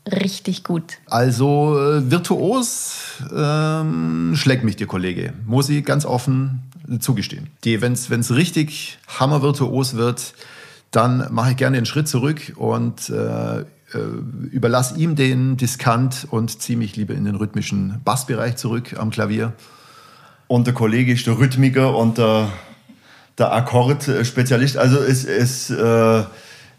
richtig 0.07 0.65
gut? 0.65 0.99
Also 1.07 1.79
äh, 1.79 2.11
virtuos 2.11 3.23
ähm, 3.35 4.33
schlägt 4.37 4.65
mich 4.65 4.77
der 4.77 4.87
Kollege, 4.87 5.33
muss 5.47 5.71
ich 5.71 5.85
ganz 5.85 6.05
offen 6.05 6.63
zugestehen. 7.01 7.49
Wenn 7.65 7.93
es 7.93 8.35
richtig 8.35 8.99
hammervirtuos 9.19 9.95
wird, 9.95 10.35
dann 10.91 11.33
mache 11.33 11.53
ich 11.53 11.57
gerne 11.57 11.77
einen 11.77 11.87
Schritt 11.87 12.09
zurück 12.09 12.53
und 12.57 13.11
äh, 13.11 13.61
äh, 13.61 13.65
überlasse 14.51 14.99
ihm 14.99 15.17
den 15.17 15.57
Diskant 15.57 16.27
und 16.31 16.61
ziehe 16.61 16.79
mich 16.79 16.97
lieber 16.97 17.15
in 17.15 17.25
den 17.25 17.35
rhythmischen 17.35 18.01
Bassbereich 18.05 18.57
zurück 18.57 18.95
am 18.99 19.11
Klavier. 19.11 19.53
Und 20.47 20.67
der 20.67 20.75
Kollege 20.75 21.13
ist 21.13 21.27
der 21.27 21.39
Rhythmiker 21.39 21.97
und 21.97 22.19
der, 22.19 22.49
der 23.39 23.53
Akkordspezialist. 23.53 24.77
Also 24.77 24.99
es, 24.99 25.25
es 25.25 25.71
äh, 25.71 26.25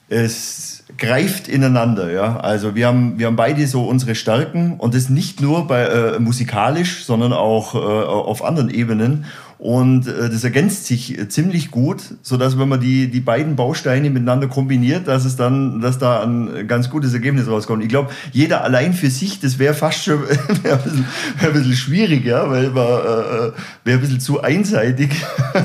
es 0.08 0.84
greift 0.98 1.48
ineinander, 1.48 2.12
ja. 2.12 2.38
Also 2.38 2.76
wir 2.76 2.88
haben, 2.88 3.18
wir 3.18 3.26
haben 3.28 3.36
beide 3.36 3.66
so 3.66 3.86
unsere 3.86 4.14
Stärken 4.14 4.76
und 4.78 4.94
das 4.94 5.10
nicht 5.10 5.42
nur 5.42 5.68
bei, 5.68 5.82
äh, 5.82 6.20
musikalisch, 6.20 7.06
sondern 7.06 7.34
auch 7.34 7.74
äh, 7.74 7.78
auf 7.78 8.44
anderen 8.44 8.70
Ebenen. 8.70 9.26
Und 9.66 10.08
äh, 10.08 10.30
das 10.30 10.44
ergänzt 10.44 10.86
sich 10.86 11.18
äh, 11.18 11.28
ziemlich 11.28 11.72
gut, 11.72 12.04
so 12.22 12.38
dass 12.38 12.60
wenn 12.60 12.70
man 12.70 12.80
die, 12.80 13.10
die 13.10 13.20
beiden 13.20 13.56
Bausteine 13.56 14.12
miteinander 14.12 14.48
kombiniert, 14.48 15.08
dass 15.08 15.26
es 15.26 15.38
dann, 15.38 15.82
dass 15.82 15.98
da 15.98 16.22
ein 16.22 16.68
ganz 16.68 16.92
gutes 16.92 17.16
Ergebnis 17.16 17.48
rauskommt. 17.48 17.82
Ich 17.82 17.90
glaube, 17.90 18.12
jeder 18.32 18.64
allein 18.64 18.94
für 18.94 19.10
sich, 19.10 19.40
das 19.40 19.58
wäre 19.58 19.74
fast 19.74 20.04
schon 20.04 20.22
wär 20.62 20.74
ein, 20.74 20.84
bisschen, 20.84 21.06
wär 21.40 21.48
ein 21.50 21.54
bisschen 21.56 21.74
schwierig, 21.74 22.26
ja, 22.26 22.48
weil 22.48 22.70
man 22.70 22.86
äh, 22.86 22.90
äh 22.90 23.52
wäre 23.84 23.98
ein 23.98 24.02
bisschen 24.02 24.20
zu 24.20 24.40
einseitig. 24.40 25.10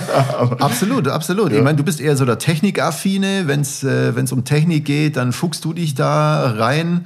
absolut, 0.60 1.06
absolut. 1.06 1.52
Ja. 1.52 1.58
Ich 1.58 1.62
meine, 1.62 1.76
du 1.76 1.84
bist 1.84 2.00
eher 2.00 2.16
so 2.16 2.24
der 2.24 2.38
Technikaffine. 2.38 3.42
Wenn 3.48 3.60
es 3.60 3.84
äh, 3.84 4.14
um 4.30 4.44
Technik 4.46 4.86
geht, 4.86 5.18
dann 5.18 5.34
fuchst 5.34 5.62
du 5.66 5.74
dich 5.74 5.94
da 5.94 6.54
rein. 6.56 7.04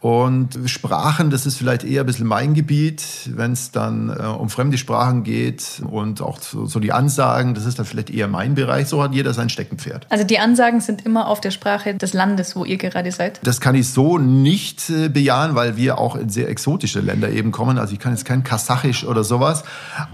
Und 0.00 0.58
Sprachen, 0.66 1.30
das 1.30 1.46
ist 1.46 1.56
vielleicht 1.56 1.84
eher 1.84 2.02
ein 2.02 2.06
bisschen 2.06 2.26
mein 2.26 2.54
Gebiet, 2.54 3.02
wenn 3.34 3.52
es 3.52 3.70
dann 3.70 4.10
äh, 4.10 4.22
um 4.22 4.50
fremde 4.50 4.78
Sprachen 4.78 5.24
geht 5.24 5.82
und 5.88 6.20
auch 6.20 6.40
so, 6.40 6.66
so, 6.66 6.80
die 6.80 6.92
Ansagen, 6.92 7.54
das 7.54 7.64
ist 7.66 7.78
dann 7.78 7.86
vielleicht 7.86 8.10
eher 8.10 8.28
mein 8.28 8.54
Bereich. 8.54 8.88
So 8.88 9.02
hat 9.02 9.14
jeder 9.14 9.32
sein 9.34 9.48
Steckenpferd. 9.48 10.06
Also 10.10 10.24
die 10.24 10.38
Ansagen 10.38 10.80
sind 10.80 11.04
immer 11.06 11.28
auf 11.28 11.40
der 11.40 11.50
Sprache 11.50 11.94
des 11.94 12.12
Landes, 12.12 12.56
wo 12.56 12.64
ihr 12.64 12.76
gerade 12.76 13.10
seid? 13.10 13.40
Das 13.42 13.60
kann 13.60 13.74
ich 13.74 13.88
so 13.88 14.18
nicht 14.18 14.90
äh, 14.90 15.08
bejahen, 15.08 15.54
weil 15.54 15.76
wir 15.76 15.98
auch 15.98 16.14
in 16.14 16.28
sehr 16.28 16.48
exotische 16.48 17.00
Länder 17.00 17.30
eben 17.30 17.50
kommen. 17.50 17.78
Also 17.78 17.94
ich 17.94 17.98
kann 17.98 18.12
jetzt 18.12 18.24
kein 18.24 18.44
Kasachisch 18.44 19.04
oder 19.04 19.24
sowas, 19.24 19.64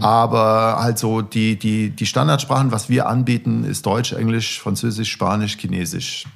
aber 0.01 0.79
halt 0.81 0.99
so 0.99 1.23
die, 1.23 1.59
die, 1.59 1.91
die 1.91 2.07
Standardsprachen, 2.07 2.73
was 2.73 2.89
wir 2.89 3.09
anbieten, 3.09 3.65
ist 3.65 3.85
Deutsch, 3.85 4.13
Englisch, 4.13 4.61
Französisch, 4.61 5.11
Spanisch, 5.11 5.57
Chinesisch. 5.59 6.27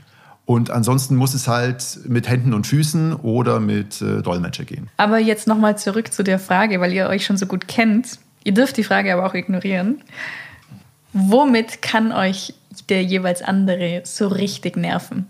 Und 0.47 0.71
ansonsten 0.71 1.17
muss 1.17 1.35
es 1.35 1.49
halt 1.49 1.99
mit 2.07 2.29
Händen 2.29 2.55
und 2.55 2.69
Füßen 2.69 3.15
oder 3.15 3.59
mit 3.59 4.01
äh, 4.01 4.23
Dolmetscher 4.23 4.65
gehen. 4.65 4.89
Aber 4.97 5.19
jetzt 5.19 5.49
nochmal 5.49 5.77
zurück 5.77 6.13
zu 6.13 6.23
der 6.23 6.39
Frage, 6.39 6.81
weil 6.81 6.93
ihr 6.93 7.09
euch 7.09 7.27
schon 7.27 7.37
so 7.37 7.47
gut 7.47 7.67
kennt. 7.67 8.21
Ihr 8.45 8.55
dürft 8.55 8.77
die 8.77 8.85
Frage 8.85 9.13
aber 9.13 9.27
auch 9.27 9.35
ignorieren. 9.35 10.03
Womit 11.13 11.83
kann 11.83 12.13
euch 12.13 12.55
der 12.89 13.03
jeweils 13.03 13.43
andere 13.43 14.03
so 14.05 14.29
richtig 14.29 14.77
nerven? 14.77 15.27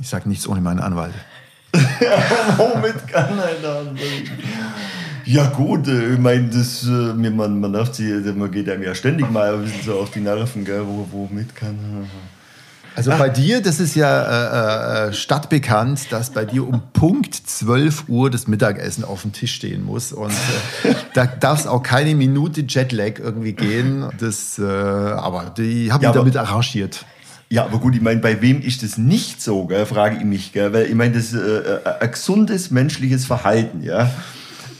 Ich 0.00 0.08
sage 0.08 0.28
nichts 0.28 0.46
ohne 0.46 0.60
meinen 0.60 0.78
Anwalt. 0.78 1.14
Womit 1.72 3.08
kann 3.08 3.40
ein 3.40 3.64
andere? 3.64 3.96
Ja 5.24 5.46
gut, 5.46 5.88
äh, 5.88 6.14
ich 6.14 6.18
meine, 6.18 6.48
das, 6.48 6.84
äh, 6.84 6.88
man, 6.88 7.60
man 7.60 7.70
nervt 7.72 7.96
sich, 7.96 8.12
man 8.34 8.50
geht 8.50 8.68
einem 8.68 8.82
ja 8.82 8.94
ständig 8.94 9.30
mal 9.30 9.54
ein 9.54 9.62
bisschen 9.62 9.82
so 9.82 9.94
auf 9.98 10.10
die 10.10 10.20
Nerven, 10.20 10.64
gell? 10.64 10.82
Wo, 10.86 11.08
womit 11.10 11.54
kann... 11.56 12.08
Also 12.94 13.10
bei 13.12 13.28
dir, 13.28 13.62
das 13.62 13.80
ist 13.80 13.94
ja 13.94 15.06
äh, 15.06 15.08
äh, 15.08 15.12
stadtbekannt, 15.12 16.12
dass 16.12 16.30
bei 16.30 16.44
dir 16.44 16.66
um 16.66 16.82
Punkt 16.92 17.34
12 17.34 18.04
Uhr 18.08 18.30
das 18.30 18.46
Mittagessen 18.46 19.04
auf 19.04 19.22
dem 19.22 19.32
Tisch 19.32 19.54
stehen 19.54 19.84
muss. 19.84 20.12
Und 20.12 20.32
äh, 20.84 20.94
da 21.14 21.26
darf 21.26 21.60
es 21.60 21.66
auch 21.66 21.82
keine 21.82 22.14
Minute 22.14 22.64
Jetlag 22.68 23.18
irgendwie 23.18 23.54
gehen. 23.54 24.06
Das, 24.18 24.58
äh, 24.58 24.64
aber 24.64 25.52
die 25.56 25.90
haben 25.90 26.02
ja, 26.02 26.12
damit 26.12 26.36
arrangiert. 26.36 27.04
Ja, 27.48 27.64
aber 27.64 27.78
gut, 27.78 27.94
ich 27.94 28.02
meine, 28.02 28.20
bei 28.20 28.40
wem 28.40 28.60
ist 28.60 28.82
das 28.82 28.98
nicht 28.98 29.42
so, 29.42 29.66
gell, 29.66 29.86
frage 29.86 30.16
ich 30.16 30.24
mich. 30.24 30.52
Gell? 30.52 30.72
Weil 30.72 30.86
ich 30.86 30.94
meine, 30.94 31.14
das 31.14 31.32
äh, 31.32 31.38
äh 31.38 31.80
ein 32.00 32.10
gesundes 32.10 32.70
menschliches 32.70 33.24
Verhalten, 33.24 33.82
ja 33.82 34.10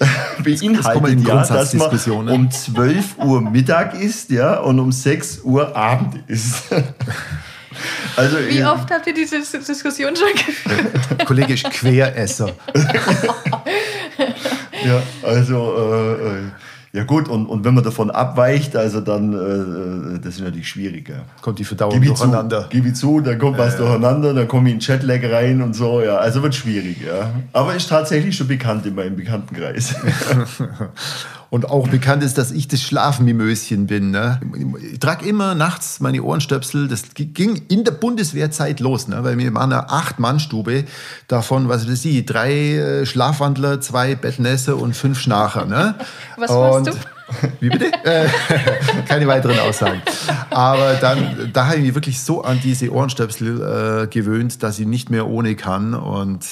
beinhaltet 0.42 1.26
ja, 1.26 1.44
dass 1.44 1.74
man 2.06 2.24
ne? 2.24 2.32
um 2.32 2.50
12 2.50 3.18
Uhr 3.18 3.40
Mittag 3.40 3.94
isst 3.94 4.30
ja, 4.30 4.58
und 4.58 4.80
um 4.80 4.90
6 4.90 5.40
Uhr 5.44 5.76
Abend 5.76 6.18
isst. 6.26 6.64
Also, 8.16 8.38
Wie 8.48 8.64
oft 8.64 8.90
habt 8.90 9.06
ihr 9.06 9.14
diese 9.14 9.38
Diskussion 9.40 10.14
schon 10.16 10.32
geführt? 10.32 11.26
Kollege 11.26 11.54
ist 11.54 11.70
Queresser. 11.70 12.50
ja, 14.84 15.02
also 15.22 15.74
äh, 15.76 16.12
äh, 16.12 16.42
ja 16.94 17.04
gut, 17.04 17.26
und, 17.26 17.46
und 17.46 17.64
wenn 17.64 17.72
man 17.72 17.82
davon 17.82 18.10
abweicht, 18.10 18.76
also 18.76 19.00
dann, 19.00 19.32
äh, 19.32 20.18
das 20.20 20.34
ist 20.34 20.42
natürlich 20.42 20.68
schwieriger. 20.68 21.24
Kommt 21.40 21.58
die 21.58 21.64
Verdauung 21.64 21.92
gib 21.92 22.04
durcheinander. 22.04 22.64
Zu, 22.64 22.68
gib 22.68 22.84
ich 22.84 22.94
zu, 22.94 23.20
dann 23.20 23.38
kommt 23.38 23.56
was 23.56 23.78
durcheinander, 23.78 24.34
dann 24.34 24.46
komme 24.46 24.68
ich 24.68 24.74
in 24.74 24.80
Chatlag 24.80 25.24
rein 25.24 25.62
und 25.62 25.72
so, 25.72 26.02
ja. 26.02 26.16
Also 26.16 26.42
wird 26.42 26.54
schwierig, 26.54 26.98
ja. 27.00 27.30
Aber 27.54 27.74
ist 27.74 27.88
tatsächlich 27.88 28.36
schon 28.36 28.46
bekannt 28.46 28.84
in 28.84 28.94
meinem 28.94 29.16
Bekanntenkreis. 29.16 29.94
Und 31.52 31.68
auch 31.68 31.86
bekannt 31.86 32.22
ist, 32.22 32.38
dass 32.38 32.50
ich 32.50 32.66
das 32.66 32.80
Schlafmimöschen 32.80 33.86
bin. 33.86 34.10
Ne? 34.10 34.40
Ich 34.90 35.00
trage 35.00 35.28
immer 35.28 35.54
nachts 35.54 36.00
meine 36.00 36.22
Ohrenstöpsel. 36.22 36.88
Das 36.88 37.02
ging 37.14 37.60
in 37.68 37.84
der 37.84 37.92
Bundeswehrzeit 37.92 38.80
los, 38.80 39.06
ne? 39.06 39.22
weil 39.22 39.36
wir 39.36 39.52
waren 39.52 39.70
eine 39.70 39.90
Acht-Mann-Stube. 39.90 40.84
Davon, 41.28 41.68
was 41.68 41.86
weiß 41.86 42.06
ich, 42.06 42.24
drei 42.24 42.76
äh, 42.76 43.04
Schlafwandler, 43.04 43.82
zwei 43.82 44.14
Bettnässe 44.14 44.76
und 44.76 44.96
fünf 44.96 45.20
Schnarcher. 45.20 45.66
Ne? 45.66 45.94
Was 46.38 46.48
warst 46.48 46.86
du? 46.86 46.92
Wie 47.60 47.68
bitte? 47.68 47.92
Äh, 48.02 48.28
keine 49.06 49.26
weiteren 49.26 49.58
Aussagen. 49.58 50.00
Aber 50.48 50.94
dann, 50.94 51.50
da 51.52 51.66
habe 51.66 51.76
ich 51.76 51.82
mich 51.82 51.94
wirklich 51.94 52.22
so 52.22 52.42
an 52.44 52.60
diese 52.64 52.90
Ohrenstöpsel 52.90 54.04
äh, 54.04 54.06
gewöhnt, 54.06 54.62
dass 54.62 54.78
ich 54.78 54.86
nicht 54.86 55.10
mehr 55.10 55.26
ohne 55.26 55.54
kann. 55.54 55.92
Und 55.92 56.46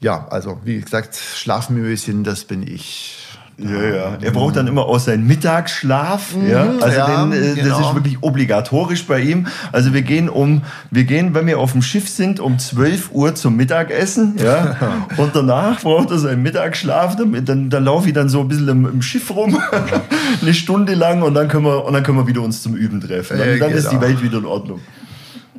ja, 0.00 0.26
also 0.26 0.58
wie 0.64 0.80
gesagt, 0.80 1.14
Schlafmöschen, 1.14 2.24
das 2.24 2.46
bin 2.46 2.66
ich. 2.66 3.25
Ja, 3.58 3.82
ja. 3.82 4.18
Er 4.20 4.30
braucht 4.32 4.56
dann 4.56 4.66
immer 4.66 4.84
auch 4.84 4.98
seinen 4.98 5.26
Mittagsschlaf. 5.26 6.36
Mhm, 6.36 6.50
ja. 6.50 6.74
Also 6.78 6.98
ja, 6.98 7.24
den, 7.24 7.32
äh, 7.32 7.54
genau. 7.54 7.68
das 7.78 7.86
ist 7.86 7.94
wirklich 7.94 8.18
obligatorisch 8.20 9.06
bei 9.06 9.20
ihm. 9.20 9.46
Also 9.72 9.94
wir 9.94 10.02
gehen 10.02 10.28
um, 10.28 10.62
wir 10.90 11.04
gehen, 11.04 11.34
wenn 11.34 11.46
wir 11.46 11.58
auf 11.58 11.72
dem 11.72 11.80
Schiff 11.80 12.08
sind, 12.08 12.38
um 12.38 12.58
12 12.58 13.10
Uhr 13.12 13.34
zum 13.34 13.56
Mittagessen. 13.56 14.36
Ja. 14.42 14.76
und 15.16 15.34
danach 15.34 15.80
braucht 15.80 16.10
er 16.10 16.18
seinen 16.18 16.42
Mittagsschlaf. 16.42 17.16
Dann, 17.16 17.70
dann, 17.70 17.84
laufe 17.84 18.08
ich 18.08 18.14
dann 18.14 18.28
so 18.28 18.40
ein 18.40 18.48
bisschen 18.48 18.68
im, 18.68 18.86
im 18.86 19.02
Schiff 19.02 19.34
rum, 19.34 19.58
eine 20.42 20.54
Stunde 20.54 20.94
lang 20.94 21.22
und 21.22 21.32
dann 21.32 21.48
können 21.48 21.64
wir, 21.64 21.84
und 21.86 21.94
dann 21.94 22.02
können 22.02 22.18
wir 22.18 22.26
wieder 22.26 22.42
uns 22.42 22.62
zum 22.62 22.74
Üben 22.74 23.00
treffen. 23.00 23.38
Dann, 23.38 23.58
dann 23.58 23.72
ist 23.72 23.90
die 23.90 24.00
Welt 24.02 24.22
wieder 24.22 24.38
in 24.38 24.44
Ordnung. 24.44 24.80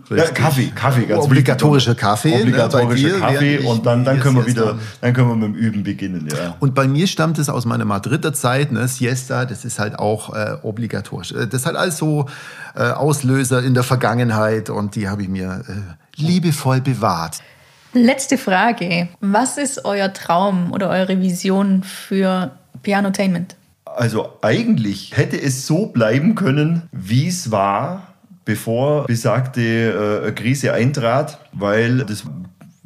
Ja, 0.09 0.25
Kaffee, 0.25 0.71
Kaffee, 0.73 1.05
ganz 1.05 1.23
Obligatorischer 1.23 1.95
Kaffee. 1.95 2.29
Ne, 2.29 2.41
Obligatorischer 2.41 3.07
ne, 3.09 3.19
Kaffee 3.19 3.59
und 3.59 3.85
dann, 3.85 4.05
dann 4.05 4.19
können 4.19 4.37
wir 4.37 4.45
wieder, 4.45 4.77
dann 5.01 5.13
können 5.13 5.29
wir 5.29 5.35
mit 5.35 5.55
dem 5.55 5.55
Üben 5.55 5.83
beginnen, 5.83 6.27
ja. 6.31 6.55
Und 6.59 6.73
bei 6.73 6.87
mir 6.87 7.07
stammt 7.07 7.39
es 7.39 7.49
aus 7.49 7.65
meiner 7.65 7.85
Madrider 7.85 8.33
Zeit, 8.33 8.71
ne, 8.71 8.87
Siesta, 8.87 9.45
das 9.45 9.65
ist 9.65 9.79
halt 9.79 9.99
auch 9.99 10.33
äh, 10.33 10.57
obligatorisch. 10.63 11.33
Äh, 11.33 11.47
das 11.47 11.65
hat 11.65 11.75
alles 11.75 11.97
so 11.97 12.27
äh, 12.75 12.83
Auslöser 12.83 13.61
in 13.63 13.73
der 13.73 13.83
Vergangenheit 13.83 14.69
und 14.69 14.95
die 14.95 15.09
habe 15.09 15.23
ich 15.23 15.29
mir 15.29 15.63
äh, 15.67 16.21
liebevoll 16.21 16.79
bewahrt. 16.79 17.39
Letzte 17.93 18.37
Frage. 18.37 19.09
Was 19.19 19.57
ist 19.57 19.83
euer 19.85 20.13
Traum 20.13 20.71
oder 20.71 20.89
eure 20.89 21.19
Vision 21.19 21.83
für 21.83 22.51
Pianotainment? 22.83 23.55
Also 23.85 24.37
eigentlich 24.41 25.17
hätte 25.17 25.41
es 25.41 25.65
so 25.65 25.87
bleiben 25.87 26.35
können, 26.35 26.83
wie 26.91 27.27
es 27.27 27.51
war 27.51 28.06
bevor 28.47 29.05
besagte 29.05 30.23
äh, 30.25 30.31
Krise 30.31 30.73
eintrat, 30.73 31.37
weil 31.51 31.99
das 31.99 32.23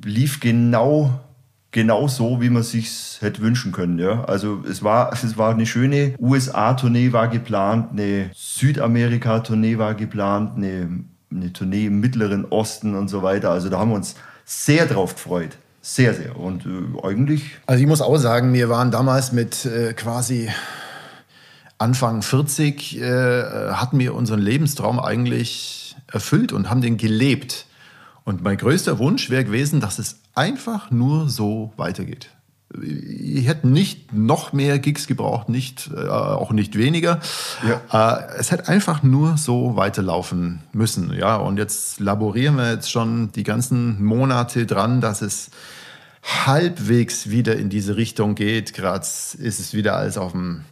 lief 0.04 0.40
genau 0.40 1.22
genau 1.70 2.08
so, 2.08 2.42
wie 2.42 2.50
man 2.50 2.64
sich 2.64 3.20
hätte 3.22 3.42
wünschen 3.42 3.72
können. 3.72 3.98
Ja? 3.98 4.26
Also 4.26 4.64
es 4.70 4.84
war, 4.84 5.14
es 5.24 5.38
war 5.38 5.54
eine 5.54 5.66
schöne 5.66 6.16
USA-Tournee 6.20 7.14
war 7.14 7.28
geplant, 7.30 7.92
eine 7.92 8.32
Südamerika-Tournee 8.34 9.78
war 9.78 9.94
geplant, 9.94 10.58
eine, 10.58 11.06
eine 11.32 11.54
Tournee 11.54 11.86
im 11.86 12.00
Mittleren 12.00 12.46
Osten 12.46 12.96
und 12.96 13.08
so 13.08 13.24
weiter. 13.24 13.52
Also 13.52 13.70
da 13.70 13.80
haben 13.80 13.92
wir 13.92 13.96
uns 13.96 14.16
sehr 14.44 14.88
drauf 14.88 15.14
gefreut. 15.14 15.58
Sehr, 15.84 16.14
sehr. 16.14 16.38
Und 16.38 16.66
äh, 16.66 17.08
eigentlich. 17.08 17.58
Also 17.68 17.82
ich 17.82 17.88
muss 17.88 18.02
auch 18.02 18.18
sagen, 18.18 18.54
wir 18.54 18.70
waren 18.70 18.92
damals 18.92 19.32
mit 19.32 19.66
äh, 19.66 19.94
quasi 19.94 20.50
Anfang 21.82 22.22
40 22.22 23.02
äh, 23.02 23.72
hatten 23.72 23.98
wir 23.98 24.14
unseren 24.14 24.40
Lebenstraum 24.40 25.00
eigentlich 25.00 25.96
erfüllt 26.08 26.54
und 26.54 26.70
haben 26.70 26.82
den 26.82 26.98
gelebt. 26.98 27.66
Und 28.24 28.44
mein 28.44 28.58
größter 28.58 29.00
Wunsch 29.00 29.32
wäre 29.32 29.46
gewesen, 29.46 29.80
dass 29.80 29.98
es 29.98 30.20
einfach 30.36 30.92
nur 30.92 31.28
so 31.28 31.74
weitergeht. 31.78 32.30
Ich 32.80 33.48
hätte 33.48 33.68
nicht 33.68 34.14
noch 34.14 34.54
mehr 34.54 34.78
Gigs 34.78 35.08
gebraucht, 35.08 35.50
nicht, 35.50 35.90
äh, 35.94 36.08
auch 36.08 36.52
nicht 36.52 36.78
weniger. 36.78 37.20
Ja. 37.68 38.20
Äh, 38.20 38.38
es 38.38 38.52
hätte 38.52 38.70
einfach 38.70 39.02
nur 39.02 39.38
so 39.38 39.76
weiterlaufen 39.76 40.62
müssen. 40.72 41.12
Ja, 41.14 41.36
und 41.36 41.58
jetzt 41.58 42.00
laborieren 42.00 42.58
wir 42.58 42.72
jetzt 42.72 42.92
schon 42.92 43.32
die 43.32 43.44
ganzen 43.44 44.02
Monate 44.04 44.68
dran, 44.68 45.02
dass 45.02 45.22
es 45.22 45.50
halbwegs 46.22 47.32
wieder 47.32 47.56
in 47.56 47.70
diese 47.70 47.98
Richtung 47.98 48.36
geht. 48.36 48.74
Gerade 48.74 49.02
ist 49.02 49.60
es 49.60 49.74
wieder 49.74 49.98
alles 49.98 50.18
auf 50.18 50.32
dem 50.34 50.64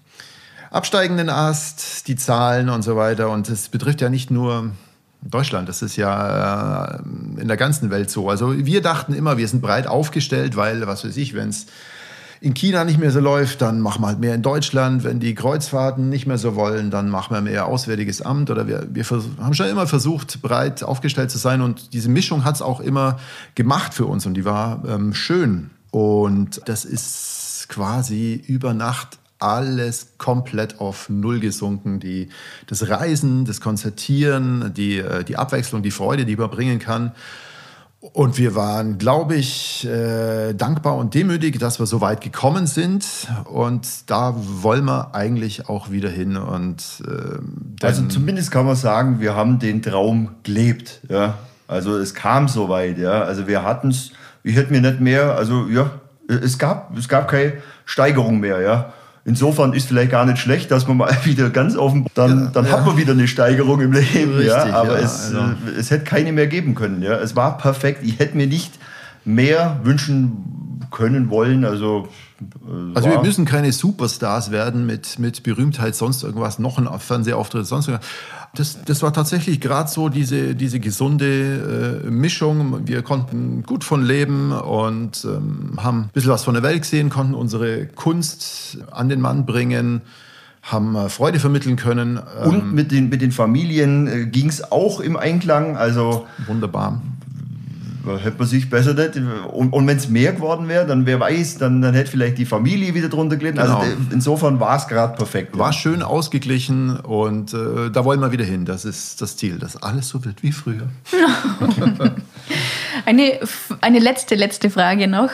absteigenden 0.72 1.30
Ast, 1.30 2.08
die 2.08 2.16
Zahlen 2.16 2.70
und 2.70 2.84
so 2.84 2.96
weiter. 2.96 3.30
Und 3.30 3.50
es 3.50 3.70
betrifft 3.70 4.02
ja 4.02 4.10
nicht 4.10 4.32
nur 4.32 4.72
Deutschland, 5.22 5.68
das 5.68 5.82
ist 5.82 5.98
ja 5.98 6.86
äh, 6.86 7.02
in 7.42 7.48
der 7.48 7.58
ganzen 7.58 7.90
Welt 7.90 8.10
so. 8.10 8.30
Also 8.30 8.54
wir 8.66 8.82
dachten 8.82 9.14
immer, 9.14 9.38
wir 9.38 9.48
sind 9.48 9.62
breit 9.62 9.88
aufgestellt, 9.88 10.56
weil, 10.56 10.88
was 10.88 11.04
weiß 11.04 11.18
ich, 11.18 11.34
wenn 11.34 11.50
es 11.50 11.66
in 12.42 12.54
China 12.54 12.86
nicht 12.86 13.00
mehr 13.00 13.12
so 13.12 13.20
läuft, 13.20 13.62
dann 13.62 13.82
machen 13.82 14.02
wir 14.02 14.08
halt 14.08 14.20
mehr 14.20 14.34
in 14.34 14.42
Deutschland. 14.42 15.04
Wenn 15.04 15.20
die 15.20 15.36
Kreuzfahrten 15.36 16.08
nicht 16.08 16.26
mehr 16.26 16.38
so 16.38 16.56
wollen, 16.56 16.90
dann 16.90 17.10
machen 17.10 17.34
wir 17.34 17.42
mehr 17.42 17.66
Auswärtiges 17.66 18.22
Amt. 18.22 18.50
Oder 18.50 18.66
wir, 18.66 18.88
wir 18.90 19.04
haben 19.42 19.54
schon 19.54 19.68
immer 19.68 19.88
versucht, 19.88 20.42
breit 20.42 20.82
aufgestellt 20.82 21.32
zu 21.32 21.38
sein. 21.38 21.62
Und 21.62 21.92
diese 21.92 22.08
Mischung 22.08 22.46
hat 22.46 22.56
es 22.56 22.62
auch 22.62 22.80
immer 22.80 23.20
gemacht 23.56 23.94
für 23.94 24.06
uns 24.06 24.26
und 24.26 24.36
die 24.36 24.46
war 24.46 24.84
ähm, 24.88 25.14
schön. 25.14 25.72
Und 25.92 26.62
das 26.66 26.86
ist 26.86 27.66
quasi 27.68 28.42
über 28.48 28.74
Nacht 28.74 29.18
alles 29.40 30.14
komplett 30.18 30.80
auf 30.80 31.10
Null 31.10 31.40
gesunken. 31.40 32.00
Die, 32.00 32.30
das 32.68 32.90
Reisen, 32.90 33.46
das 33.46 33.62
Konzertieren, 33.62 34.74
die, 34.76 34.98
äh, 34.98 35.24
die 35.24 35.38
Abwechslung, 35.38 35.82
die 35.82 35.92
Freude, 35.92 36.26
die 36.26 36.36
man 36.36 36.50
bringen 36.50 36.80
kann. 36.80 37.14
Und 38.02 38.38
wir 38.38 38.56
waren, 38.56 38.98
glaube 38.98 39.36
ich, 39.36 39.86
äh, 39.86 40.54
dankbar 40.54 40.96
und 40.96 41.14
demütig, 41.16 41.60
dass 41.60 41.80
wir 41.80 41.86
so 41.86 42.00
weit 42.00 42.22
gekommen 42.22 42.66
sind. 42.66 43.06
Und 43.44 44.10
da 44.10 44.34
wollen 44.38 44.86
wir 44.86 45.14
eigentlich 45.14 45.68
auch 45.68 45.92
wieder 45.92 46.10
hin. 46.10 46.38
Und, 46.38 47.04
äh, 47.06 47.86
also 47.86 48.06
zumindest 48.08 48.52
kann 48.52 48.66
man 48.66 48.78
sagen, 48.78 49.20
wir 49.20 49.36
haben 49.36 49.60
den 49.60 49.82
Traum 49.82 50.30
gelebt. 50.44 51.02
Ja? 51.10 51.40
Also 51.68 51.98
es 51.98 52.14
kam 52.14 52.48
so 52.48 52.70
weit. 52.70 52.98
Ja? 52.98 53.24
Also 53.24 53.48
wir 53.48 53.64
hatten 53.64 53.90
es, 53.90 54.12
ich 54.44 54.56
hätte 54.56 54.72
mir 54.72 54.80
nicht 54.82 55.02
mehr, 55.02 55.36
also 55.36 55.68
ja, 55.68 55.92
es 56.30 56.58
gab, 56.58 56.98
es 56.98 57.10
gab 57.10 57.28
keine 57.28 57.54
Steigerung 57.84 58.40
mehr. 58.40 58.62
Ja? 58.62 58.94
Insofern 59.26 59.74
ist 59.74 59.88
vielleicht 59.88 60.12
gar 60.12 60.26
nicht 60.26 60.40
schlecht, 60.40 60.72
dass 60.72 60.88
man 60.88 60.98
mal 60.98 61.16
wieder 61.24 61.50
ganz 61.50 61.76
offen, 61.76 62.06
dann, 62.14 62.46
ja, 62.46 62.50
dann 62.52 62.66
ja. 62.66 62.72
hat 62.72 62.86
man 62.86 62.98
wieder 62.98 63.14
eine 63.14 63.28
Steigerung 63.28 63.82
im 63.82 63.92
Leben. 63.92 64.34
Richtig, 64.34 64.48
ja, 64.48 64.74
aber 64.74 65.00
ja, 65.00 65.06
es, 65.06 65.34
also. 65.34 65.56
es 65.78 65.92
hätte 65.92 66.04
keine 66.04 66.32
mehr 66.32 66.48
geben 66.48 66.76
können. 66.76 67.02
Ja. 67.02 67.18
Es 67.18 67.36
war 67.36 67.58
perfekt. 67.58 68.00
Ich 68.04 68.20
hätte 68.20 68.38
mir 68.38 68.48
nicht 68.48 68.74
mehr 69.26 69.80
wünschen 69.84 70.69
können 70.92 71.30
wollen. 71.30 71.66
Also, 71.66 72.08
äh, 72.42 72.96
also 72.96 73.10
wir 73.10 73.22
müssen 73.22 73.46
keine 73.46 73.72
Superstars 73.72 74.52
werden 74.52 74.86
mit, 74.86 75.20
mit 75.20 75.44
Berühmtheit, 75.44 75.96
sonst 75.96 76.24
irgendwas, 76.24 76.60
noch 76.60 76.78
ein 76.78 76.88
Fernsehauftritt, 77.00 77.66
sonst 77.66 77.88
irgendwas. 77.88 78.10
Das, 78.56 78.80
das 78.84 79.04
war 79.04 79.14
tatsächlich 79.14 79.62
gerade 79.62 79.90
so 79.90 80.10
diese, 80.10 80.56
diese 80.56 80.80
gesunde 80.80 82.02
äh, 82.06 82.10
Mischung. 82.10 82.88
Wir 82.88 83.04
konnten 83.04 83.64
gut 83.64 83.84
von 83.84 84.04
leben 84.04 84.52
und 84.52 85.24
ähm, 85.26 85.78
haben 85.78 86.02
ein 86.02 86.10
bisschen 86.14 86.32
was 86.32 86.44
von 86.44 86.56
der 86.56 86.64
Welt 86.64 86.82
gesehen, 86.82 87.10
konnten 87.10 87.36
unsere 87.36 87.86
Kunst 87.86 88.80
an 88.92 89.10
den 89.10 89.22
Mann 89.22 89.46
bringen 89.46 90.02
haben 90.62 90.96
äh, 90.96 91.10
Freude 91.10 91.40
vermitteln 91.40 91.78
können. 91.78 92.18
Und 92.18 92.60
ähm, 92.60 92.74
mit 92.74 92.92
den, 92.92 93.10
mit 93.10 93.22
den 93.22 93.32
Familien 93.32 94.08
äh, 94.08 94.26
ging 94.26 94.50
es 94.50 94.72
auch 94.72 95.00
im 95.00 95.16
Einklang. 95.16 95.78
Also 95.78 96.28
wunderbar 96.48 97.02
hätte 98.18 98.38
man 98.40 98.48
sich 98.48 98.70
besser 98.70 98.94
nicht. 98.94 99.16
Und, 99.52 99.74
und 99.74 99.88
wenn 99.88 99.98
es 99.98 100.10
mehr 100.10 100.34
geworden 100.34 100.68
wäre, 100.68 100.86
dann 100.86 101.06
wer 101.06 101.20
weiß, 101.20 101.58
dann, 101.58 101.82
dann 101.82 101.94
hätte 101.94 102.12
vielleicht 102.12 102.38
die 102.38 102.46
Familie 102.46 102.94
wieder 102.94 103.10
drunter 103.10 103.38
gelitten. 103.38 103.60
Also, 103.60 103.74
genau. 103.74 103.86
Also 103.86 103.98
insofern 104.12 104.60
war 104.60 104.78
es 104.78 104.88
gerade 104.88 105.16
perfekt. 105.16 105.58
War 105.58 105.68
ja. 105.68 105.74
schön 105.74 106.02
ausgeglichen 106.02 107.00
und 107.00 107.54
äh, 107.54 107.92
da 107.92 108.06
wollen 108.06 108.20
wir 108.20 108.32
wieder 108.32 108.46
hin. 108.46 108.66
Das 108.66 108.86
ist 108.86 109.22
das 109.22 109.38
Ziel, 109.38 109.60
dass 109.60 109.82
alles 109.82 110.10
so 110.10 110.24
wird 110.26 110.42
wie 110.44 110.52
früher. 110.52 110.90
eine, 113.06 113.40
eine 113.82 114.00
letzte, 114.00 114.36
letzte 114.36 114.70
Frage 114.70 115.08
noch. 115.08 115.32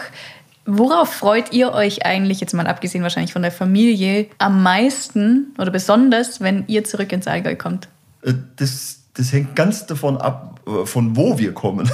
Worauf 0.65 1.13
freut 1.13 1.53
ihr 1.53 1.73
euch 1.73 2.05
eigentlich, 2.05 2.39
jetzt 2.41 2.53
mal 2.53 2.65
abgesehen 2.65 3.03
wahrscheinlich 3.03 3.34
von 3.34 3.43
der 3.43 3.51
Familie, 3.51 4.28
am 4.39 4.63
meisten 4.63 5.53
oder 5.59 5.69
besonders, 5.69 6.41
wenn 6.41 6.63
ihr 6.67 6.84
zurück 6.84 7.11
ins 7.11 7.28
Allgäu 7.28 7.55
kommt? 7.55 7.88
Äh, 8.23 8.34
das 8.55 9.05
das 9.18 9.32
hängt 9.32 9.55
ganz 9.55 9.86
davon 9.86 10.18
ab, 10.18 10.59
äh, 10.68 10.86
von 10.86 11.16
wo 11.16 11.38
wir 11.39 11.53
kommen. 11.53 11.89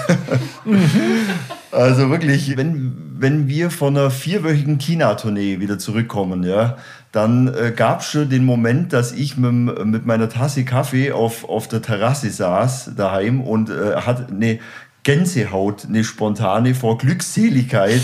also 1.72 2.09
wirklich, 2.09 2.57
wenn, 2.57 3.15
wenn 3.17 3.47
wir 3.47 3.72
von 3.72 3.95
einer 3.95 4.11
vierwöchigen 4.11 4.80
China-Tournee 4.80 5.59
wieder 5.59 5.78
zurückkommen, 5.80 6.43
ja, 6.43 6.78
dann 7.11 7.47
äh, 7.47 7.72
gab 7.76 8.01
es 8.01 8.07
schon 8.07 8.30
den 8.30 8.45
Moment, 8.45 8.93
dass 8.93 9.11
ich 9.11 9.38
mit, 9.38 9.86
mit 9.86 10.05
meiner 10.05 10.30
Tasse 10.30 10.63
Kaffee 10.65 11.11
auf, 11.11 11.47
auf 11.47 11.67
der 11.67 11.82
Terrasse 11.82 12.30
saß 12.30 12.91
daheim 12.95 13.41
und 13.41 13.69
äh, 13.69 13.95
hatte 13.97 14.28
eine 14.32 14.59
Gänsehaut, 15.03 15.86
eine 15.86 16.03
spontane 16.03 16.76
vor 16.76 16.97
Glückseligkeit, 16.97 18.01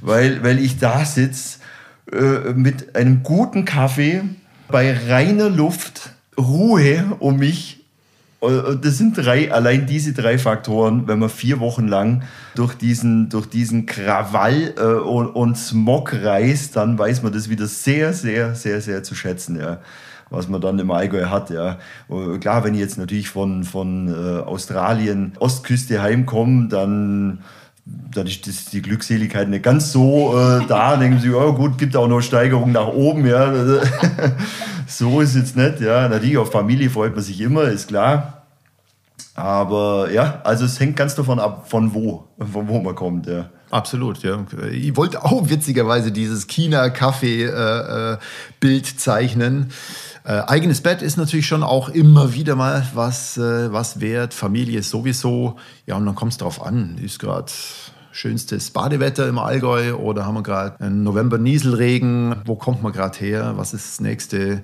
weil, 0.00 0.42
weil 0.42 0.58
ich 0.58 0.78
da 0.78 1.04
sitze 1.04 1.58
äh, 2.10 2.52
mit 2.52 2.96
einem 2.96 3.22
guten 3.22 3.64
Kaffee 3.64 4.22
bei 4.68 4.96
reiner 5.08 5.48
Luft, 5.48 6.10
Ruhe 6.36 7.16
um 7.18 7.38
mich 7.38 7.81
das 8.42 8.98
sind 8.98 9.16
drei, 9.16 9.52
allein 9.52 9.86
diese 9.86 10.12
drei 10.12 10.36
Faktoren, 10.36 11.06
wenn 11.06 11.20
man 11.20 11.28
vier 11.28 11.60
Wochen 11.60 11.86
lang 11.86 12.24
durch 12.56 12.74
diesen, 12.74 13.28
durch 13.28 13.46
diesen 13.46 13.86
Krawall 13.86 14.74
äh, 14.76 14.82
und, 14.82 15.28
und 15.28 15.56
Smog 15.56 16.12
reist, 16.12 16.74
dann 16.74 16.98
weiß 16.98 17.22
man 17.22 17.32
das 17.32 17.48
wieder 17.48 17.66
sehr, 17.66 18.12
sehr, 18.12 18.54
sehr, 18.54 18.80
sehr 18.80 19.02
zu 19.02 19.14
schätzen, 19.14 19.58
ja 19.58 19.78
was 20.32 20.48
man 20.48 20.62
dann 20.62 20.78
im 20.78 20.90
Allgäu 20.90 21.26
hat. 21.26 21.50
Ja. 21.50 21.78
Klar, 22.40 22.64
wenn 22.64 22.72
ich 22.72 22.80
jetzt 22.80 22.96
natürlich 22.96 23.28
von, 23.28 23.64
von 23.64 24.08
äh, 24.08 24.40
Australien, 24.40 25.32
Ostküste 25.38 26.00
heimkomme, 26.00 26.68
dann, 26.68 27.40
dann 27.84 28.26
ist 28.26 28.72
die 28.72 28.82
Glückseligkeit 28.82 29.48
nicht 29.48 29.64
ganz 29.64 29.90
so 29.90 30.38
äh, 30.38 30.66
da. 30.66 30.96
Denken 30.96 31.18
sie, 31.18 31.30
oh 31.30 31.52
gut, 31.52 31.78
gibt 31.78 31.96
auch 31.96 32.06
noch 32.06 32.20
Steigerung 32.20 32.72
nach 32.72 32.88
oben. 32.88 33.26
Ja. 33.26 33.52
so 34.86 35.20
ist 35.20 35.30
es 35.30 35.34
jetzt 35.36 35.56
nicht. 35.56 35.80
Ja. 35.80 36.08
Natürlich, 36.08 36.38
auf 36.38 36.52
Familie 36.52 36.90
freut 36.90 37.14
man 37.14 37.24
sich 37.24 37.40
immer, 37.40 37.64
ist 37.64 37.88
klar. 37.88 38.44
Aber 39.34 40.10
ja, 40.12 40.40
also 40.44 40.64
es 40.64 40.78
hängt 40.78 40.96
ganz 40.96 41.14
davon 41.14 41.40
ab, 41.40 41.68
von 41.68 41.94
wo, 41.94 42.28
von 42.38 42.68
wo 42.68 42.80
man 42.80 42.94
kommt. 42.94 43.26
Ja. 43.26 43.48
Absolut, 43.72 44.22
ja. 44.22 44.44
Ich 44.70 44.96
wollte 44.98 45.24
auch 45.24 45.48
witzigerweise 45.48 46.12
dieses 46.12 46.46
China-Kaffee-Bild 46.46 49.00
zeichnen. 49.00 49.70
Äh, 50.24 50.42
eigenes 50.46 50.82
Bett 50.82 51.00
ist 51.00 51.16
natürlich 51.16 51.46
schon 51.46 51.62
auch 51.62 51.88
immer 51.88 52.34
wieder 52.34 52.54
mal 52.54 52.86
was, 52.92 53.38
äh, 53.38 53.72
was 53.72 54.00
wert. 54.00 54.34
Familie 54.34 54.82
sowieso. 54.82 55.56
Ja, 55.86 55.96
und 55.96 56.04
dann 56.04 56.14
kommt 56.14 56.32
es 56.32 56.38
drauf 56.38 56.62
an. 56.62 56.98
Ist 57.02 57.18
gerade 57.18 57.50
schönstes 58.12 58.70
Badewetter 58.70 59.26
im 59.26 59.38
Allgäu 59.38 59.94
oder 59.94 60.26
haben 60.26 60.34
wir 60.34 60.42
gerade 60.42 60.78
einen 60.80 61.02
November-Nieselregen? 61.02 62.42
Wo 62.44 62.56
kommt 62.56 62.82
man 62.82 62.92
gerade 62.92 63.18
her? 63.20 63.54
Was 63.56 63.72
ist 63.72 63.88
das 63.88 64.00
nächste? 64.00 64.60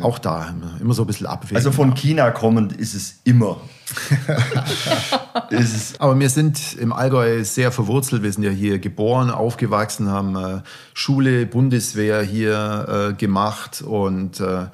Auch 0.00 0.18
da 0.18 0.48
immer, 0.48 0.80
immer, 0.80 0.94
so 0.94 1.02
ein 1.02 1.06
bisschen 1.06 1.26
abwägen. 1.26 1.56
Also 1.56 1.72
von 1.72 1.94
China 1.94 2.30
kommend 2.30 2.72
ist 2.72 2.94
es 2.94 3.20
immer. 3.24 3.60
ist 5.50 5.76
es. 5.76 6.00
Aber 6.00 6.18
wir 6.18 6.30
sind 6.30 6.74
im 6.74 6.92
Allgäu 6.92 7.42
sehr 7.44 7.72
verwurzelt. 7.72 8.22
Wir 8.22 8.32
sind 8.32 8.42
ja 8.42 8.50
hier 8.50 8.78
geboren, 8.78 9.30
aufgewachsen, 9.30 10.08
haben 10.08 10.36
äh, 10.36 10.60
Schule, 10.94 11.46
Bundeswehr 11.46 12.22
hier 12.22 13.10
äh, 13.10 13.14
gemacht 13.14 13.82
und 13.82 14.40
äh, 14.40 14.66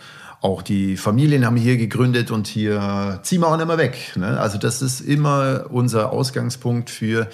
auch 0.44 0.60
die 0.60 0.98
Familien 0.98 1.46
haben 1.46 1.56
hier 1.56 1.78
gegründet 1.78 2.30
und 2.30 2.46
hier 2.46 3.18
ziehen 3.22 3.40
wir 3.40 3.48
auch 3.48 3.56
nicht 3.56 3.66
mehr 3.66 3.78
weg. 3.78 4.12
Ne? 4.16 4.38
Also 4.38 4.58
das 4.58 4.82
ist 4.82 5.00
immer 5.00 5.64
unser 5.70 6.12
Ausgangspunkt 6.12 6.90
für 6.90 7.28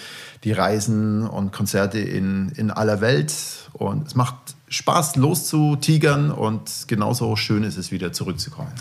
die 0.45 0.53
Reisen 0.53 1.27
und 1.27 1.53
Konzerte 1.53 1.99
in, 1.99 2.51
in 2.51 2.71
aller 2.71 3.01
Welt. 3.01 3.33
Und 3.73 4.07
es 4.07 4.15
macht 4.15 4.55
Spaß, 4.71 5.17
loszutigern 5.17 6.31
und 6.31 6.71
genauso 6.87 7.35
schön 7.37 7.65
ist 7.65 7.77
es, 7.77 7.91
wieder 7.91 8.13
zurückzukommen. 8.13 8.73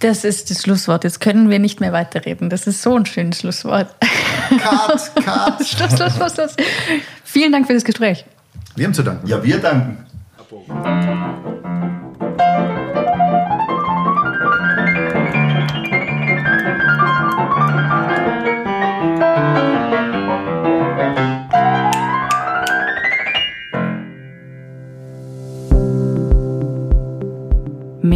Das 0.00 0.24
ist 0.24 0.50
das 0.50 0.62
Schlusswort. 0.62 1.04
Jetzt 1.04 1.20
können 1.20 1.50
wir 1.50 1.58
nicht 1.58 1.80
mehr 1.80 1.92
weiterreden. 1.92 2.50
Das 2.50 2.66
ist 2.66 2.82
so 2.82 2.96
ein 2.96 3.06
schönes 3.06 3.40
Schlusswort. 3.40 3.94
Cut, 4.48 5.14
cut. 5.24 5.66
Schluss, 5.66 5.96
Schluss, 5.96 6.16
Schluss, 6.16 6.34
Schluss. 6.34 6.56
Vielen 7.24 7.52
Dank 7.52 7.66
für 7.66 7.74
das 7.74 7.84
Gespräch. 7.84 8.24
Wir 8.74 8.86
haben 8.86 8.94
zu 8.94 9.02
danken. 9.02 9.26
Ja, 9.26 9.42
wir 9.42 9.58
danken. 9.60 10.06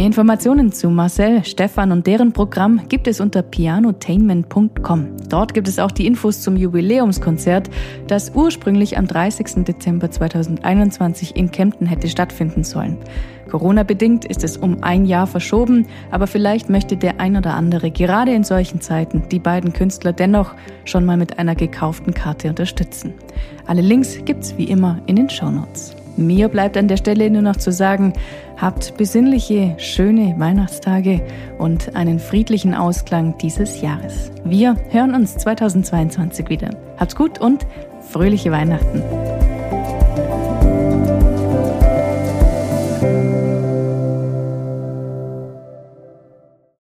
Mehr 0.05 0.11
Informationen 0.11 0.71
zu 0.71 0.91
Marcel, 0.91 1.43
Stefan 1.45 1.91
und 1.91 2.05
deren 2.05 2.31
Programm 2.31 2.87
gibt 2.89 3.07
es 3.07 3.19
unter 3.19 3.41
pianotainment.com. 3.41 5.07
Dort 5.29 5.55
gibt 5.55 5.67
es 5.67 5.79
auch 5.79 5.89
die 5.89 6.05
Infos 6.05 6.41
zum 6.41 6.57
Jubiläumskonzert, 6.57 7.71
das 8.05 8.31
ursprünglich 8.35 8.99
am 8.99 9.07
30. 9.07 9.65
Dezember 9.65 10.11
2021 10.11 11.35
in 11.35 11.49
Kempten 11.49 11.87
hätte 11.87 12.07
stattfinden 12.07 12.63
sollen. 12.63 12.99
Corona-bedingt 13.49 14.25
ist 14.25 14.43
es 14.43 14.57
um 14.57 14.83
ein 14.83 15.05
Jahr 15.05 15.25
verschoben, 15.25 15.87
aber 16.11 16.27
vielleicht 16.27 16.69
möchte 16.69 16.97
der 16.97 17.19
ein 17.19 17.35
oder 17.35 17.55
andere 17.55 17.89
gerade 17.89 18.31
in 18.31 18.43
solchen 18.43 18.81
Zeiten 18.81 19.23
die 19.31 19.39
beiden 19.39 19.73
Künstler 19.73 20.13
dennoch 20.13 20.53
schon 20.83 21.03
mal 21.05 21.17
mit 21.17 21.39
einer 21.39 21.55
gekauften 21.55 22.13
Karte 22.13 22.49
unterstützen. 22.49 23.15
Alle 23.65 23.81
Links 23.81 24.19
gibt's 24.23 24.55
wie 24.55 24.65
immer 24.65 25.01
in 25.07 25.15
den 25.15 25.31
Shownotes. 25.31 25.95
Mir 26.17 26.47
bleibt 26.47 26.77
an 26.77 26.87
der 26.87 26.97
Stelle 26.97 27.29
nur 27.29 27.41
noch 27.41 27.57
zu 27.57 27.71
sagen, 27.71 28.13
habt 28.57 28.95
besinnliche, 28.97 29.75
schöne 29.77 30.35
Weihnachtstage 30.37 31.21
und 31.57 31.95
einen 31.95 32.19
friedlichen 32.19 32.73
Ausklang 32.73 33.37
dieses 33.37 33.81
Jahres. 33.81 34.31
Wir 34.43 34.75
hören 34.89 35.13
uns 35.13 35.37
2022 35.37 36.49
wieder. 36.49 36.69
Habt's 36.97 37.15
gut 37.15 37.39
und 37.39 37.65
fröhliche 38.01 38.51
Weihnachten. 38.51 39.03